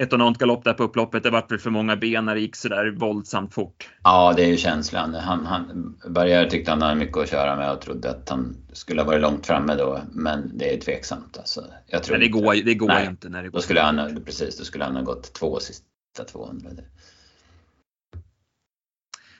Ett 0.02 0.14
och 0.14 0.36
galopp 0.36 0.64
där 0.64 0.74
på 0.74 0.84
upploppet. 0.84 1.24
Det 1.24 1.30
vart 1.30 1.52
väl 1.52 1.60
för 1.60 1.70
många 1.70 1.96
ben 1.96 2.26
när 2.26 2.36
det 2.36 2.42
gick 2.42 2.56
sådär 2.56 2.92
våldsamt 2.92 3.54
fort. 3.54 3.90
Ja, 4.04 4.34
det 4.36 4.44
är 4.44 4.48
ju 4.48 4.58
känslan. 4.58 5.14
Han, 5.16 5.46
han, 5.46 5.96
Barriär 6.10 6.46
tyckte 6.50 6.72
han 6.72 6.82
hade 6.82 6.96
mycket 6.96 7.18
att 7.18 7.30
köra 7.30 7.56
med 7.56 7.72
och 7.72 7.82
trodde 7.82 8.10
att 8.10 8.30
han 8.30 8.58
skulle 8.74 9.02
ha 9.02 9.08
varit 9.08 9.22
långt 9.22 9.46
framme 9.48 9.76
då. 9.76 10.02
Men 10.12 10.58
det 10.58 10.74
är 10.74 10.80
tveksamt. 10.82 11.38
Alltså, 11.38 11.66
jag 11.88 12.04
tror 12.04 12.14
Men 12.14 12.22
det 12.22 12.28
går, 12.28 12.66
det 12.66 12.74
går 12.76 12.88
Nej. 12.88 13.08
inte 13.08 13.30
när 13.30 13.44
det 13.44 13.50
går. 13.50 13.58
Då 13.58 13.62
skulle 13.62 13.82
han, 13.82 14.00
ha- 14.00 14.10
precis, 14.26 14.58
då 14.58 14.64
skulle 14.64 14.84
han 14.84 14.96
ha 14.96 15.04
gått 15.04 15.34
två 15.34 15.60
sista 15.60 16.24
200. 16.32 16.70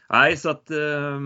Nej, 0.10 0.38
så 0.38 0.50
att 0.50 0.72
eh, 0.72 1.20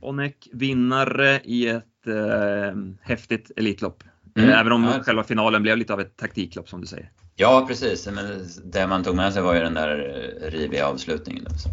Onek 0.00 0.48
vinnare 0.52 1.40
i 1.44 1.68
ett 1.68 2.06
eh, 2.06 2.76
häftigt 3.02 3.50
Elitlopp. 3.56 4.04
Mm. 4.36 4.50
Även 4.50 4.72
om 4.72 4.84
Ja. 4.84 5.02
själva 5.02 5.24
finalen 5.24 5.62
blev 5.62 5.76
lite 5.76 5.92
av 5.92 6.00
ett 6.00 6.16
taktiklopp 6.16 6.68
som 6.68 6.80
du 6.80 6.86
säger. 6.86 7.10
Ja, 7.36 7.64
precis. 7.68 8.06
Men 8.06 8.46
det 8.64 8.86
man 8.86 9.02
tog 9.04 9.16
med 9.16 9.32
sig 9.32 9.42
var 9.42 9.54
ju 9.54 9.60
den 9.60 9.74
där 9.74 9.98
eh, 10.42 10.50
riviga 10.50 10.86
avslutningen. 10.86 11.58
Som- 11.58 11.72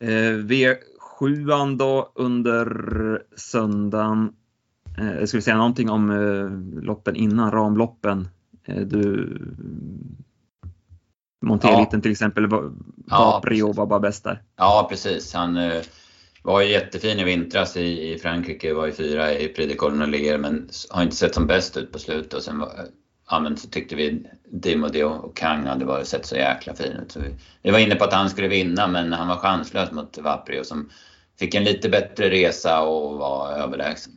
Eh, 0.00 0.32
V7 0.32 1.76
då 1.76 2.12
under 2.14 3.22
söndagen. 3.36 4.32
Eh, 4.98 5.24
ska 5.26 5.38
vi 5.38 5.42
säga 5.42 5.56
någonting 5.56 5.90
om 5.90 6.10
eh, 6.10 6.82
loppen 6.84 7.16
innan, 7.16 7.50
ramloppen? 7.50 8.28
Eh, 8.64 8.80
du 8.86 9.38
Monteliten 11.42 12.00
till 12.02 12.10
exempel 12.12 12.46
var, 12.46 12.72
Ja, 13.06 13.42
var 13.72 13.86
bara 13.86 14.00
bäst 14.00 14.24
där. 14.24 14.42
Ja, 14.56 14.86
precis. 14.90 15.34
Han 15.34 15.56
eh, 15.56 15.82
var 16.46 16.62
ju 16.62 16.70
jättefin 16.70 17.18
i 17.18 17.24
vintras 17.24 17.76
i, 17.76 18.12
i 18.12 18.18
Frankrike, 18.18 18.74
var 18.74 18.86
ju 18.86 18.92
fyra 18.92 19.32
i 19.32 19.48
Prix 19.48 19.68
de 19.72 19.74
Colonelier 19.74 20.38
men 20.38 20.68
har 20.90 21.02
inte 21.02 21.16
sett 21.16 21.34
som 21.34 21.46
bäst 21.46 21.76
ut 21.76 21.92
på 21.92 21.98
slutet. 21.98 22.34
Och 22.34 22.42
sen 22.42 22.58
var, 22.58 22.70
ja, 23.30 23.40
men 23.40 23.56
så 23.56 23.68
tyckte 23.68 23.96
vi 23.96 24.26
Dimodi 24.52 25.02
och 25.02 25.36
Kang 25.36 25.66
hade 25.66 25.84
bara 25.84 26.04
sett 26.04 26.26
så 26.26 26.36
jäkla 26.36 26.74
fin 26.74 26.92
ut. 26.92 27.12
Så 27.12 27.20
vi, 27.20 27.34
vi 27.62 27.70
var 27.70 27.78
inne 27.78 27.94
på 27.94 28.04
att 28.04 28.12
han 28.12 28.30
skulle 28.30 28.48
vinna 28.48 28.88
men 28.88 29.12
han 29.12 29.28
var 29.28 29.36
chanslös 29.36 29.92
mot 29.92 30.18
Vaprio 30.18 30.64
som 30.64 30.90
fick 31.38 31.54
en 31.54 31.64
lite 31.64 31.88
bättre 31.88 32.30
resa 32.30 32.82
och 32.82 33.18
var 33.18 33.52
överlägsen. 33.52 34.12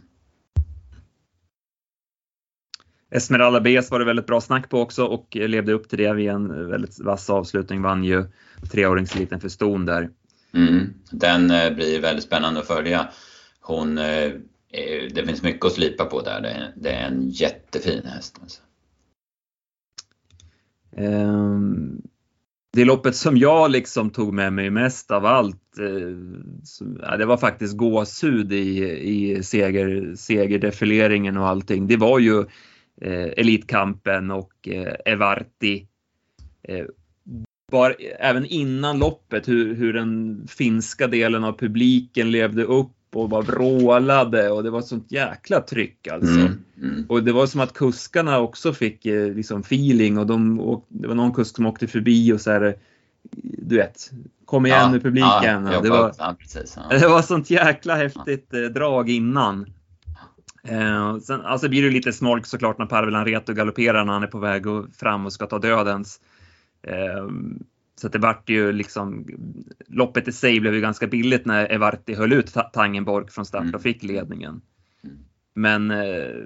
Esmeralda 3.12 3.62
Bes 3.62 3.92
var 3.92 4.00
det 4.00 4.06
väldigt 4.06 4.28
bra 4.28 4.42
snack 4.42 4.70
på 4.70 4.82
också 4.82 5.06
och 5.06 5.36
levde 5.36 5.74
upp 5.74 5.90
till 5.90 5.98
det 5.98 6.14
vid 6.14 6.30
en 6.30 6.70
väldigt 6.70 7.00
vass 7.00 7.30
avslutning. 7.30 7.82
Vann 7.82 8.04
ju 8.04 8.26
treåringseliten 8.72 9.40
för 9.40 9.50
ston 9.50 9.86
där. 9.86 10.10
Mm. 10.54 10.94
Den 11.12 11.52
eh, 11.52 11.74
blir 11.74 12.02
väldigt 12.02 12.26
spännande 12.26 12.60
att 12.60 12.68
följa. 12.68 13.10
Hon, 13.62 13.98
eh, 13.98 14.32
det 15.14 15.26
finns 15.26 15.44
mycket 15.44 15.66
att 15.66 15.74
slipa 15.74 16.06
på 16.06 16.22
där. 16.22 16.72
Det 16.76 16.90
är, 16.90 17.08
en 17.08 17.30
jättefin 17.30 18.06
häst. 18.06 18.40
Alltså. 18.42 18.62
Ehm, 20.96 22.02
det 22.74 22.86
loppet 22.86 23.16
som 23.16 23.38
jag 23.38 23.72
liksom 23.72 24.10
tog 24.10 24.34
med 24.34 24.54
mig 24.54 24.70
mest 24.70 25.12
av 25.12 25.26
allt, 25.26 25.78
eh, 25.80 27.18
det 27.18 27.26
var 27.26 27.38
faktiskt 27.38 27.78
gåshud 27.78 28.54
i, 28.54 29.00
i 29.10 29.44
seger, 29.44 30.16
segerdefileringen 30.16 31.38
och 31.38 31.48
allting. 31.48 31.88
Det 31.88 31.98
var 31.98 32.20
ju 32.20 32.46
Elitkampen 33.02 34.32
och 34.32 34.68
Evarti. 35.06 35.88
Eh, 37.74 37.80
bara, 37.80 37.94
även 38.20 38.46
innan 38.46 39.00
loppet 39.00 39.48
hur, 39.48 39.76
hur 39.76 39.94
den 39.94 40.42
finska 40.50 41.08
delen 41.08 41.44
av 41.44 41.58
publiken 41.58 42.32
levde 42.32 42.64
upp 42.64 42.92
och 43.14 43.30
bara 43.30 43.42
vrålade 43.42 44.50
och 44.50 44.64
det 44.64 44.70
var 44.70 44.82
sånt 44.82 45.12
jäkla 45.12 45.62
tryck 45.62 46.08
alltså. 46.08 46.40
Mm. 46.40 46.64
Mm. 46.82 47.06
Och 47.10 47.24
det 47.24 47.32
var 47.32 47.48
som 47.48 47.62
att 47.62 47.74
kuskarna 47.74 48.40
också 48.40 48.74
fick 48.74 49.06
eh, 49.06 49.34
liksom 49.34 49.62
feeling 49.62 50.18
och 50.18 50.28
de, 50.28 50.60
och 50.60 50.86
det 50.88 51.08
var 51.08 51.16
någon 51.16 51.34
kusk 51.34 51.56
som 51.56 51.66
åkte 51.66 51.88
förbi 51.88 52.34
och 52.34 52.42
så 52.42 52.52
här, 52.52 52.76
du 53.42 53.76
vet, 53.76 54.12
kom 54.46 54.66
igen 54.66 54.92
med 54.92 55.04
publiken. 55.04 55.66
Ja, 55.66 55.74
Ja, 55.74 55.82
det, 55.82 55.90
var, 55.90 56.14
ja, 56.18 56.36
precis. 56.40 56.78
Ja. 56.90 56.98
det 57.00 57.08
var 57.08 57.22
sånt 57.22 57.50
jäkla 57.50 57.96
häftigt 57.96 58.54
eh, 58.54 58.62
drag 58.62 59.10
innan. 59.10 59.66
Eh, 60.64 61.18
sen, 61.18 61.42
alltså 61.42 61.70
blir 61.70 61.84
det 61.84 61.90
lite 61.90 62.14
smolk 62.14 62.46
såklart 62.46 62.78
när 62.78 62.86
Parvelan 62.86 63.26
Reto 63.26 63.54
galopperar 63.54 64.06
när 64.06 64.14
han 64.14 64.24
är 64.24 64.28
på 64.28 64.40
väg 64.40 64.68
och 64.68 64.86
fram 65.00 65.26
och 65.26 65.34
ska 65.34 65.46
ta 65.46 65.60
dödens. 65.60 66.20
Eh, 66.84 67.28
så 67.96 68.08
det 68.08 68.18
vart 68.20 68.50
ju 68.50 68.72
liksom, 68.72 69.26
loppet 69.88 70.28
i 70.28 70.32
sig 70.32 70.60
blev 70.60 70.74
ju 70.76 70.82
ganska 70.82 71.08
billigt 71.08 71.46
när 71.46 71.72
Evarti 71.72 72.16
höll 72.16 72.34
ut 72.34 72.54
Ta- 72.54 72.64
Tangenborg 72.64 73.28
från 73.28 73.46
start 73.46 73.62
Mm. 73.62 73.76
och 73.76 73.82
fick 73.82 74.04
ledningen. 74.04 74.62
Mm. 75.04 75.18
Men 75.54 75.92
eh, 75.92 76.46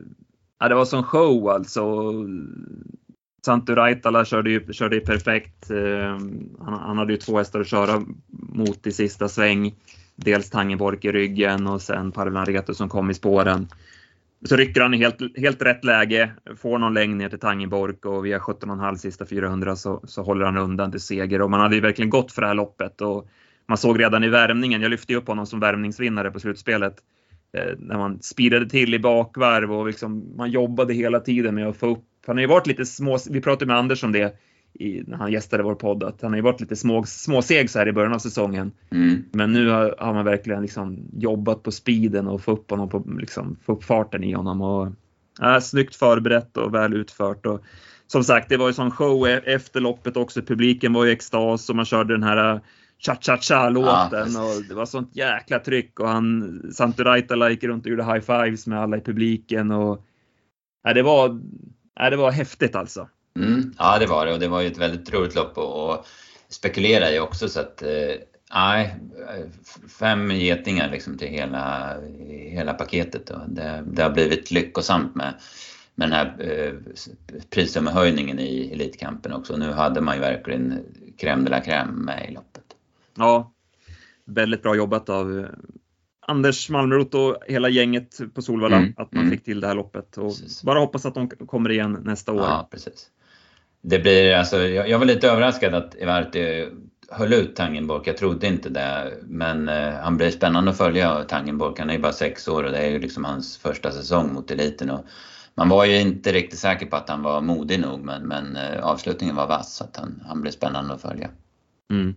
ja, 0.59 0.67
det 0.69 0.75
var 0.75 0.85
som 0.85 1.03
show 1.03 1.49
alltså. 1.49 2.13
Santu 3.45 3.75
Raitala 3.75 4.25
körde 4.25 4.51
ju, 4.51 4.73
körde 4.73 4.95
ju 4.95 5.01
perfekt. 5.01 5.71
Eh, 5.71 6.17
han, 6.59 6.73
han 6.73 6.97
hade 6.97 7.13
ju 7.13 7.17
två 7.17 7.37
hästar 7.37 7.59
att 7.59 7.67
köra 7.67 8.03
mot 8.29 8.87
i 8.87 8.91
sista 8.91 9.29
sväng. 9.29 9.75
Dels 10.15 10.49
Tangenborg 10.49 10.99
i 11.01 11.11
ryggen 11.11 11.67
och 11.67 11.81
sen 11.81 12.11
Parvelan 12.11 12.45
Reto 12.45 12.73
som 12.73 12.89
kom 12.89 13.09
i 13.11 13.13
spåren. 13.13 13.67
Så 14.45 14.55
rycker 14.55 14.81
han 14.81 14.93
i 14.93 14.97
helt, 14.97 15.37
helt 15.37 15.61
rätt 15.61 15.83
läge, 15.83 16.31
får 16.57 16.77
någon 16.77 16.93
längd 16.93 17.17
ner 17.17 17.29
till 17.29 17.39
Tangenborg 17.39 17.95
och 18.03 18.25
via 18.25 18.39
17,5 18.39 18.95
sista 18.95 19.25
400 19.25 19.75
så, 19.75 20.01
så 20.03 20.23
håller 20.23 20.45
han 20.45 20.57
undan 20.57 20.91
till 20.91 20.99
seger. 20.99 21.41
Och 21.41 21.49
man 21.49 21.59
hade 21.59 21.75
ju 21.75 21.81
verkligen 21.81 22.09
gått 22.09 22.31
för 22.31 22.41
det 22.41 22.47
här 22.47 22.53
loppet 22.53 23.01
och 23.01 23.29
man 23.67 23.77
såg 23.77 23.99
redan 23.99 24.23
i 24.23 24.29
värmningen, 24.29 24.81
jag 24.81 24.91
lyfte 24.91 25.13
ju 25.13 25.19
upp 25.19 25.27
honom 25.27 25.45
som 25.45 25.59
värmningsvinnare 25.59 26.31
på 26.31 26.39
slutspelet, 26.39 26.95
eh, 27.57 27.73
när 27.77 27.97
man 27.97 28.21
speedade 28.21 28.69
till 28.69 28.93
i 28.93 28.99
bakvarv 28.99 29.73
och 29.73 29.87
liksom, 29.87 30.35
man 30.37 30.51
jobbade 30.51 30.93
hela 30.93 31.19
tiden 31.19 31.55
med 31.55 31.67
att 31.67 31.77
få 31.77 31.87
upp. 31.87 32.05
Han 32.27 32.37
har 32.37 32.41
ju 32.41 32.47
varit 32.47 32.67
lite 32.67 32.85
små, 32.85 33.17
vi 33.29 33.41
pratade 33.41 33.65
med 33.65 33.77
Anders 33.77 34.03
om 34.03 34.11
det 34.11 34.35
i, 34.73 35.03
när 35.07 35.17
han 35.17 35.31
gästade 35.31 35.63
vår 35.63 35.75
podd, 35.75 36.03
att 36.03 36.21
han 36.21 36.31
har 36.31 36.37
ju 36.37 36.43
varit 36.43 36.61
lite 36.61 36.75
små, 36.75 37.03
småseg 37.03 37.69
så 37.69 37.79
här 37.79 37.87
i 37.87 37.91
början 37.93 38.13
av 38.13 38.19
säsongen. 38.19 38.71
Mm. 38.91 39.23
Men 39.31 39.53
nu 39.53 39.69
har, 39.69 39.95
har 39.99 40.13
man 40.13 40.25
verkligen 40.25 40.61
liksom 40.61 40.97
jobbat 41.13 41.63
på 41.63 41.71
speeden 41.71 42.27
och 42.27 42.41
få 42.41 42.51
upp 42.51 42.71
honom 42.71 42.89
på, 42.89 43.03
liksom, 43.19 43.57
få 43.65 43.71
upp 43.71 43.83
farten 43.83 44.23
i 44.23 44.33
honom. 44.33 44.61
Och, 44.61 44.87
äh, 45.41 45.59
snyggt 45.59 45.95
förberett 45.95 46.57
och 46.57 46.73
väl 46.73 46.93
utfört. 46.93 47.45
Och, 47.45 47.61
som 48.07 48.23
sagt, 48.23 48.49
det 48.49 48.57
var 48.57 48.67
ju 48.67 48.73
sån 48.73 48.91
show 48.91 49.27
e- 49.27 49.41
efter 49.45 49.79
loppet 49.79 50.17
också. 50.17 50.41
Publiken 50.41 50.93
var 50.93 51.05
i 51.05 51.11
extas 51.11 51.69
och 51.69 51.75
man 51.75 51.85
körde 51.85 52.13
den 52.13 52.23
här 52.23 52.61
cha-cha-cha-låten 53.05 54.31
Ja, 54.33 54.55
och 54.55 54.63
det 54.69 54.75
var 54.75 54.85
sånt 54.85 55.15
jäkla 55.15 55.59
tryck 55.59 55.99
och 55.99 56.07
han, 56.07 56.61
Santu 56.73 57.03
Raitala 57.03 57.49
gick 57.49 57.63
runt 57.63 57.85
och 57.85 57.89
gjorde 57.91 58.03
high-fives 58.03 58.69
med 58.69 58.79
alla 58.79 58.97
i 58.97 59.01
publiken 59.01 59.71
och 59.71 60.05
äh, 60.87 60.93
det 60.93 61.03
var, 61.03 61.29
äh, 61.99 62.09
det 62.09 62.15
var 62.15 62.31
häftigt 62.31 62.75
alltså. 62.75 63.07
Ja, 63.77 63.99
det 63.99 64.05
var 64.05 64.25
det 64.25 64.33
och 64.33 64.39
det 64.39 64.47
var 64.47 64.61
ju 64.61 64.67
ett 64.67 64.77
väldigt 64.77 65.13
roligt 65.13 65.35
lopp 65.35 65.57
och, 65.57 66.05
spekulera 66.49 67.11
i 67.11 67.19
också 67.19 67.49
så 67.49 67.59
att 67.59 67.81
eh, 67.81 68.15
nej, 68.53 68.95
fem 69.99 70.31
getingar 70.31 70.91
liksom 70.91 71.17
till 71.17 71.27
hela, 71.27 71.97
hela 72.29 72.73
paketet. 72.73 73.27
Då. 73.27 73.41
Det, 73.47 73.83
det 73.87 74.03
har 74.03 74.09
blivit 74.09 74.51
lyckosamt 74.51 75.15
med, 75.15 75.33
med 75.95 76.09
den 76.09 76.13
här 76.13 76.35
eh, 76.39 76.73
prissummehöjningen 77.49 78.39
i 78.39 78.69
Elitkampen 78.73 79.33
också. 79.33 79.57
Nu 79.57 79.71
hade 79.71 80.01
man 80.01 80.15
ju 80.15 80.21
verkligen 80.21 80.85
crème 81.17 81.43
de 81.43 81.49
la 81.49 81.59
crème 81.59 81.91
med 81.91 82.29
i 82.29 82.33
loppet. 82.33 82.63
Ja, 83.15 83.53
väldigt 84.25 84.63
bra 84.63 84.75
jobbat 84.75 85.09
av, 85.09 85.47
Anders 86.27 86.69
Malmrot 86.69 87.13
och 87.13 87.37
hela 87.47 87.69
gänget 87.69 88.19
på 88.33 88.41
Solvalla 88.41 88.77
Mm, 88.77 88.93
att 88.97 89.11
man 89.11 89.23
mm. 89.23 89.31
fick 89.31 89.43
till 89.43 89.59
det 89.59 89.67
här 89.67 89.75
loppet. 89.75 90.17
Och 90.17 90.29
Precis. 90.29 90.63
bara 90.63 90.79
hoppas 90.79 91.05
att 91.05 91.15
de 91.15 91.29
kommer 91.29 91.71
igen 91.71 91.97
nästa 92.03 92.31
år. 92.31 92.41
Ja, 92.41 92.67
precis. 92.71 93.09
Det 93.83 93.99
blir, 93.99 94.35
alltså, 94.35 94.57
jag, 94.57 94.89
jag 94.89 94.99
var 94.99 95.05
lite 95.05 95.29
överraskad 95.29 95.73
att 95.73 95.95
Ivarti 95.95 96.69
höll 97.09 97.33
ut 97.33 97.55
Tangenborg. 97.55 98.03
Jag 98.05 98.17
trodde 98.17 98.47
inte 98.47 98.69
det. 98.69 99.13
Men 99.23 99.69
eh, 99.69 99.93
han 99.93 100.17
blir 100.17 100.31
spännande 100.31 100.71
att 100.71 100.77
följa 100.77 101.23
Tangenborg. 101.23 101.75
Han 101.79 101.89
är 101.89 101.93
ju 101.93 101.99
bara 101.99 102.13
sex 102.13 102.47
år 102.47 102.63
och 102.63 102.71
det 102.71 102.77
är 102.77 102.89
ju 102.89 102.99
liksom 102.99 103.25
hans 103.25 103.57
första 103.57 103.91
säsong 103.91 104.33
mot 104.33 104.51
eliten. 104.51 104.89
Och 104.89 105.05
man 105.55 105.69
var 105.69 105.85
ju 105.85 105.99
inte 105.99 106.31
riktigt 106.31 106.59
säker 106.59 106.85
på 106.85 106.95
att 106.95 107.09
han 107.09 107.23
var 107.23 107.41
modig 107.41 107.79
nog 107.79 107.99
men, 107.99 108.27
men 108.27 108.55
eh, 108.55 108.83
avslutningen 108.83 109.35
var 109.35 109.47
vass 109.47 109.75
så 109.75 109.83
att 109.83 109.97
han, 109.97 110.23
han 110.27 110.41
blir 110.41 110.51
spännande 110.51 110.93
att 110.93 111.01
följa. 111.01 111.29
Mm. 111.91 112.15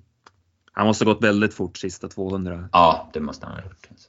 Han 0.72 0.86
måste 0.86 1.04
ha 1.04 1.12
gått 1.12 1.24
väldigt 1.24 1.54
fort 1.54 1.76
sista 1.76 2.08
200. 2.08 2.68
Ja, 2.72 3.10
det 3.12 3.20
måste 3.20 3.46
han 3.46 3.54
ha 3.54 3.62
gjort. 3.62 3.86
Alltså. 3.90 4.08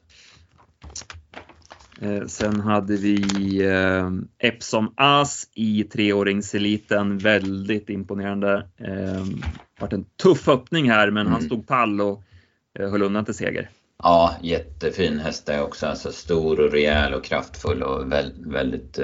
Eh, 2.02 2.26
sen 2.26 2.60
hade 2.60 2.98
vi 2.98 3.22
eh, 3.66 4.12
Epsom 4.38 4.93
As 4.95 5.50
i 5.54 5.84
treåringseliten. 5.84 7.18
Väldigt 7.18 7.89
imponerande. 7.89 8.68
Eh, 8.78 9.26
vart 9.80 9.93
en 9.93 10.06
tuff 10.24 10.48
öppning 10.48 10.89
här 10.89 11.12
men 11.12 11.28
han 11.28 11.36
Mm. 11.36 11.45
stod 11.45 11.68
pall 11.68 12.02
och 12.02 12.24
eh, 12.80 12.89
höll 12.89 13.02
undan 13.02 13.26
till 13.26 13.34
seger. 13.34 13.70
Ja, 14.04 14.36
jättefin 14.41 15.20
häst 15.20 15.50
är 15.50 15.64
också. 15.64 15.86
Alltså 15.86 16.12
stor 16.12 16.60
och 16.60 16.72
rejäl 16.72 17.14
och 17.14 17.24
kraftfull 17.24 17.84
och 17.84 18.12
väl, 18.12 18.34
väldigt 18.38 19.00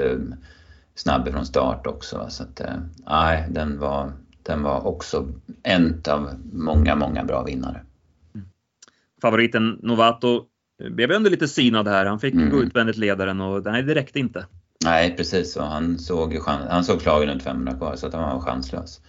snabb 0.94 1.28
från 1.28 1.46
start 1.46 1.86
också. 1.86 2.26
Så 2.28 2.42
att, 2.42 2.60
nej, 3.06 3.46
den 3.50 3.78
var, 3.78 4.12
den 4.42 4.62
var 4.62 4.86
också 4.86 5.28
en 5.62 6.02
av 6.08 6.30
många, 6.52 6.96
många 6.96 7.24
bra 7.24 7.42
vinnare. 7.42 7.80
Favoriten 9.22 9.78
Novato 9.82 10.44
eh, 10.82 10.90
blev 10.90 11.10
ändå 11.12 11.30
lite 11.30 11.48
synad 11.48 11.88
här. 11.88 12.06
Han 12.06 12.20
fick 12.20 12.34
Mm. 12.34 12.50
gå 12.50 12.62
utvändigt 12.62 12.96
ledaren 12.96 13.40
och 13.40 13.64
nej, 13.64 13.82
det 13.82 13.94
räckte 13.94 14.18
inte. 14.18 14.46
Nej, 14.84 15.16
precis. 15.16 15.56
Och 15.56 15.64
han 15.66 15.98
såg, 15.98 16.34
han 16.46 16.84
såg 16.84 17.02
slagen 17.02 17.28
runt 17.28 17.42
500 17.42 17.72
kvar 17.74 17.96
så 17.96 18.06
att 18.06 18.14
han 18.14 18.22
var 18.36 18.40
chanslös. 18.40 19.00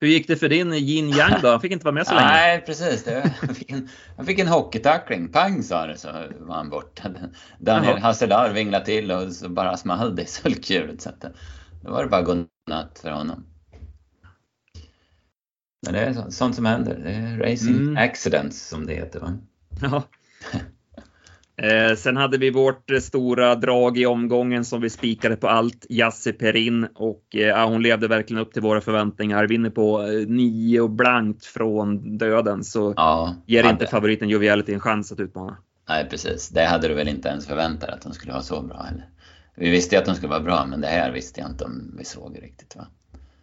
Hur 0.00 0.08
gick 0.08 0.28
det 0.28 0.36
för 0.36 0.48
din 0.48 0.72
Yin 0.72 1.08
Yang 1.10 1.34
då? 1.42 1.48
Han 1.48 1.60
fick 1.60 1.72
inte 1.72 1.84
vara 1.84 1.94
med 1.94 2.06
så 2.06 2.14
länge. 2.14 2.26
Nej, 2.26 2.60
precis. 2.66 3.04
Det, 3.04 3.32
han, 3.40 3.54
fick 3.54 3.70
en, 3.70 3.88
han 4.16 4.26
fick 4.26 4.38
en 4.38 4.48
hockeytackling. 4.48 5.28
Pang 5.28 5.62
sa 5.62 5.86
det 5.86 5.98
så 5.98 6.08
var 6.40 6.54
han 6.54 6.70
borta. 6.70 7.08
Daniel 7.58 7.92
Jaha. 7.92 8.00
Hasselar 8.00 8.52
vinglade 8.52 8.84
till 8.84 9.10
och 9.10 9.32
så 9.32 9.48
bara 9.48 9.76
small 9.76 10.16
det 10.16 10.22
i 10.22 10.26
sulkhjulet. 10.26 11.00
Så 11.00 11.08
att 11.08 11.20
det, 11.20 11.32
då 11.82 11.90
var 11.90 12.02
det 12.02 12.08
bara 12.08 12.22
godnatt 12.22 12.98
för 13.02 13.10
honom. 13.10 13.44
Men 15.86 15.92
det 15.94 16.00
är 16.00 16.12
så- 16.12 16.30
sånt 16.30 16.54
som 16.54 16.64
händer. 16.64 17.00
Det 17.04 17.10
är 17.10 17.38
racing 17.50 17.76
Mm. 17.76 17.96
accidents 17.96 18.68
som 18.68 18.86
det 18.86 18.94
heter. 18.94 19.20
Va? 19.20 19.32
Ja. 19.82 20.02
Eh, 21.58 21.96
sen 21.96 22.16
hade 22.16 22.38
vi 22.38 22.50
vårt 22.50 22.90
eh, 22.90 22.98
stora 22.98 23.54
drag 23.54 23.98
i 23.98 24.06
omgången 24.06 24.64
som 24.64 24.80
vi 24.80 24.90
spikade 24.90 25.36
på 25.36 25.48
allt, 25.48 25.86
Jassi 25.88 26.32
Perin 26.32 26.84
och 26.94 27.36
eh, 27.36 27.68
hon 27.68 27.82
levde 27.82 28.08
verkligen 28.08 28.42
upp 28.42 28.52
till 28.52 28.62
våra 28.62 28.80
förväntningar. 28.80 29.46
Vinner 29.46 29.70
på 29.70 30.02
eh, 30.02 30.26
nio 30.28 30.88
blankt 30.88 31.44
från 31.44 32.18
döden 32.18 32.64
så 32.64 32.94
Ja, 32.96 33.34
ger 33.46 33.62
hade- 33.62 33.72
inte 33.72 33.86
favoriten 33.86 34.28
Joviality 34.28 34.72
en 34.74 34.80
chans 34.80 35.12
att 35.12 35.20
utmana. 35.20 35.56
Nej, 35.88 36.06
precis. 36.10 36.48
Det 36.48 36.64
hade 36.64 36.88
du 36.88 36.94
väl 36.94 37.08
inte 37.08 37.28
ens 37.28 37.46
förväntat 37.46 37.90
att 37.90 38.02
de 38.02 38.12
skulle 38.12 38.32
vara 38.32 38.42
så 38.42 38.62
bra? 38.62 38.86
Eller? 38.90 39.08
Vi 39.54 39.70
visste 39.70 39.94
ju 39.94 39.98
att 40.00 40.06
de 40.06 40.14
skulle 40.14 40.30
vara 40.30 40.40
bra, 40.40 40.66
men 40.66 40.80
det 40.80 40.86
här 40.88 41.12
visste 41.12 41.40
jag 41.40 41.50
inte 41.50 41.64
om 41.64 41.94
vi 41.98 42.04
såg 42.04 42.38
riktigt. 42.42 42.76
Va? 42.76 42.86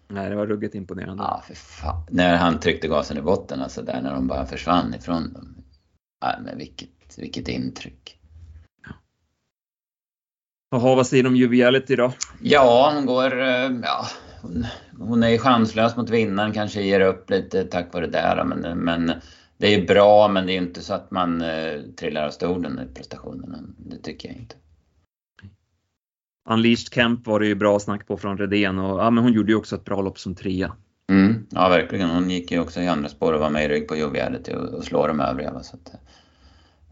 Nej, 0.08 0.30
det 0.30 0.36
var 0.36 0.48
ruggigt 0.48 0.76
imponerande. 0.76 1.24
Ja, 1.24 1.44
för 1.48 1.56
fan. 1.56 2.04
När 2.10 2.38
han 2.38 2.60
tryckte 2.60 2.88
gasen 2.88 3.18
i 3.18 3.22
botten, 3.22 3.62
alltså 3.62 3.82
där 3.82 4.02
när 4.02 4.14
de 4.14 4.28
bara 4.28 4.46
försvann 4.46 4.94
ifrån 4.94 5.34
dem. 5.34 5.56
Ja, 6.24 6.36
men 6.42 6.58
vilket, 6.58 6.90
vilket 7.18 7.48
intryck. 7.48 8.20
Jaha, 10.72 10.96
vad 10.96 11.08
säger 11.08 11.24
du 11.24 11.30
om 11.30 11.36
Joviality 11.36 11.96
då? 11.96 12.14
Ja, 12.42 12.92
hon 12.96 13.06
går... 13.06 13.42
eh, 13.42 13.72
Ja, 13.84 14.06
hon, 14.42 14.66
hon 15.00 15.24
är 15.24 15.30
ju 15.30 15.38
chanslös 15.38 15.96
mot 15.96 16.10
vinnaren, 16.10 16.54
kanske 16.54 16.82
ger 16.82 17.00
upp 17.00 17.30
lite 17.30 17.64
tack 17.64 17.94
vare 17.94 18.06
det 18.06 18.12
där. 18.12 18.44
Men, 18.44 18.80
men 18.80 19.12
det 19.58 19.74
är 19.76 19.88
bra, 19.88 20.28
men 20.28 20.46
det 20.46 20.54
är 20.54 20.58
inte 20.58 20.82
så 20.82 20.94
att 20.94 21.12
man 21.12 21.42
eh, 21.42 21.82
trillar 21.98 22.26
av 22.26 22.32
stolen 22.32 22.80
i 22.80 22.96
prestationerna. 22.96 23.58
Det 23.78 23.98
tycker 23.98 24.30
jag 24.30 24.38
inte. 24.38 24.56
Unleashed 26.50 26.90
Camp 26.90 27.28
var 27.28 27.40
det 27.40 27.48
ju 27.48 27.56
bra 27.56 27.80
snack 27.80 28.08
på 28.08 28.18
från 28.18 28.38
Redén 28.38 28.80
och 28.80 29.00
ja, 29.00 29.10
men 29.10 29.24
hon 29.24 29.34
gjorde 29.34 29.52
ju 29.52 29.58
också 29.58 29.76
ett 29.76 29.86
bra 29.86 30.02
lopp 30.02 30.20
som 30.20 30.36
trea. 30.36 30.76
Mm, 31.10 31.48
ja, 31.50 31.70
verkligen. 31.70 32.10
Hon 32.10 32.30
gick 32.30 32.52
ju 32.52 32.60
också 32.60 32.82
i 32.82 32.88
andra 32.88 33.10
spår 33.10 33.34
och 33.34 33.40
var 33.40 33.50
med 33.50 33.66
i 33.66 33.68
rygg 33.68 33.88
på 33.88 33.96
Joviality 33.96 34.54
och, 34.54 34.74
och 34.74 34.84
slår 34.84 35.08
de 35.08 35.20
övriga. 35.20 35.52
Va? 35.54 35.64
Så 35.64 35.76
att, 35.76 35.94
eh, 35.94 36.00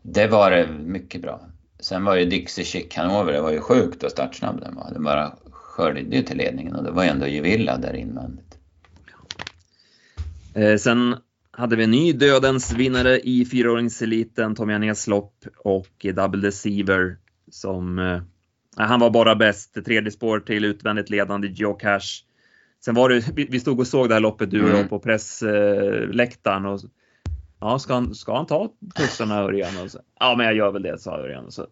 det 0.02 0.28
var 0.28 0.52
det 0.52 0.68
mycket 0.68 1.22
bra. 1.22 1.42
Sen 1.80 2.06
var 2.06 2.16
ju 2.16 2.26
Dixie 2.26 2.66
Chic 2.66 2.96
Hanover, 2.96 3.34
det 3.34 3.42
var 3.42 3.52
ju 3.52 3.60
sjukt 3.60 4.04
vad 4.04 4.12
startsnabb 4.12 4.62
den 4.62 4.76
var. 4.76 4.92
Den 4.94 5.04
bara 5.04 5.36
sköljde 5.52 6.16
ju 6.16 6.24
till 6.24 6.38
ledningen 6.38 6.76
och 6.76 6.84
det 6.84 6.92
var 6.92 7.04
ju 7.04 7.10
ändå 7.10 7.28
Juvilla 7.28 7.78
där 7.78 7.94
invändigt. 7.94 8.58
Eh, 10.54 10.78
sen 10.78 11.16
hade 11.52 11.76
vi 11.76 11.84
en 11.84 11.92
ny 11.92 12.14
dödens 12.14 12.74
vinnare 12.74 13.20
i 13.20 13.46
fyraåringseliten, 13.46 14.56
Tommy 14.56 14.74
Anés 14.74 15.08
lopp 15.08 15.46
och 15.58 16.06
Double 16.16 16.42
Deceiver 16.42 17.18
som 17.52 18.00
eh, 18.00 18.22
han 18.76 19.00
var 19.00 19.10
bara 19.10 19.36
bäst. 19.36 19.86
Tredje 19.86 20.12
spår 20.12 20.40
till 20.40 20.66
utvändigt 20.66 21.10
ledande 21.10 21.48
Geocache. 21.48 22.24
Sen 22.86 22.96
var 22.96 23.10
det, 23.10 23.48
vi, 23.50 23.60
stod 23.60 23.80
och 23.80 23.88
såg 23.88 24.10
det 24.10 24.14
här 24.14 24.22
loppet 24.22 24.52
du 24.52 24.62
och 24.62 24.68
Mm. 24.68 24.80
jag 24.80 24.90
på 24.90 25.00
pressläktaren 25.00 26.66
och 26.66 26.80
ja, 27.62 27.80
ska 27.80 27.94
han, 27.94 28.16
ska 28.16 28.36
han 28.36 28.46
ta 28.46 28.70
tussarna 28.96 29.40
Örjan? 29.40 29.84
Och 29.84 29.92
så, 29.92 30.00
ja, 30.20 30.36
men 30.38 30.46
jag 30.46 30.56
gör 30.56 30.72
väl 30.72 30.82
det, 30.82 30.98
sa 30.98 31.18
Örjan 31.18 31.46
och 31.46 31.54
så 31.54 31.68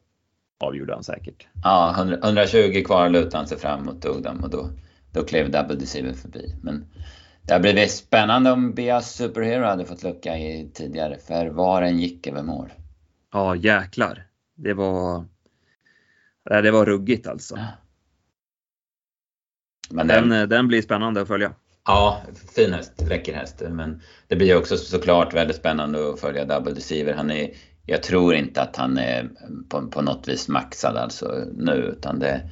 avgjorde 0.59 0.93
han 0.93 1.03
säkert. 1.03 1.47
Ja, 1.63 1.95
100 1.97 2.17
120 2.23 2.83
kvar 2.85 3.09
lutade 3.09 3.37
han 3.37 3.47
sig 3.47 3.57
framåt 3.57 4.01
tog 4.01 4.23
dem 4.23 4.43
och 4.43 4.49
då, 4.49 4.69
då 5.13 5.23
klev 5.23 5.51
Double 5.51 5.75
Deceiver 5.75 6.13
förbi. 6.13 6.55
Men 6.61 6.85
det 7.41 7.53
har 7.53 7.59
blivit 7.59 7.91
spännande 7.91 8.51
om 8.51 8.73
Bias 8.73 9.15
Superhero 9.15 9.65
hade 9.65 9.85
fått 9.85 10.03
lucka 10.03 10.37
i 10.37 10.71
tidigare, 10.73 11.17
för 11.27 11.47
var 11.47 11.81
en 11.81 11.99
gick 11.99 12.27
över 12.27 12.43
mål. 12.43 12.73
Ja, 13.31 13.55
jäklar. 13.55 14.27
Det 14.55 14.73
var. 14.73 15.25
Det 16.43 16.71
var 16.71 16.85
ruggigt 16.85 17.27
alltså. 17.27 17.59
Men 19.89 20.07
Den, 20.07 20.29
den, 20.29 20.41
eh, 20.41 20.47
den 20.47 20.67
blir 20.67 20.81
spännande 20.81 21.21
att 21.21 21.27
följa 21.27 21.53
ja, 21.89 22.21
fin 22.55 22.73
häst, 22.73 23.01
läcker 23.09 23.33
häst. 23.33 23.61
Men 23.69 24.01
det 24.27 24.35
blir 24.35 24.57
också 24.57 24.77
såklart 24.77 25.33
väldigt 25.33 25.57
spännande 25.57 26.09
att 26.09 26.19
följa 26.19 26.45
Double 26.45 26.73
Deceiver. 26.73 27.13
Han 27.13 27.31
är, 27.31 27.49
jag 27.85 28.03
tror 28.03 28.35
inte 28.35 28.61
att 28.61 28.75
han 28.75 28.97
är 28.97 29.29
på, 29.69 29.87
på 29.87 30.01
något 30.01 30.27
vis 30.27 30.47
maxad 30.47 30.97
alltså 30.97 31.45
nu, 31.57 31.71
utan 31.71 32.19
det, 32.19 32.49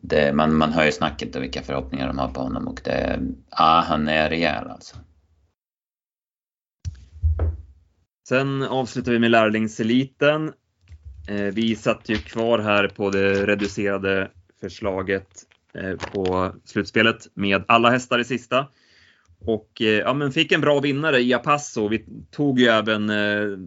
det, 0.00 0.32
man, 0.32 0.56
man 0.56 0.72
hör 0.72 0.84
ju 0.84 0.92
snacket 0.92 1.36
och 1.36 1.42
vilka 1.42 1.62
förhoppningar 1.62 2.06
de 2.06 2.18
har 2.18 2.28
på 2.28 2.40
honom 2.40 2.68
och 2.68 2.80
det, 2.84 3.20
ja, 3.50 3.84
han 3.86 4.08
är 4.08 4.28
rejäl 4.28 4.68
alltså. 4.68 4.96
Sen 8.28 8.62
avslutar 8.62 9.12
vi 9.12 9.18
med 9.18 9.30
lärlingseliten. 9.30 10.52
Eh, 11.28 11.36
vi 11.36 11.76
satt 11.76 12.08
ju 12.08 12.16
kvar 12.16 12.58
här 12.58 12.88
på 12.88 13.10
det 13.10 13.46
reducerade 13.46 14.30
förslaget 14.60 15.45
Eh, 15.78 15.96
på 16.12 16.52
slutspelet 16.64 17.26
med 17.34 17.64
alla 17.68 17.90
hästar 17.90 18.18
i 18.18 18.24
sista. 18.24 18.66
Och 19.40 19.82
eh, 19.82 19.86
ja, 19.86 20.14
men 20.14 20.32
fick 20.32 20.52
en 20.52 20.60
bra 20.60 20.80
vinnare 20.80 21.20
i 21.20 21.34
Apasso. 21.34 21.88
Vi 21.88 22.04
tog 22.30 22.60
ju 22.60 22.66
även 22.66 23.10
eh, 23.10 23.58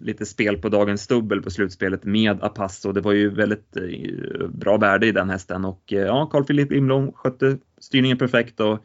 lite 0.00 0.26
spel 0.26 0.58
på 0.58 0.68
dagens 0.68 1.06
dubbel 1.06 1.42
på 1.42 1.50
slutspelet 1.50 2.04
med 2.04 2.44
Apasso. 2.44 2.92
Det 2.92 3.00
var 3.00 3.12
ju 3.12 3.30
väldigt 3.30 3.76
eh, 3.76 4.48
bra 4.48 4.76
värde 4.76 5.06
i 5.06 5.12
den 5.12 5.30
hästen 5.30 5.64
och 5.64 5.92
eh, 5.92 5.98
ja, 5.98 6.26
Carl 6.26 6.44
Philip 6.44 6.72
Imblom 6.72 7.12
skötte 7.12 7.58
styrningen 7.80 8.18
perfekt 8.18 8.60
och 8.60 8.84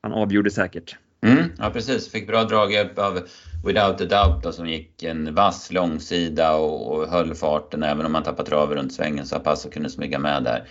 han 0.00 0.12
avgjorde 0.12 0.50
säkert. 0.50 0.96
Mm, 1.20 1.44
ja 1.58 1.70
precis, 1.70 2.12
fick 2.12 2.26
bra 2.26 2.44
draghjälp 2.44 2.98
av 2.98 3.20
Without 3.64 4.00
a 4.00 4.04
Doubt 4.04 4.42
då, 4.42 4.52
som 4.52 4.68
gick 4.68 5.02
en 5.02 5.34
vass 5.34 5.72
långsida 5.72 6.56
och, 6.56 6.92
och 6.92 7.08
höll 7.08 7.34
farten 7.34 7.82
även 7.82 8.06
om 8.06 8.14
han 8.14 8.24
tappade 8.24 8.48
traven 8.48 8.78
runt 8.78 8.92
svängen 8.92 9.26
så 9.26 9.36
Apasso 9.36 9.70
kunde 9.70 9.90
smyga 9.90 10.18
med 10.18 10.44
där. 10.44 10.68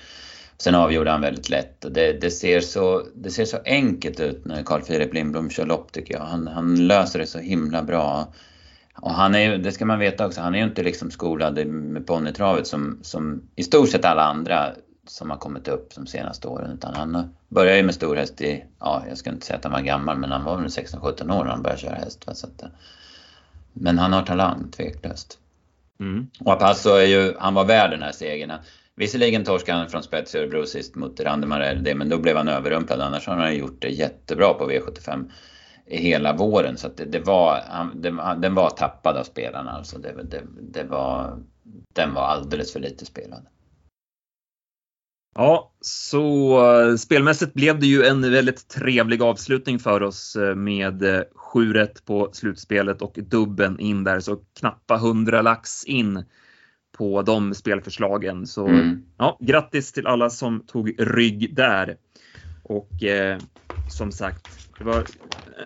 Sen 0.57 0.75
avgjorde 0.75 1.11
han 1.11 1.21
väldigt 1.21 1.49
lätt 1.49 1.85
det, 1.91 2.13
det, 2.21 2.31
ser, 2.31 2.59
så, 2.59 3.03
det 3.15 3.29
ser 3.29 3.45
så 3.45 3.57
enkelt 3.65 4.19
ut 4.19 4.45
när 4.45 4.63
Carl 4.63 4.81
Philip 4.81 5.13
Lindblom 5.13 5.49
kör 5.49 5.65
lopp 5.65 5.91
tycker 5.91 6.13
jag. 6.13 6.21
Han, 6.21 6.47
han 6.47 6.87
löser 6.87 7.19
det 7.19 7.27
så 7.27 7.39
himla 7.39 7.83
bra. 7.83 8.33
Och 8.95 9.11
han 9.11 9.35
är 9.35 9.57
det 9.57 9.71
ska 9.71 9.85
man 9.85 9.99
veta 9.99 10.25
också, 10.25 10.41
han 10.41 10.55
är 10.55 10.59
ju 10.59 10.65
inte 10.65 10.83
liksom 10.83 11.11
skolad 11.11 11.67
med 11.67 12.07
ponnytravet 12.07 12.67
som, 12.67 12.99
som 13.01 13.41
i 13.55 13.63
stort 13.63 13.89
sett 13.89 14.05
alla 14.05 14.23
andra 14.23 14.71
som 15.07 15.29
har 15.29 15.37
kommit 15.37 15.67
upp 15.67 15.95
de 15.95 16.07
senaste 16.07 16.47
åren. 16.47 16.71
Utan 16.71 16.95
han 16.95 17.35
började 17.47 17.77
ju 17.77 17.83
med 17.83 17.95
stor 17.95 18.15
häst 18.15 18.41
i, 18.41 18.63
ja 18.79 19.03
jag 19.09 19.17
ska 19.17 19.29
inte 19.29 19.45
säga 19.45 19.57
att 19.57 19.63
han 19.63 19.73
var 19.73 19.81
gammal, 19.81 20.17
men 20.17 20.31
han 20.31 20.43
var 20.43 20.57
väl 20.57 20.67
16-17 20.67 21.39
år 21.39 21.43
när 21.43 21.51
han 21.51 21.61
började 21.61 21.81
köra 21.81 21.95
häst. 21.95 22.27
Va? 22.27 22.33
Så 22.35 22.47
att, 22.47 22.63
men 23.73 23.97
han 23.97 24.13
har 24.13 24.21
talang, 24.21 24.71
tveklöst. 24.71 25.39
Mm. 25.99 26.27
Och 26.39 26.53
Apasso 26.53 26.89
är 26.89 27.05
ju, 27.05 27.33
han 27.39 27.53
var 27.53 27.65
värd 27.65 27.91
den 27.91 28.01
här 28.01 28.11
segern. 28.11 28.51
Visserligen 28.99 29.43
torskade 29.43 29.77
han 29.77 29.89
från 29.89 30.03
spets 30.03 30.35
i 30.35 30.37
Örebro 30.37 30.65
sist 30.65 30.95
mot 30.95 31.19
Randemarell, 31.19 31.95
men 31.95 32.09
då 32.09 32.17
blev 32.17 32.37
han 32.37 32.47
överrumplad. 32.47 33.01
Annars 33.01 33.27
har 33.27 33.35
han 33.35 33.55
gjort 33.55 33.81
det 33.81 33.89
jättebra 33.89 34.53
på 34.53 34.71
V75. 34.71 35.31
hela 35.85 36.33
våren. 36.33 36.77
Så 36.77 36.87
det, 36.87 37.05
det, 37.05 37.19
var, 37.19 37.61
det, 37.95 38.37
den 38.41 38.55
var 38.55 38.69
tappad 38.69 39.17
av 39.17 39.23
spelarna. 39.23 39.71
Alltså 39.71 39.97
det, 39.97 40.23
det, 40.23 40.41
det 40.61 40.83
var, 40.83 41.39
den 41.93 42.13
var 42.13 42.21
alldeles 42.21 42.73
för 42.73 42.79
lite 42.79 43.05
spelad. 43.05 43.47
Ja, 45.35 45.73
så 45.81 46.57
eh, 46.65 46.95
spelmässigt 46.95 47.53
blev 47.53 47.79
det 47.79 47.87
ju 47.87 48.03
en 48.03 48.31
väldigt 48.31 48.67
trevlig 48.67 49.21
avslutning 49.21 49.79
för 49.79 50.03
oss 50.03 50.35
eh, 50.35 50.55
med 50.55 51.03
eh, 51.03 51.21
7 51.35 51.73
på 52.05 52.29
slutspelet 52.33 53.01
och 53.01 53.19
dubben 53.21 53.79
in 53.79 54.03
där, 54.03 54.19
så 54.19 54.35
knappa 54.59 54.95
100 54.95 55.41
lax 55.41 55.83
in 55.83 56.23
på 56.97 57.21
de 57.21 57.53
spelförslagen. 57.53 58.47
Så 58.47 58.67
mm. 58.67 59.03
ja, 59.17 59.37
grattis 59.41 59.91
till 59.91 60.07
alla 60.07 60.29
som 60.29 60.59
tog 60.67 60.95
rygg 60.97 61.55
där. 61.55 61.97
Och 62.63 63.03
eh, 63.03 63.39
som 63.89 64.11
sagt, 64.11 64.47
det 64.77 64.83
var 64.83 65.05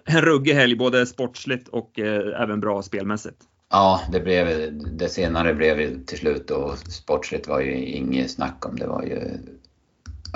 en 0.06 0.22
ruggig 0.22 0.54
helg 0.54 0.76
både 0.76 1.06
sportsligt 1.06 1.68
och 1.68 2.00
eh, 2.00 2.42
även 2.42 2.60
bra 2.60 2.82
spelmässigt. 2.82 3.38
Ja, 3.70 4.02
det, 4.12 4.20
blev, 4.20 4.74
det 4.98 5.10
senare 5.10 5.54
blev 5.54 6.06
till 6.06 6.18
slut 6.18 6.52
och 6.52 6.78
sportsligt 6.78 7.48
var 7.48 7.60
ju 7.60 7.86
inget 7.86 8.32
snack 8.32 8.66
om. 8.66 8.76
Det 8.76 8.88
var 8.88 9.04
ju 9.04 9.20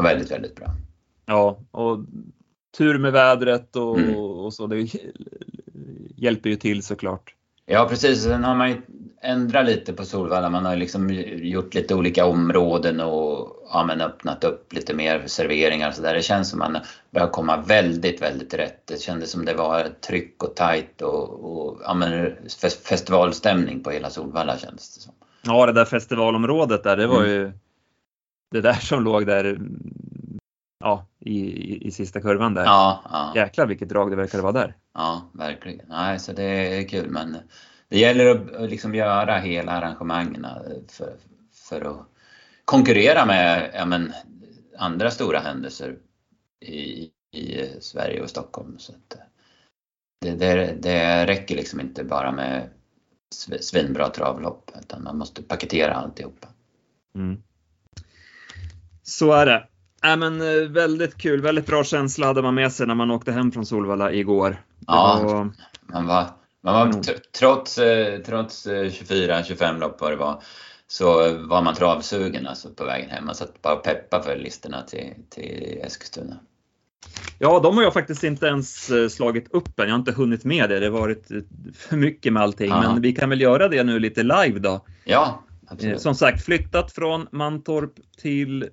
väldigt, 0.04 0.32
väldigt 0.32 0.56
bra. 0.56 0.68
Ja, 1.26 1.60
och 1.72 2.00
tur 2.78 2.98
med 2.98 3.12
vädret 3.12 3.76
och, 3.76 4.00
mm. 4.00 4.16
och 4.16 4.54
så. 4.54 4.68
Det 4.68 4.88
hjälper 6.16 6.50
ju 6.50 6.56
till 6.56 6.84
såklart. 6.84 7.36
Ja 7.66 7.88
precis, 7.90 8.24
sen 8.24 8.44
har 8.44 8.56
man 8.56 8.70
ju 8.70 8.82
ändrat 9.22 9.66
lite 9.66 9.94
på 9.94 10.06
Solvalla. 10.06 10.50
Man 10.50 10.66
har 10.66 10.76
liksom 10.76 11.10
gjort 11.38 11.74
lite 11.74 11.96
olika 11.96 12.26
områden 12.26 13.00
och 13.00 13.66
ja, 13.74 13.84
men 13.88 14.02
öppnat 14.02 14.44
upp 14.44 14.74
lite 14.74 14.94
mer 14.94 15.24
serveringar 15.28 15.88
och 15.88 15.94
så 15.94 16.02
där. 16.02 16.14
Det 16.14 16.22
känns 16.22 16.50
som 16.50 16.60
man 16.60 16.78
börjar 17.12 17.28
komma 17.28 17.58
väldigt, 17.58 18.22
väldigt 18.22 18.54
rätt. 18.54 18.88
Det 18.88 19.02
kändes 19.02 19.32
som 19.32 19.46
det 19.46 19.54
var 19.54 19.88
tryck 20.08 20.44
och 20.44 20.56
tajt 20.56 21.02
och, 21.02 21.30
och 21.30 21.80
ja, 21.84 21.94
men 21.94 22.36
festivalstämning 22.84 23.84
på 23.84 23.92
hela 23.92 24.10
Solvalla 24.10 24.58
kändes 24.58 24.96
det 24.96 25.02
som. 25.02 25.14
Ja, 25.42 25.66
det 25.66 25.74
där 25.74 25.86
festivalområdet 25.86 26.84
där, 26.84 26.98
det 26.98 27.08
var 27.08 27.24
mm. 27.24 27.30
ju 27.30 27.52
det 28.52 28.62
där 28.62 28.74
som 28.74 29.04
låg 29.04 29.26
där 29.26 29.60
ja, 30.80 31.06
i, 31.20 31.40
i, 31.40 31.88
i 31.88 31.92
sista 31.92 32.22
kurvan 32.22 32.54
där. 32.54 32.64
Ja, 32.64 33.02
ja. 33.12 33.32
Jäklar 33.36 33.66
vilket 33.66 33.90
drag 33.90 34.12
det 34.12 34.16
verkade 34.16 34.44
vara 34.44 34.54
där. 34.54 34.76
Ja, 34.96 35.30
verkligen. 35.34 35.86
Nej, 35.90 36.20
så 36.20 36.34
det 36.34 36.44
är 36.44 36.88
kul 36.88 37.10
men 37.10 37.38
det 37.90 38.00
gäller 38.00 38.26
att 38.36 38.70
liksom 38.70 38.96
göra 38.96 39.38
hela 39.38 39.72
arrangemangen 39.72 40.46
eh, 40.46 40.52
för, 40.88 41.16
för 41.54 41.82
att 41.82 42.08
konkurrera 42.66 43.26
med 43.26 43.72
ja, 43.74 43.86
men, 43.86 44.14
andra 44.78 45.12
stora 45.12 45.40
händelser 45.40 45.98
i, 46.60 47.10
i 47.32 47.68
Sverige 47.80 48.22
och 48.22 48.30
Stockholm. 48.30 48.80
Så 48.80 48.94
eh, 48.94 48.98
det, 50.22 50.36
det, 50.36 50.76
det 50.80 51.26
räcker 51.26 51.56
liksom 51.56 51.80
inte 51.80 52.04
bara 52.04 52.32
med 52.32 52.70
svinbra 53.60 54.10
travlopp 54.10 54.72
utan 54.82 55.04
man 55.04 55.18
måste 55.18 55.44
paketera 55.44 55.94
alltihopa. 55.94 56.48
Mm. 57.16 57.44
Så 59.04 59.32
är 59.32 59.46
det. 59.46 59.68
Äh, 60.06 60.18
men, 60.18 60.42
eh, 60.42 60.70
väldigt 60.70 61.18
kul, 61.18 61.42
väldigt 61.42 61.66
bra 61.66 61.84
känsla 61.84 62.28
hade 62.28 62.42
man 62.42 62.56
med 62.56 62.72
sig 62.72 62.88
när 62.88 62.96
man 62.96 63.12
åkte 63.12 63.32
hem 63.32 63.52
från 63.52 63.66
Solvalla 63.66 64.12
igår. 64.12 64.58
ja, 64.88 65.22
var... 65.24 65.52
man 65.94 66.08
var, 66.08 66.26
man 66.62 66.74
var 66.74 67.04
trots, 67.40 67.78
eh, 67.78 68.20
trots 68.20 68.68
24-25 68.68 69.64
eh, 69.64 69.80
lopp 69.80 70.02
vad 70.02 70.12
det 70.12 70.16
var, 70.16 70.44
så 70.88 71.38
var 71.38 71.62
man 71.62 71.76
travsugen 71.76 72.48
alltså 72.48 72.70
på 72.70 72.86
vägen 72.86 73.10
hem. 73.10 73.26
Man 73.26 73.36
satt 73.36 73.62
bara 73.62 73.76
och 73.76 73.84
peppa 73.84 74.22
för 74.24 74.36
listorna 74.36 74.82
till, 74.82 75.14
till 75.30 75.80
Eskilstuna. 75.84 76.38
Ja, 77.40 77.60
de 77.60 77.78
har 77.78 77.84
jag 77.84 77.94
faktiskt 77.94 78.24
inte 78.24 78.46
ens 78.46 78.92
slagit 79.10 79.52
upp 79.52 79.80
än. 79.80 79.86
Jag 79.86 79.94
har 79.94 80.00
inte 80.00 80.12
hunnit 80.12 80.44
med 80.44 80.70
det. 80.70 80.80
Det 80.80 80.86
har 80.86 81.00
varit 81.00 81.28
för 81.76 81.98
mycket 81.98 82.34
med 82.34 82.44
allting. 82.44 82.70
Ja. 82.70 82.82
Men 82.82 83.02
vi 83.02 83.14
kan 83.14 83.30
väl 83.30 83.42
göra 83.42 83.68
det 83.68 83.84
nu 83.84 84.00
lite 84.00 84.24
live 84.24 84.60
då. 84.60 84.86
Ja, 85.04 85.44
absolut. 85.68 86.02
Som 86.02 86.16
sagt, 86.16 86.46
flyttat 86.46 86.92
från 86.92 87.28
Mantorp 87.32 87.94
till 88.22 88.70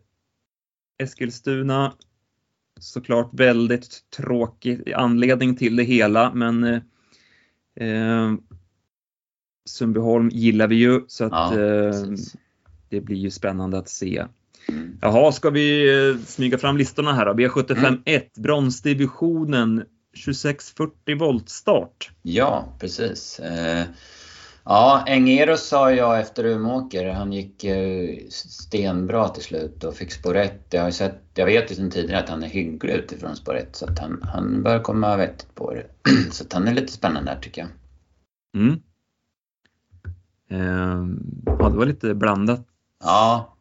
Eskilstuna. 1.03 1.93
Såklart 2.81 3.31
väldigt 3.33 4.01
tråkig 4.17 4.93
anledning 4.93 5.57
till 5.57 5.77
det 5.77 5.83
hela, 5.83 6.35
men 6.35 6.65
eh, 7.77 8.33
Sundbyholm 9.65 10.29
gillar 10.29 10.69
vi 10.69 10.77
ju 10.77 11.01
så 11.07 11.25
att 11.25 11.33
ja, 11.33 11.61
eh, 11.61 11.95
det 12.89 13.01
blir 13.01 13.17
ju 13.17 13.31
spännande 13.31 13.79
att 13.79 13.89
se. 13.89 14.27
Mm. 14.69 14.99
Jaha, 15.01 15.33
ska 15.33 15.51
vi 15.51 15.95
eh, 16.11 16.19
smyga 16.27 16.59
fram 16.59 16.77
listorna 16.77 17.13
här 17.13 17.27
då? 17.27 17.33
V75 17.33 18.03
1, 18.05 18.35
bronsdivisionen 18.35 19.85
2640 20.25 21.19
volt 21.19 21.49
start. 21.49 22.11
Ja, 22.23 22.77
precis. 22.81 23.41
Eh, 23.41 23.87
Ja, 24.65 25.05
Engeros 25.07 25.69
sa 25.69 25.93
jag 25.93 26.21
efter 26.21 26.45
Umeåker. 26.45 27.09
Han 27.09 27.33
gick 27.33 27.65
eh, 27.65 28.19
stenbra 28.31 29.29
till 29.29 29.43
slut 29.43 29.85
och 29.85 29.95
fick 29.95 30.13
spår 30.13 30.37
1. 30.37 30.67
Jag, 30.71 30.83
har 30.83 30.91
sett, 30.91 31.23
jag 31.35 31.47
vet 31.47 31.71
ju 31.71 31.75
sedan 31.75 31.91
tidigare 31.91 32.23
att 32.23 32.29
han 32.29 32.43
är 32.43 32.49
hygglig 32.49 32.95
utifrån 32.95 33.37
spår 33.37 33.57
1 33.57 33.77
så 33.77 33.87
att 33.87 33.99
han, 33.99 34.23
han 34.33 34.63
bör 34.63 34.79
komma 34.79 35.17
vettigt 35.17 35.55
på 35.55 35.75
det. 35.75 35.87
Så 36.31 36.45
att 36.45 36.53
han 36.53 36.69
är 36.69 36.75
lite 36.75 36.93
spännande 36.93 37.31
där 37.31 37.41
tycker 37.41 37.61
jag. 37.63 37.71
Mm. 38.63 38.83
Eh, 40.51 41.07
ja, 41.59 41.69
det 41.69 41.77
var 41.77 41.87
lite 41.87 42.15
blandat. 42.15 42.67
Ja. 43.05 43.57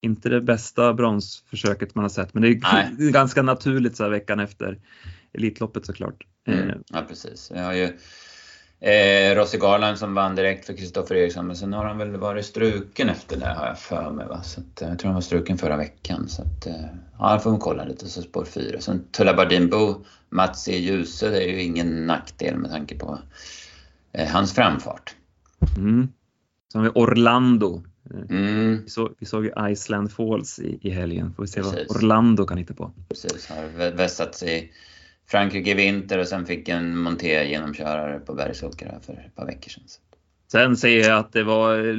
Inte 0.00 0.28
det 0.28 0.40
bästa 0.40 0.94
bronsförsöket 0.94 1.94
man 1.94 2.04
har 2.04 2.08
sett 2.08 2.34
men 2.34 2.42
det 2.42 2.48
är 2.48 2.60
Nej. 2.72 2.90
ganska 3.12 3.42
naturligt 3.42 3.96
så 3.96 4.02
här 4.02 4.10
veckan 4.10 4.40
efter 4.40 4.78
Elitloppet 5.32 5.86
såklart. 5.86 6.26
Mm. 6.46 6.70
Eh. 6.70 6.76
Ja 6.88 7.04
precis. 7.08 7.52
Jag 7.54 7.64
har 7.64 7.72
ju 7.72 7.98
eh, 8.82 9.34
Rossi 9.34 9.58
Garland 9.58 9.98
som 9.98 10.14
vann 10.14 10.34
direkt 10.34 10.66
för 10.66 10.76
Kristoffer 10.76 11.14
Eriksson. 11.14 11.46
Men 11.46 11.56
sen 11.56 11.72
har 11.72 11.84
han 11.84 11.98
väl 11.98 12.16
varit 12.16 12.46
struken 12.46 13.08
efter 13.08 13.36
det 13.36 13.46
har 13.46 13.66
jag 13.66 13.78
för 13.78 14.10
mig. 14.10 14.26
Va? 14.26 14.42
Så 14.42 14.60
att, 14.60 14.82
eh, 14.82 14.88
jag 14.88 14.98
tror 14.98 15.08
han 15.08 15.14
var 15.14 15.20
struken 15.20 15.58
förra 15.58 15.76
veckan. 15.76 16.28
Så 16.28 16.42
att, 16.42 16.66
eh, 16.66 16.84
ja, 17.18 17.38
får 17.38 17.50
man 17.50 17.60
kolla 17.60 17.84
lite. 17.84 18.08
Så 18.08 18.22
spår 18.22 18.44
4. 18.44 18.80
Sen 18.80 19.04
Tulla 19.10 19.34
Bardinbo, 19.34 20.04
Mats 20.28 20.68
E. 20.68 20.78
Djuse, 20.78 21.28
det 21.28 21.44
är 21.44 21.48
ju 21.48 21.62
ingen 21.62 22.06
nackdel 22.06 22.56
med 22.56 22.70
tanke 22.70 22.98
på 22.98 23.18
eh, 24.12 24.28
hans 24.28 24.54
framfart. 24.54 25.14
Mm. 25.76 26.08
Sen 26.72 26.80
har 26.80 26.88
vi 26.88 27.00
Orlando. 27.00 27.82
Mm. 28.30 28.82
Vi, 28.82 28.90
såg, 28.90 29.14
vi 29.18 29.26
såg 29.26 29.44
ju 29.44 29.52
Iceland 29.70 30.12
Falls 30.12 30.58
i, 30.58 30.78
i 30.82 30.90
helgen. 30.90 31.32
Får 31.36 31.42
vi 31.42 31.48
se 31.48 31.62
Precis. 31.62 31.86
vad 31.88 31.96
Orlando 31.96 32.46
kan 32.46 32.58
hitta 32.58 32.74
på. 32.74 32.92
Precis, 33.08 33.46
har 33.46 33.90
vässat 33.90 34.34
sig 34.34 34.72
Frankrike 35.26 35.70
i 35.70 35.74
vinter 35.74 36.18
och 36.18 36.28
sen 36.28 36.46
fick 36.46 36.68
en 36.68 36.98
Monté 36.98 37.44
genomkörare 37.44 38.20
på 38.20 38.34
Bergsåker 38.34 38.98
för 39.06 39.12
ett 39.12 39.36
par 39.36 39.46
veckor 39.46 39.70
sedan. 39.70 39.84
Sen 40.52 40.76
säger 40.76 41.08
jag 41.08 41.18
att 41.18 41.32
det 41.32 41.42
var 41.42 41.96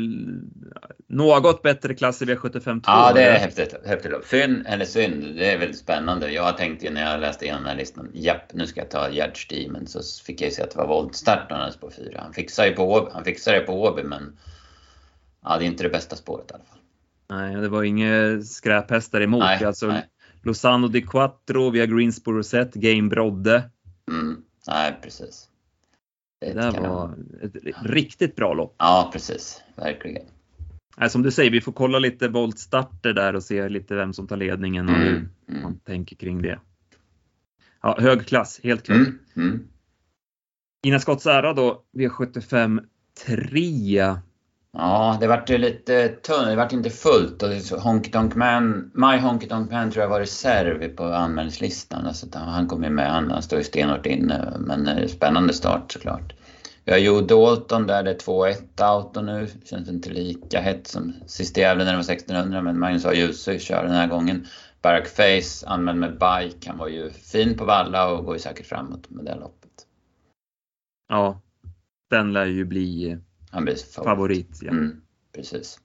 något 1.07 1.61
bättre 1.61 1.93
klass 1.93 2.21
i 2.21 2.25
V75 2.25 2.63
2. 2.63 2.81
Ja, 2.85 3.11
det 3.15 3.23
är 3.23 3.39
häftigt. 3.39 3.75
häftigt. 3.85 4.11
Synd, 4.25 4.67
eller 4.67 4.85
synd, 4.85 5.35
det 5.35 5.51
är 5.51 5.57
väldigt 5.57 5.77
spännande. 5.77 6.31
Jag 6.31 6.57
tänkte 6.57 6.89
när 6.89 7.11
jag 7.11 7.21
läste 7.21 7.45
igenom 7.45 7.63
den 7.63 7.71
här 7.71 7.77
listan, 7.77 8.09
japp, 8.13 8.53
nu 8.53 8.67
ska 8.67 8.79
jag 8.79 8.89
ta 8.89 9.09
Gerd 9.09 9.37
men 9.69 9.87
så 9.87 10.23
fick 10.25 10.41
jag 10.41 10.49
ju 10.49 10.55
se 10.55 10.63
att 10.63 10.71
det 10.71 10.77
var 10.77 10.87
voltstart 10.87 11.49
någonstans 11.49 11.77
på 11.81 12.03
fyra. 12.03 12.21
Han 12.23 12.33
fixar 12.33 12.65
ju 12.65 12.71
på, 12.71 13.09
han 13.13 13.23
fixar 13.23 13.53
det 13.53 13.59
på 13.59 13.83
Åby, 13.83 14.03
men 14.03 14.37
ja, 15.43 15.57
det 15.57 15.65
är 15.65 15.67
inte 15.67 15.83
det 15.83 15.89
bästa 15.89 16.15
spåret 16.15 16.51
i 16.51 16.53
alla 16.53 16.63
fall. 16.63 16.79
Nej, 17.29 17.55
det 17.55 17.69
var 17.69 17.83
inga 17.83 18.41
skräphästar 18.41 19.21
emot. 19.21 19.39
Nej, 19.39 19.65
alltså, 19.65 19.87
nej. 19.87 20.09
Lozano 20.43 20.87
di 20.87 21.01
Quattro 21.01 21.69
via 21.69 21.85
Greensboro 21.85 22.37
Rosette, 22.37 22.79
Game 22.79 23.09
Brodde. 23.09 23.69
Mm. 24.11 24.43
Nej, 24.67 24.99
precis. 25.01 25.49
Det, 26.41 26.53
det 26.53 26.53
där 26.53 26.71
var 26.81 27.17
ett 27.41 27.55
riktigt 27.81 28.35
bra 28.35 28.53
lopp. 28.53 28.75
Ja, 28.77 29.09
precis. 29.13 29.61
Verkligen. 29.75 30.23
Nej, 30.97 31.09
som 31.09 31.21
du 31.21 31.31
säger, 31.31 31.51
vi 31.51 31.61
får 31.61 31.71
kolla 31.71 31.99
lite 31.99 32.27
voltstarter 32.27 33.13
där 33.13 33.35
och 33.35 33.43
se 33.43 33.69
lite 33.69 33.95
vem 33.95 34.13
som 34.13 34.27
tar 34.27 34.37
ledningen 34.37 34.89
och 34.89 34.95
mm. 34.95 35.07
hur 35.07 35.29
mm. 35.49 35.61
man 35.63 35.79
tänker 35.79 36.15
kring 36.15 36.41
det. 36.41 36.59
Ja, 37.81 37.97
hög 37.99 38.25
klass, 38.27 38.59
helt 38.63 38.83
klart. 38.83 38.97
Mm. 38.97 39.19
Mm. 39.35 39.67
Ina 40.83 40.99
Scotts 40.99 41.25
ära 41.25 41.53
då, 41.53 41.83
V75 41.93 42.85
3. 43.25 44.15
Ja, 44.77 45.17
det 45.19 45.27
vart 45.27 45.49
lite 45.49 46.07
tunt. 46.07 46.47
Det 46.47 46.55
vart 46.55 46.73
inte 46.73 46.89
fullt. 46.89 47.43
Och 47.43 47.81
Honky 47.81 48.11
Tonk 48.11 48.35
Man, 48.35 48.91
My 48.93 49.17
Honky 49.17 49.47
Tonk 49.47 49.71
Man 49.71 49.91
tror 49.91 50.03
jag 50.03 50.09
var 50.09 50.19
reserv 50.19 50.95
på 50.95 51.03
anmälningslistan. 51.03 52.05
Alltså, 52.05 52.27
han 52.33 52.67
kom 52.67 52.83
ju 52.83 52.89
med, 52.89 53.11
han, 53.11 53.31
han 53.31 53.41
står 53.41 53.59
ju 53.59 53.63
stenhårt 53.63 54.05
inne. 54.05 54.53
Men 54.59 54.87
eh, 54.87 55.07
spännande 55.07 55.53
start 55.53 55.91
såklart. 55.91 56.33
Vi 56.85 56.91
har 56.91 56.99
Joe 56.99 57.21
Dalton 57.21 57.87
där 57.87 58.03
det 58.03 58.11
är 58.11 58.15
2-1 58.15 58.81
auto 58.81 59.21
nu. 59.21 59.47
Känns 59.65 59.89
inte 59.89 60.09
lika 60.09 60.61
hett 60.61 60.87
som 60.87 61.13
sist 61.27 61.57
i 61.57 61.61
när 61.61 61.75
det 61.75 61.85
var 61.85 61.99
1600 61.99 62.61
men 62.61 62.79
Magnus 62.79 63.05
A. 63.05 63.13
Djuse 63.13 63.59
kör 63.59 63.83
den 63.83 63.95
här 63.95 64.07
gången. 64.07 64.47
Barack 64.81 65.07
Face 65.07 65.67
anmäld 65.67 65.99
med 65.99 66.11
bike. 66.11 66.69
Han 66.69 66.77
var 66.77 66.87
ju 66.87 67.09
fin 67.09 67.57
på 67.57 67.65
valla 67.65 68.11
och 68.11 68.25
går 68.25 68.35
ju 68.35 68.39
säkert 68.39 68.65
framåt 68.65 69.09
med 69.09 69.25
det 69.25 69.35
loppet. 69.35 69.87
Ja, 71.09 71.41
den 72.09 72.33
lär 72.33 72.45
ju 72.45 72.65
bli 72.65 73.11
eh, 73.11 73.17
han 73.53 73.63
blir 73.65 73.75
favorit. 73.75 74.05
favorit 74.05 74.59
ja. 74.61 74.71
Mm, 74.71 75.01
precis. 75.35 75.79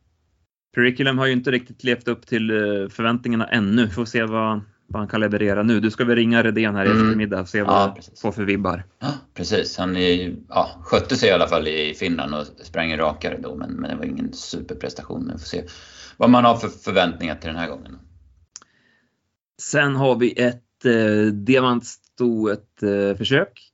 Curriculum 0.74 1.18
har 1.18 1.26
ju 1.26 1.32
inte 1.32 1.50
riktigt 1.50 1.84
levt 1.84 2.08
upp 2.08 2.26
till 2.26 2.50
eh, 2.50 2.88
förväntningarna 2.88 3.46
ännu. 3.48 3.88
Får 3.88 4.04
se 4.04 4.22
vad, 4.24 4.60
vad 4.86 5.00
han 5.00 5.08
kan 5.08 5.20
leverera 5.20 5.62
nu. 5.62 5.80
Du 5.80 5.90
ska 5.90 6.04
väl 6.04 6.16
ringa 6.16 6.42
Redén 6.42 6.74
här 6.74 6.84
i 6.84 6.90
Mm. 6.90 7.02
eftermiddag 7.02 7.40
och 7.40 7.48
se 7.48 7.62
vad 7.62 7.74
Ja, 7.74 7.92
precis. 7.96 8.20
får 8.20 8.32
för 8.32 8.44
vibbar. 8.44 8.84
Ja, 8.98 9.12
precis. 9.34 9.78
Han 9.78 9.96
är, 9.96 10.34
ja, 10.48 10.70
skötte 10.82 11.16
sig 11.16 11.28
i 11.28 11.32
alla 11.32 11.48
fall 11.48 11.68
i 11.68 11.94
Finland 11.94 12.34
och 12.34 12.46
sprang 12.62 12.96
rakare 12.96 13.38
då, 13.42 13.54
men, 13.56 13.70
men 13.72 13.90
det 13.90 13.96
var 13.96 14.04
ingen 14.04 14.32
superprestation. 14.32 15.30
Vi 15.32 15.38
får 15.38 15.46
se 15.46 15.64
vad 16.16 16.30
man 16.30 16.44
har 16.44 16.56
för 16.56 16.68
förväntningar 16.68 17.34
till 17.34 17.48
den 17.48 17.56
här 17.58 17.68
gången. 17.68 17.98
Sen 19.62 19.96
har 19.96 20.16
vi 20.16 20.32
ett 20.32 20.84
eh, 20.84 21.32
diamantstoet 21.32 22.82
eh, 22.82 23.16
försök. 23.16 23.72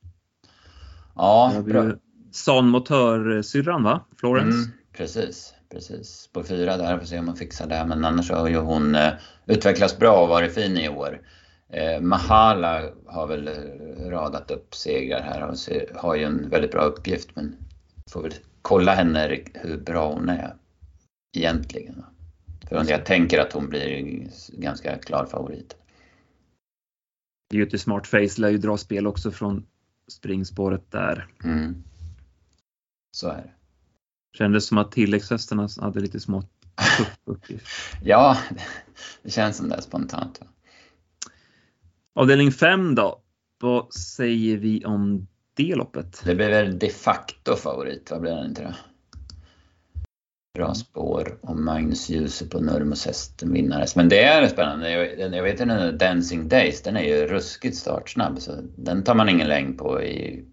Ja, 1.15 1.63
bra. 1.65 1.91
San 2.35 2.69
Motör-syrran 2.69 3.83
va? 3.83 4.05
Florence? 4.17 4.57
Mm, 4.57 4.71
precis, 4.93 5.53
precis. 5.69 6.29
På 6.33 6.43
fyra 6.43 6.77
där, 6.77 6.99
får 6.99 7.05
se 7.05 7.19
om 7.19 7.27
hon 7.27 7.35
fixar 7.35 7.67
det. 7.67 7.85
Men 7.85 8.05
annars 8.05 8.31
har 8.31 8.47
ju 8.47 8.57
hon 8.57 8.95
eh, 8.95 9.13
utvecklats 9.45 9.97
bra 9.97 10.21
och 10.21 10.29
varit 10.29 10.53
fin 10.53 10.77
i 10.77 10.89
år. 10.89 11.21
Eh, 11.69 12.01
Mahala 12.01 12.83
har 13.05 13.27
väl 13.27 13.47
eh, 13.47 14.09
radat 14.09 14.51
upp 14.51 14.75
segrar 14.75 15.21
här 15.21 15.49
och 15.49 15.57
ser, 15.57 15.91
har 15.95 16.15
ju 16.15 16.23
en 16.23 16.49
väldigt 16.49 16.71
bra 16.71 16.81
uppgift. 16.81 17.35
Men 17.35 17.55
får 18.11 18.21
väl 18.21 18.33
kolla 18.61 18.93
henne 18.93 19.39
hur 19.53 19.77
bra 19.77 20.13
hon 20.13 20.29
är 20.29 20.55
egentligen. 21.37 21.95
va. 21.97 22.05
För 22.69 22.91
jag 22.91 23.05
tänker 23.05 23.39
att 23.39 23.53
hon 23.53 23.69
blir 23.69 24.17
ganska 24.53 24.97
klar 24.97 25.25
favorit. 25.25 25.75
Beauty 27.53 27.77
Smart 27.77 28.07
Face 28.07 28.41
lär 28.41 28.49
ju 28.49 28.57
dra 28.57 28.77
spel 28.77 29.07
också 29.07 29.31
från 29.31 29.65
springspåret 30.07 30.91
där. 30.91 31.27
Mm. 31.43 31.83
Så 33.15 33.29
är 33.29 33.37
det. 33.37 33.51
Kändes 34.37 34.65
som 34.65 34.77
att 34.77 34.91
tilläggshästarna 34.91 35.69
hade 35.81 35.99
lite 35.99 36.19
små 36.19 36.43
uppgift. 37.25 37.67
Ja, 38.03 38.37
det 39.23 39.29
känns 39.29 39.57
som 39.57 39.69
det 39.69 39.81
spontant. 39.81 40.41
Avdelning 42.15 42.51
5 42.51 42.95
då. 42.95 43.21
Vad 43.61 43.93
säger 43.93 44.57
vi 44.57 44.85
om 44.85 45.27
det 45.53 45.75
loppet? 45.75 46.21
Det 46.25 46.35
blir 46.35 46.49
väl 46.49 46.79
de 46.79 46.89
facto 46.89 47.55
favorit, 47.55 48.11
vad 48.11 48.21
blir 48.21 48.31
den 48.31 48.45
inte 48.45 48.63
då? 48.63 48.73
Bra 50.53 50.73
spår 50.73 51.37
och 51.41 51.57
Magnus 51.57 52.09
Djuse 52.09 52.47
på 52.47 52.59
Nurmos 52.59 53.05
hästen 53.05 53.53
vinnare. 53.53 53.85
Men 53.95 54.09
det 54.09 54.23
är 54.23 54.47
spännande. 54.47 54.91
Jag, 55.35 55.43
vet 55.43 55.61
ju 55.61 55.65
den 55.65 55.97
Dancing 55.97 56.49
Days, 56.49 56.81
den 56.81 56.97
är 56.97 57.03
ju 57.03 57.27
ruskigt 57.27 57.77
startsnabb. 57.77 58.39
Så 58.39 58.51
den 58.77 59.03
tar 59.03 59.15
man 59.15 59.29
ingen 59.29 59.47
längd 59.47 59.77
på 59.77 60.01
i 60.01 60.45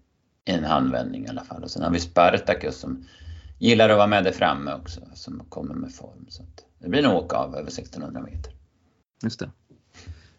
en 0.45 0.63
handvändning 0.63 1.25
i 1.25 1.29
alla 1.29 1.43
fall. 1.43 1.63
Och 1.63 1.71
sen 1.71 1.83
har 1.83 1.91
vi 1.91 1.99
Spartacus 1.99 2.77
som 2.77 3.05
gillar 3.59 3.89
att 3.89 3.97
vara 3.97 4.07
med 4.07 4.23
där 4.23 4.31
framme 4.31 4.73
också. 4.73 5.01
Som 5.13 5.39
kommer 5.49 5.75
med 5.75 5.93
form. 5.93 6.25
Så 6.29 6.43
det 6.79 6.89
blir 6.89 7.03
nog 7.03 7.13
åka 7.13 7.35
av 7.35 7.55
över 7.55 7.67
1600 7.67 8.21
meter. 8.21 8.53
Just 9.23 9.39
det. 9.39 9.51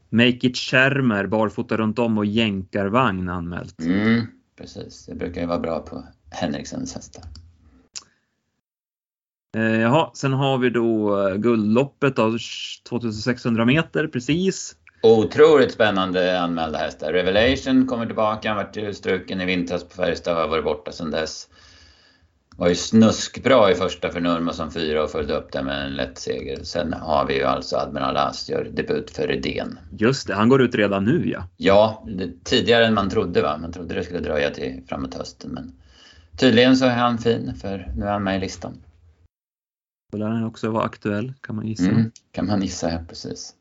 Make 0.09 0.47
it 0.47 0.57
Schermer, 0.57 1.27
barfota 1.27 1.77
runt 1.77 1.99
om 1.99 2.19
och 2.19 2.27
jänkarvagn 2.27 3.29
anmält. 3.29 3.81
Mm, 3.81 4.27
precis. 4.57 5.07
Det 5.07 5.15
brukar 5.15 5.41
ju 5.41 5.47
vara 5.47 5.59
bra 5.59 5.81
på 5.81 6.05
Henriksens 6.31 6.95
hästar. 6.95 7.25
Eh, 9.57 9.81
jaha, 9.81 10.11
sen 10.15 10.33
har 10.33 10.59
vi 10.59 10.71
då 10.71 11.21
eh, 11.29 11.37
guldloppet 11.37 12.19
av 12.19 12.39
2600 12.89 13.65
meter 13.65 14.07
precis. 14.07 14.77
Otroligt 15.05 15.73
spännande 15.73 16.41
anmälda 16.41 16.79
hästar. 16.79 17.13
Revelation 17.13 17.87
kommer 17.87 18.07
tillbaka, 18.07 18.49
han 18.49 18.57
vart 18.57 18.97
struken 18.97 19.41
i 19.41 19.45
vintras 19.45 19.85
på 19.85 19.95
Färjestad 19.95 20.35
och 20.35 20.41
har 20.41 20.49
varit 20.49 20.65
borta 20.65 20.93
sedan 20.93 21.11
dess. 21.11 21.49
Var 22.57 22.69
ju 22.69 22.75
snuskbra 22.75 23.71
i 23.71 23.75
första 23.75 24.11
för 24.11 24.21
Nurmo 24.21 24.53
som 24.53 24.71
fyra 24.71 25.03
och 25.03 25.11
följde 25.11 25.35
upp 25.35 25.53
det 25.53 25.63
med 25.63 25.87
en 25.87 25.95
lätt 25.95 26.19
seger. 26.19 26.63
Sen 26.63 26.93
har 26.93 27.27
vi 27.27 27.35
ju 27.35 27.45
alltså 27.45 27.77
Admiral 27.77 28.17
As 28.17 28.49
gör 28.49 28.65
debut 28.65 29.11
för 29.11 29.27
Redén. 29.27 29.79
Just 29.99 30.27
det, 30.27 30.35
han 30.35 30.49
går 30.49 30.63
ut 30.63 30.75
redan 30.75 31.05
nu 31.05 31.31
ja. 31.31 31.49
Ja, 31.57 32.07
tidigare 32.45 32.87
än 32.87 32.95
man 32.95 33.11
trodde 33.11 33.43
va. 33.43 33.59
Man 33.59 33.73
trodde 33.73 33.95
det 33.95 34.05
skulle 34.05 34.21
dröja 34.21 34.51
till 34.51 34.83
framåt 34.89 35.15
hösten 35.15 35.51
men 35.51 35.73
tydligen 36.37 36.77
så 36.77 36.85
är 36.85 36.97
han 36.97 37.19
fin 37.19 37.55
för 37.55 37.93
nu 37.97 38.07
är 38.07 38.13
han 38.13 38.25
med 38.25 38.37
i 38.37 38.41
listan. 38.41 38.83
Då 40.13 40.19
lär 40.19 40.27
han 40.27 40.45
också 40.45 40.71
vara 40.71 40.85
aktuell 40.85 41.33
kan 41.41 41.57
man 41.57 41.67
gissa. 41.67 41.91
Mm, 41.91 42.11
kan 42.33 42.47
man 42.47 42.63
gissa, 42.63 42.91
ja 42.91 42.99
precis. 43.09 43.55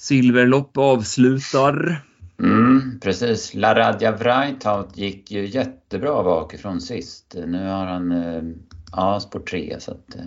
Silverlopp 0.00 0.76
avslutar. 0.76 2.02
Mm, 2.38 3.00
precis. 3.00 3.54
Laradja 3.54 4.16
Vrajtaut 4.16 4.96
gick 4.96 5.30
ju 5.30 5.46
jättebra 5.46 6.22
bakifrån 6.22 6.80
sist. 6.80 7.36
Nu 7.46 7.66
har 7.68 7.86
han 7.86 8.12
eh, 8.12 8.42
ja, 8.92 9.20
spår 9.20 9.40
3. 9.40 9.76
Så 9.80 9.90
att, 9.90 10.14
eh, 10.14 10.24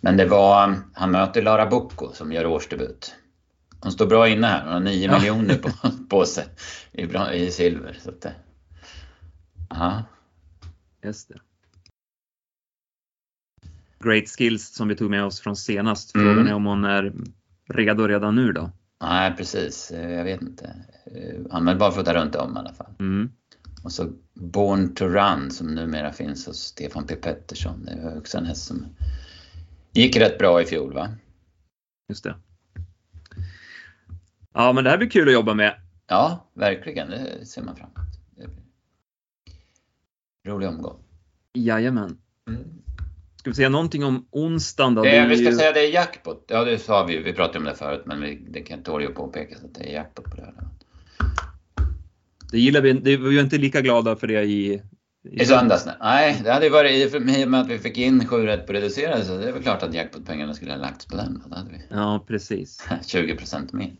men 0.00 0.16
det 0.16 0.26
var, 0.26 0.74
han 0.92 1.10
möter 1.10 1.42
Lara 1.42 1.66
Bocco 1.66 2.12
som 2.12 2.32
gör 2.32 2.46
årsdebut. 2.46 3.14
Hon 3.80 3.92
står 3.92 4.06
bra 4.06 4.28
inne 4.28 4.46
här, 4.46 4.64
hon 4.64 4.72
har 4.72 4.80
9 4.80 5.06
Ja. 5.06 5.18
miljoner 5.18 5.54
på, 5.58 5.70
på 6.08 6.24
sig 6.24 6.44
i, 6.92 7.06
bra, 7.06 7.32
i 7.34 7.50
silver. 7.50 7.98
Så 8.02 8.10
att, 8.10 8.24
eh, 8.24 8.32
ja. 9.70 10.02
Just 11.04 11.28
det. 11.28 11.38
Great 14.04 14.28
skills 14.28 14.74
som 14.74 14.88
vi 14.88 14.96
tog 14.96 15.10
med 15.10 15.24
oss 15.24 15.40
från 15.40 15.56
senast. 15.56 16.14
Mm. 16.14 16.26
Frågan 16.26 16.48
är 16.48 16.54
om 16.54 16.64
hon 16.64 16.84
är 16.84 17.12
redo 17.68 18.06
redan 18.06 18.34
nu 18.34 18.52
då. 18.52 18.70
Nej, 19.08 19.34
precis. 19.36 19.90
Eh, 19.90 20.10
Jag 20.10 20.24
vet 20.24 20.42
inte. 20.42 20.64
Eh, 21.06 21.40
Han 21.50 21.68
är 21.68 21.74
bara 21.74 21.92
för 21.92 22.00
att 22.00 22.06
ta 22.06 22.14
runt 22.14 22.34
om 22.34 22.56
i 22.56 22.58
alla 22.58 22.72
fall. 22.74 22.94
Mm. 22.98 23.30
Och 23.84 23.92
så 23.92 24.12
Born 24.34 24.94
to 24.94 25.04
Run 25.04 25.50
som 25.50 25.74
numera 25.74 26.12
finns 26.12 26.46
hos 26.46 26.58
Stefan 26.58 27.06
P 27.06 27.14
Pettersson. 27.16 27.84
Det 27.84 28.00
var 28.04 28.18
också 28.18 28.38
en 28.38 28.46
häst 28.46 28.66
som 28.66 28.86
gick 29.92 30.16
rätt 30.16 30.38
bra 30.38 30.62
i 30.62 30.64
fjol 30.64 30.94
va? 30.94 31.08
Just 32.08 32.24
det. 32.24 32.34
Ja, 34.52 34.72
men 34.72 34.84
det 34.84 34.90
här 34.90 34.98
blir 34.98 35.10
kul 35.10 35.28
att 35.28 35.34
jobba 35.34 35.54
med. 35.54 35.80
Ja, 36.06 36.50
verkligen. 36.54 37.10
Det 37.10 37.46
ser 37.46 37.62
man 37.62 37.76
fram 37.76 37.90
emot. 38.36 38.54
Rolig 40.46 40.68
omgång. 40.68 40.98
Jajamän. 41.52 42.18
Ska 43.44 43.50
vi 43.50 43.54
säga 43.54 43.68
någonting 43.68 44.04
om 44.04 44.26
onsdagen 44.30 44.94
då? 44.94 45.02
Det 45.02 45.10
Eh, 45.16 45.24
är 45.24 45.28
vi 45.28 45.36
ska 45.36 45.44
ju- 45.50 45.56
säga 45.56 45.72
det 45.72 45.80
är 45.80 45.92
jackpot. 45.94 46.44
Ja, 46.48 46.64
det 46.64 46.78
sa 46.78 47.04
vi. 47.04 47.18
Vi 47.18 47.32
pratade 47.32 47.58
om 47.58 47.64
det 47.64 47.74
förut, 47.74 48.02
men 48.06 48.20
vi, 48.20 48.46
det 48.50 48.60
kan 48.60 48.82
tål 48.82 49.02
ju 49.02 49.08
att 49.64 49.74
det 49.74 49.90
är 49.90 49.92
jackpot 49.94 50.24
på 50.24 50.36
lördag. 50.36 50.64
Det 52.50 52.58
gillar 52.58 52.80
vi. 52.80 52.92
Det, 52.92 53.16
vi 53.16 53.36
var 53.36 53.42
inte 53.42 53.58
lika 53.58 53.80
glada 53.80 54.16
för 54.16 54.26
det 54.26 54.42
i... 54.42 54.82
I 55.30 55.44
söndags? 55.44 55.88
nej. 56.00 56.40
Det 56.44 56.52
hade 56.52 56.66
ju 56.66 56.72
varit 56.72 56.92
i 56.92 57.10
för 57.10 57.20
mig 57.20 57.40
i 57.40 57.46
med 57.46 57.60
att 57.60 57.68
vi 57.68 57.78
fick 57.78 57.98
in 57.98 58.26
sju 58.26 58.46
rätt 58.46 58.66
på 58.66 58.72
reducerade 58.72 59.24
så 59.24 59.36
det 59.38 59.48
är 59.48 59.52
väl 59.52 59.62
klart 59.62 59.82
att 59.82 59.94
jackpotpengarna 59.94 60.54
skulle 60.54 60.70
ha 60.72 60.78
lagts 60.78 61.06
på 61.06 61.16
den. 61.16 61.42
Då 61.46 61.56
hade 61.56 61.70
vi 61.70 61.82
Ja, 61.90 62.24
precis. 62.28 62.86
20% 63.06 63.68
mer. 63.76 63.92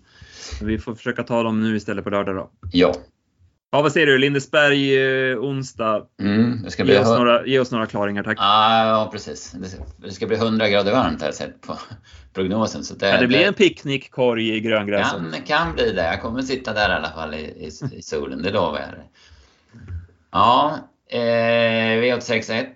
Vi 0.62 0.78
får 0.78 0.95
försöka 0.95 1.22
ta 1.22 1.42
dem 1.42 1.62
nu 1.62 1.76
istället 1.76 2.05
på 2.05 2.11
lördag 2.11 2.34
då. 2.36 2.51
Ja. 2.72 2.95
Ja, 3.75 3.83
vad 3.83 3.93
säger 3.93 4.07
du? 4.07 4.18
Lindesberg 4.18 4.97
eh, 5.31 5.39
onsdag. 5.39 6.03
Mm, 6.20 6.62
det 6.62 6.70
ska 6.70 6.85
bli 6.85 6.93
Ge 6.93 7.01
oss, 7.01 7.09
några, 7.09 7.47
ge 7.47 7.59
oss 7.59 7.70
några 7.70 7.87
klaringar 7.87 8.22
tack. 8.22 8.39
Ah, 8.41 8.89
ja, 8.89 9.09
precis. 9.12 9.53
Det 9.53 9.68
ska, 9.68 9.83
det 9.97 10.11
ska 10.11 10.27
bli 10.27 10.37
100 10.37 10.68
grader 10.68 10.93
varmt 10.93 11.20
har 11.20 11.29
jag 11.29 11.35
sett 11.35 11.61
på 11.61 11.79
prognosen. 12.35 12.85
Så 12.85 12.95
det, 12.95 13.09
Ja, 13.09 13.20
det 13.20 13.27
blir 13.27 13.47
en 13.47 13.55
picknickkorg 13.55 14.57
i 14.57 14.61
gröngräset. 14.61 15.12
kan, 15.12 15.43
kan 15.47 15.75
bli 15.75 15.93
det. 15.93 16.05
Jag 16.05 16.22
kommer 16.22 16.43
sitta 16.43 16.72
där 16.72 16.91
i 16.91 16.93
alla 16.93 17.11
fall 17.11 17.35
i, 17.35 17.39
i, 17.39 17.70
i 17.93 18.03
solen, 18.03 18.43
det 18.43 18.51
lovar 18.51 18.81
jag. 18.81 18.91
Ja, 20.33 20.79
eh, 21.11 22.03
V861. 22.03 22.66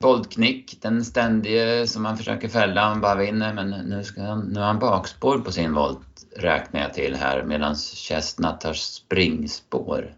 Voltknick, 0.00 0.78
den 0.82 1.04
ständige 1.04 1.86
som 1.86 2.02
man 2.02 2.16
försöker 2.16 2.48
fälla, 2.48 2.80
han 2.80 3.00
bara 3.00 3.14
vinner. 3.14 3.54
Men 3.54 3.70
nu, 3.70 4.04
ska 4.04 4.22
han, 4.22 4.40
nu 4.40 4.60
har 4.60 4.66
han 4.66 4.78
bakspår 4.78 5.38
på 5.38 5.52
sin 5.52 5.74
volt, 5.74 6.17
räknar 6.36 6.80
jag 6.80 6.94
till 6.94 7.14
här, 7.14 7.42
medan 7.42 7.76
Chestnut 7.76 8.62
har 8.62 8.72
springspår. 8.72 10.14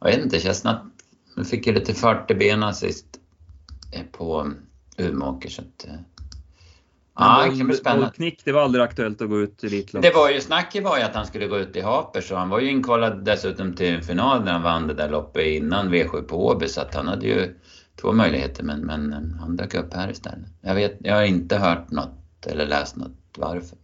Jag 0.00 0.06
vet 0.10 0.24
inte, 0.24 0.40
Chestnut 0.40 0.78
fick 1.50 1.66
ju 1.66 1.72
lite 1.72 1.94
fart 1.94 2.30
i 2.30 2.34
benen 2.34 2.74
sist 2.74 3.06
eh, 3.92 4.02
på 4.12 4.52
Umeåker. 4.96 5.48
Så 5.48 5.62
att, 5.62 5.86
eh, 5.88 5.94
ja, 7.18 7.46
det 7.50 7.58
kan 7.58 7.66
bli 7.66 7.76
spännande. 7.76 8.10
Knick, 8.16 8.42
det 8.44 8.52
var 8.52 8.62
aldrig 8.62 8.84
aktuellt 8.84 9.22
att 9.22 9.28
gå 9.28 9.40
ut 9.40 9.64
i 9.64 9.66
Elitlopp. 9.66 10.02
Det 10.02 10.14
var 10.14 10.30
ju, 10.30 10.40
snacket 10.40 10.84
var 10.84 10.98
ju 10.98 11.02
att 11.02 11.14
han 11.14 11.26
skulle 11.26 11.46
gå 11.46 11.58
ut 11.58 11.76
i 11.76 11.80
Haper 11.80 12.20
så 12.20 12.36
han 12.36 12.48
var 12.48 12.60
ju 12.60 12.70
inkvalad 12.70 13.24
dessutom 13.24 13.74
till 13.74 13.94
en 13.94 14.02
final 14.02 14.44
när 14.44 14.52
han 14.52 14.62
vann 14.62 14.86
det 14.86 14.94
där 14.94 15.10
loppet 15.10 15.46
innan 15.46 15.94
V7 15.94 16.22
på 16.22 16.46
Åby 16.46 16.68
så 16.68 16.80
att 16.80 16.94
han 16.94 17.08
hade 17.08 17.26
ju 17.26 17.54
två 18.00 18.12
möjligheter 18.12 18.64
men, 18.64 18.80
men 18.80 19.36
han 19.40 19.56
dök 19.56 19.74
upp 19.74 19.94
här 19.94 20.10
istället. 20.10 20.48
Jag, 20.60 20.74
vet, 20.74 20.96
jag 21.00 21.14
har 21.14 21.22
inte 21.22 21.56
hört 21.56 21.90
något 21.90 22.46
eller 22.46 22.66
läst 22.66 22.96
något 22.96 23.16
varför. 23.36 23.78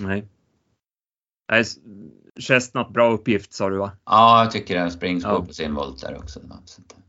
Nej. 0.00 0.28
Nej, 1.50 1.64
Chestnut, 2.40 2.88
bra 2.88 3.10
uppgift 3.12 3.52
sa 3.52 3.68
du 3.70 3.76
va? 3.76 3.92
Ja, 4.04 4.42
jag 4.42 4.50
tycker 4.52 4.84
det. 4.84 4.90
Springspår 4.90 5.32
Ja. 5.32 5.44
på 5.44 5.52
sin 5.52 5.74
volt 5.74 6.00
där 6.00 6.16
också. 6.18 6.40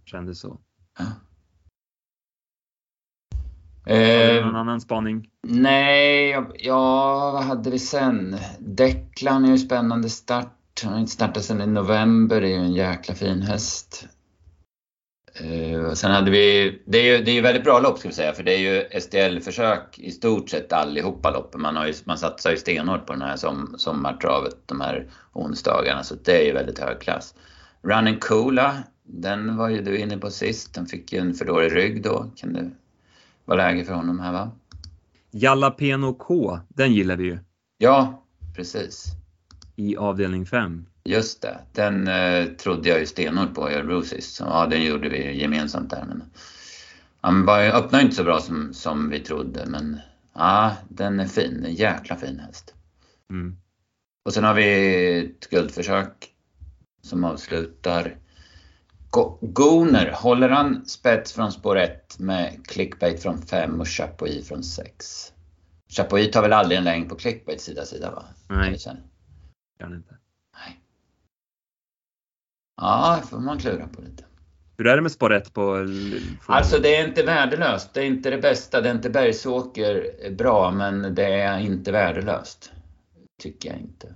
Kändes 0.05 0.39
så. 0.39 0.59
ja. 0.99 1.05
Du 3.85 3.93
Eh, 3.93 4.45
någon 4.45 4.55
annan 4.55 4.81
spaning? 4.81 5.29
Nej, 5.47 6.29
ja, 6.29 6.45
ja, 6.55 7.31
vad 7.31 7.43
hade 7.43 7.69
vi 7.69 7.79
sen? 7.79 8.37
Declan 8.59 9.45
är 9.45 9.49
ju 9.51 9.57
spännande 9.57 10.09
start. 10.09 10.53
Han 10.83 10.93
har 10.93 10.99
inte 10.99 11.11
startat 11.11 11.43
sedan 11.43 11.61
i 11.61 11.67
november, 11.67 12.41
det 12.41 12.47
är 12.47 12.49
ju 12.59 12.65
en 12.65 12.73
jäkla 12.73 13.15
fin 13.15 13.41
häst. 13.41 14.07
Uh, 15.41 15.93
sen 15.93 16.11
hade 16.11 16.31
vi, 16.31 16.79
det 16.85 16.97
är 16.97 17.17
ju 17.17 17.23
det 17.23 17.31
är 17.31 17.41
väldigt 17.41 17.63
bra 17.63 17.79
lopp 17.79 17.99
ska 17.99 18.07
vi 18.07 18.15
säga 18.15 18.33
för 18.33 18.43
det 18.43 18.53
är 18.53 18.59
ju 18.59 18.99
STL-försök 19.01 19.99
i 19.99 20.11
stort 20.11 20.49
sett 20.49 20.73
allihopa 20.73 21.31
loppen. 21.31 21.61
Man, 21.61 21.75
har 21.75 21.87
ju, 21.87 21.93
man 22.03 22.17
satsar 22.17 22.51
ju 22.51 22.57
stenhårt 22.57 23.05
på 23.05 23.13
den 23.13 23.21
här 23.21 23.35
som, 23.35 23.75
sommartravet 23.77 24.55
de 24.65 24.81
här 24.81 25.07
onsdagarna 25.33 26.03
så 26.03 26.15
det 26.15 26.41
är 26.41 26.45
ju 26.45 26.53
väldigt 26.53 26.79
hög 26.79 26.99
klass. 27.01 27.35
Running 27.81 28.19
Coola, 28.19 28.83
den 29.03 29.57
var 29.57 29.69
ju 29.69 29.81
du 29.81 29.97
inne 29.97 30.17
på 30.17 30.29
sist. 30.29 30.73
Den 30.73 30.85
fick 30.85 31.13
ju 31.13 31.19
en 31.19 31.33
för 31.33 31.45
dålig 31.45 31.75
rygg 31.75 32.03
då. 32.03 32.31
Kan 32.35 32.53
det 32.53 32.71
vara 33.45 33.57
läge 33.57 33.85
för 33.85 33.93
honom 33.93 34.19
här 34.19 34.31
va? 34.31 34.51
Jalapeno 35.31 36.13
K, 36.13 36.59
den 36.69 36.93
gillar 36.93 37.15
vi 37.15 37.23
ju. 37.23 37.39
Ja, 37.77 38.23
precis. 38.55 39.05
I 39.75 39.97
avdelning 39.97 40.45
5. 40.45 40.85
Just 41.07 41.41
det, 41.41 41.59
den 41.71 42.07
eh, 42.07 42.45
trodde 42.45 42.89
jag 42.89 42.99
ju 42.99 43.05
stenhårt 43.05 43.53
på 43.53 43.71
i 43.71 43.73
Örebro 43.73 44.03
sist. 44.03 44.35
Så, 44.35 44.43
ja, 44.43 44.67
den 44.67 44.83
gjorde 44.83 45.09
vi 45.09 45.41
gemensamt 45.41 45.89
där. 45.89 46.05
Men, 46.07 46.23
han 47.21 47.45
var, 47.45 47.63
öppnade 47.63 48.03
inte 48.03 48.15
så 48.15 48.23
bra 48.23 48.39
som, 48.39 48.73
som 48.73 49.09
vi 49.09 49.19
trodde, 49.19 49.65
men 49.65 49.99
ja, 50.33 50.75
den 50.89 51.19
är 51.19 51.27
fin. 51.27 51.65
En 51.65 51.73
jäkla 51.73 52.15
fin 52.15 52.39
häst. 52.39 52.73
Mm. 53.29 53.57
Och 54.25 54.33
sen 54.33 54.43
har 54.43 54.53
vi 54.53 55.19
ett 55.19 55.49
guldförsök 55.49 56.29
som 57.01 57.23
avslutar. 57.23 58.17
Goner, 59.41 60.11
håller 60.11 60.49
han 60.49 60.85
spets 60.85 61.33
från 61.33 61.51
spår 61.51 61.77
1 61.77 62.19
med 62.19 62.67
clickbait 62.67 63.21
från 63.21 63.41
5 63.41 63.81
och 63.81 63.87
Chapuis 63.87 64.47
från 64.47 64.63
6? 64.63 65.33
Chapuis 65.89 66.31
tar 66.31 66.41
väl 66.41 66.53
aldrig 66.53 66.77
en 66.77 66.83
längd 66.83 67.09
på 67.09 67.15
clickbait 67.15 67.61
sida 67.61 67.85
sida 67.85 68.11
va? 68.11 68.25
Nej, 68.49 68.77
gör 69.79 69.87
han 69.87 69.95
inte. 69.95 70.17
Ja, 72.81 73.19
det 73.21 73.27
får 73.27 73.39
man 73.39 73.59
klura 73.59 73.87
på 73.87 74.01
lite. 74.01 74.23
Hur 74.77 74.87
är 74.87 74.95
det 74.95 75.01
med 75.01 75.11
spår 75.11 75.33
1 75.33 75.53
på... 75.53 75.87
Alltså 76.45 76.79
det 76.79 76.95
är 76.95 77.07
inte 77.07 77.23
värdelöst. 77.23 77.93
Det 77.93 78.01
är 78.01 78.05
inte 78.05 78.29
det 78.29 78.37
bästa. 78.37 78.81
Det 78.81 78.89
är 78.89 78.93
inte 78.93 79.09
Bergsåker 79.09 80.11
bra, 80.31 80.71
men 80.71 81.15
det 81.15 81.33
är 81.33 81.59
inte 81.59 81.91
värdelöst. 81.91 82.71
Tycker 83.41 83.69
jag 83.69 83.79
inte. 83.79 84.13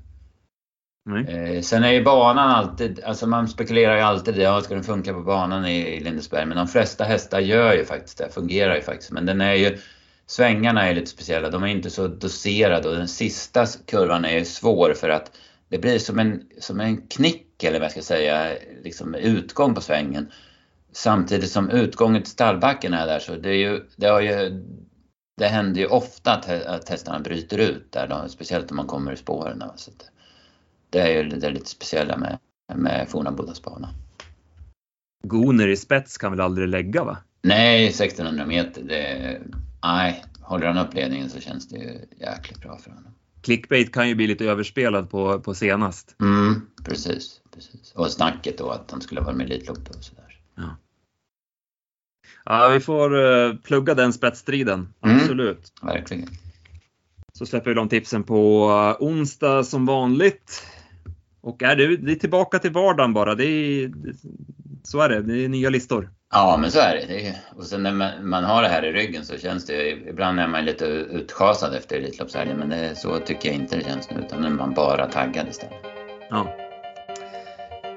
Eh, 1.10 1.62
sen 1.62 1.84
är 1.84 1.92
ju 1.92 2.04
banan 2.04 2.50
alltid, 2.50 3.04
alltså 3.04 3.28
man 3.28 3.48
spekulerar 3.48 3.96
ju 3.96 4.02
alltid 4.02 4.38
i, 4.38 4.42
ja 4.42 4.62
ska 4.62 4.74
den 4.74 4.84
funka 4.84 5.14
på 5.14 5.22
banan 5.22 5.66
i 5.66 6.00
Lindesberg? 6.00 6.46
Men 6.46 6.58
de 6.58 6.68
flesta 6.68 7.04
hästar 7.04 7.40
gör 7.40 7.74
ju 7.74 7.86
faktiskt 7.86 8.18
det, 8.18 8.30
fungerar 8.30 8.76
ju 8.76 8.82
faktiskt. 8.82 9.12
Men 9.12 9.26
den 9.26 9.42
är 9.42 9.54
ju, 9.54 9.78
svängarna 10.26 10.88
är 10.88 10.96
lite 10.96 11.12
speciella, 11.12 11.50
de 11.50 11.64
är 11.64 11.68
inte 11.68 11.90
så 11.90 12.08
doserade 12.08 12.90
och 12.90 12.96
den 12.96 13.08
sista 13.08 13.66
kurvan 13.86 14.26
är 14.26 14.40
ju 14.40 14.46
svår 14.46 14.94
för 14.94 15.10
att 15.10 15.32
det 15.72 15.78
blir 15.78 16.00
som 16.00 16.20
en, 16.20 16.44
som 16.60 16.80
en 16.80 17.08
knick 17.08 17.64
eller 17.64 17.80
vad 17.80 17.86
jag 17.86 17.92
ska 17.92 18.02
säga, 18.02 18.58
liksom 18.84 19.16
utgång 19.16 19.76
på 19.76 19.82
svängen. 19.82 20.32
Samtidigt 20.92 21.52
som 21.52 21.70
utgången 21.70 22.24
till 22.24 22.32
stallbacken 22.32 22.94
är 22.94 23.08
där 23.08 23.20
så 23.20 23.36
det 23.36 23.50
är 23.50 23.54
ju, 23.54 23.84
det 23.96 24.08
har 24.08 24.22
ju 24.22 24.64
det 25.38 25.48
händer 25.48 25.82
ju 25.82 25.88
ofta 25.88 26.32
att, 26.32 26.50
att 26.50 26.90
hästarna 26.90 27.20
bryter 27.20 27.58
ut 27.58 27.92
där, 27.92 28.08
då, 28.08 28.30
speciellt 28.30 28.72
om 28.72 28.78
man 28.78 28.88
kommer 28.88 29.12
i 29.12 29.18
spåren. 29.18 29.64
Så 29.76 29.92
det 30.90 31.00
är 31.00 31.24
ju 31.24 31.30
det 31.30 31.50
lite 31.50 31.70
speciella 31.70 32.18
med, 32.18 32.40
med 32.76 33.10
forna 33.10 33.32
Bodas 33.32 33.62
bana. 33.62 33.90
Goner 35.24 35.68
i 35.68 35.78
spets 35.78 36.18
kan 36.18 36.32
väl 36.32 36.42
aldrig 36.42 36.68
lägga 36.68 37.04
va? 37.04 37.18
Nej, 37.42 37.88
1600 37.88 38.46
meter, 38.46 38.84
det, 38.84 39.42
nej, 39.84 40.24
håller 40.42 40.68
han 40.68 40.88
upp 40.88 40.94
ledningen 40.94 41.30
så 41.30 41.40
känns 41.40 41.68
det 41.68 41.78
ju 41.78 42.06
jäkligt 42.20 42.62
bra 42.62 42.78
för 42.78 42.92
honom 42.92 43.14
clickbait 43.42 43.94
kan 43.94 44.10
ju 44.10 44.16
bli 44.16 44.28
lite 44.28 44.46
överspelad 44.46 45.10
på, 45.10 45.40
på 45.40 45.54
senast. 45.54 46.16
Mm, 46.22 46.62
precis, 46.84 47.42
precis. 47.54 47.92
Och 47.96 48.12
snacket 48.12 48.58
då 48.58 48.70
att 48.70 48.92
han 48.92 49.02
skulle 49.02 49.22
vara 49.22 49.36
med 49.36 49.50
i 49.50 49.54
Elitloppet 49.54 49.96
och 49.96 50.04
sådär. 50.04 50.40
Ja. 50.56 50.76
ja, 52.46 52.70
vi 52.74 52.80
får 52.80 53.16
uh, 53.16 53.56
plugga 53.56 53.94
den 53.94 54.14
spetsstriden. 54.14 54.94
Mm, 55.02 55.18
Absolut. 55.18 55.74
Verkligen. 55.82 56.30
Så 57.34 57.46
släpper 57.46 57.70
vi 57.70 57.76
de 57.76 57.90
tipsen 57.90 58.24
på 58.24 58.70
uh, 58.70 59.08
onsdag 59.08 59.64
som 59.64 59.86
vanligt. 59.86 60.68
Och 61.42 61.64
är 61.64 61.76
det, 61.76 61.98
det 61.98 62.12
är 62.12 62.16
tillbaka 62.16 62.60
till 62.60 62.72
vardagen 62.72 63.14
bara. 63.14 63.36
Det 63.36 63.46
är, 63.46 63.92
så 64.84 65.02
är 65.02 65.10
det. 65.10 65.22
Det 65.22 65.46
är 65.46 65.50
nya 65.50 65.70
listor. 65.70 66.10
Ja, 66.34 66.58
men 66.62 66.72
så 66.72 66.80
är 66.80 66.96
det. 66.96 67.06
det 67.08 67.28
är, 67.28 67.36
och 67.56 67.64
sen 67.64 67.84
när 67.84 67.92
man, 67.92 68.30
man, 68.30 68.44
har 68.44 68.62
det 68.62 68.68
här 68.68 68.86
i 68.86 68.92
ryggen 68.92 69.26
så 69.26 69.38
känns 69.38 69.66
det 69.66 69.90
Ibland 69.90 70.40
är 70.40 70.48
man 70.48 70.66
lite 70.66 70.86
utschasad 70.86 71.76
efter 71.76 71.96
Elitloppshelgen, 71.96 72.58
men 72.58 72.70
det, 72.70 72.96
så 72.96 73.20
tycker 73.20 73.50
jag 73.50 73.56
inte 73.56 73.76
det 73.76 73.84
känns 73.84 74.10
nu. 74.10 74.22
Utan 74.26 74.42
nu 74.42 74.48
är 74.48 74.52
man 74.52 74.74
bara 74.74 75.08
taggad 75.08 75.48
istället. 75.50 75.76
Ja. 76.30 76.58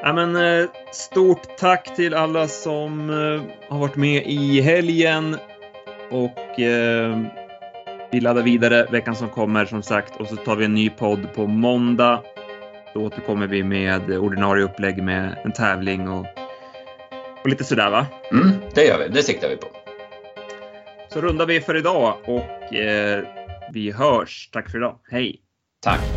Ja, 0.02 0.12
men, 0.12 0.36
eh, 0.36 0.68
stort 0.92 1.56
tack 1.58 1.96
till 1.96 2.14
alla 2.14 2.48
som 2.48 3.10
eh, 3.10 3.42
har 3.70 3.78
varit 3.78 3.96
med 3.96 4.26
i 4.26 4.60
helgen. 4.60 5.36
Och 6.10 6.60
eh, 6.60 7.18
vi 8.12 8.20
laddar 8.20 8.42
vidare 8.42 8.86
veckan 8.90 9.16
som 9.16 9.28
kommer 9.28 9.64
som 9.64 9.82
sagt 9.82 10.20
och 10.20 10.26
så 10.26 10.36
tar 10.36 10.56
vi 10.56 10.64
en 10.64 10.74
ny 10.74 10.90
podd 10.90 11.32
på 11.34 11.46
måndag. 11.46 12.22
Då 12.94 13.00
återkommer 13.00 13.46
vi 13.46 13.62
med 13.62 14.10
ordinarie 14.10 14.64
upplägg 14.64 15.02
med 15.02 15.36
en 15.44 15.52
tävling 15.52 16.08
och 16.08 16.26
och 17.44 17.50
lite 17.50 17.64
sådär 17.64 17.90
va? 17.90 18.06
Mm, 18.32 18.50
det 18.74 18.84
gör 18.84 18.98
vi. 18.98 19.08
Det 19.08 19.22
siktar 19.22 19.48
vi 19.48 19.56
på. 19.56 19.66
Så 21.08 21.20
rundar 21.20 21.46
vi 21.46 21.60
för 21.60 21.76
idag 21.76 22.16
och 22.24 22.74
eh, 22.74 23.24
vi 23.72 23.90
hörs. 23.90 24.48
Tack 24.52 24.70
för 24.70 24.78
idag. 24.78 24.98
Hej! 25.10 25.40
Tack! 25.82 26.13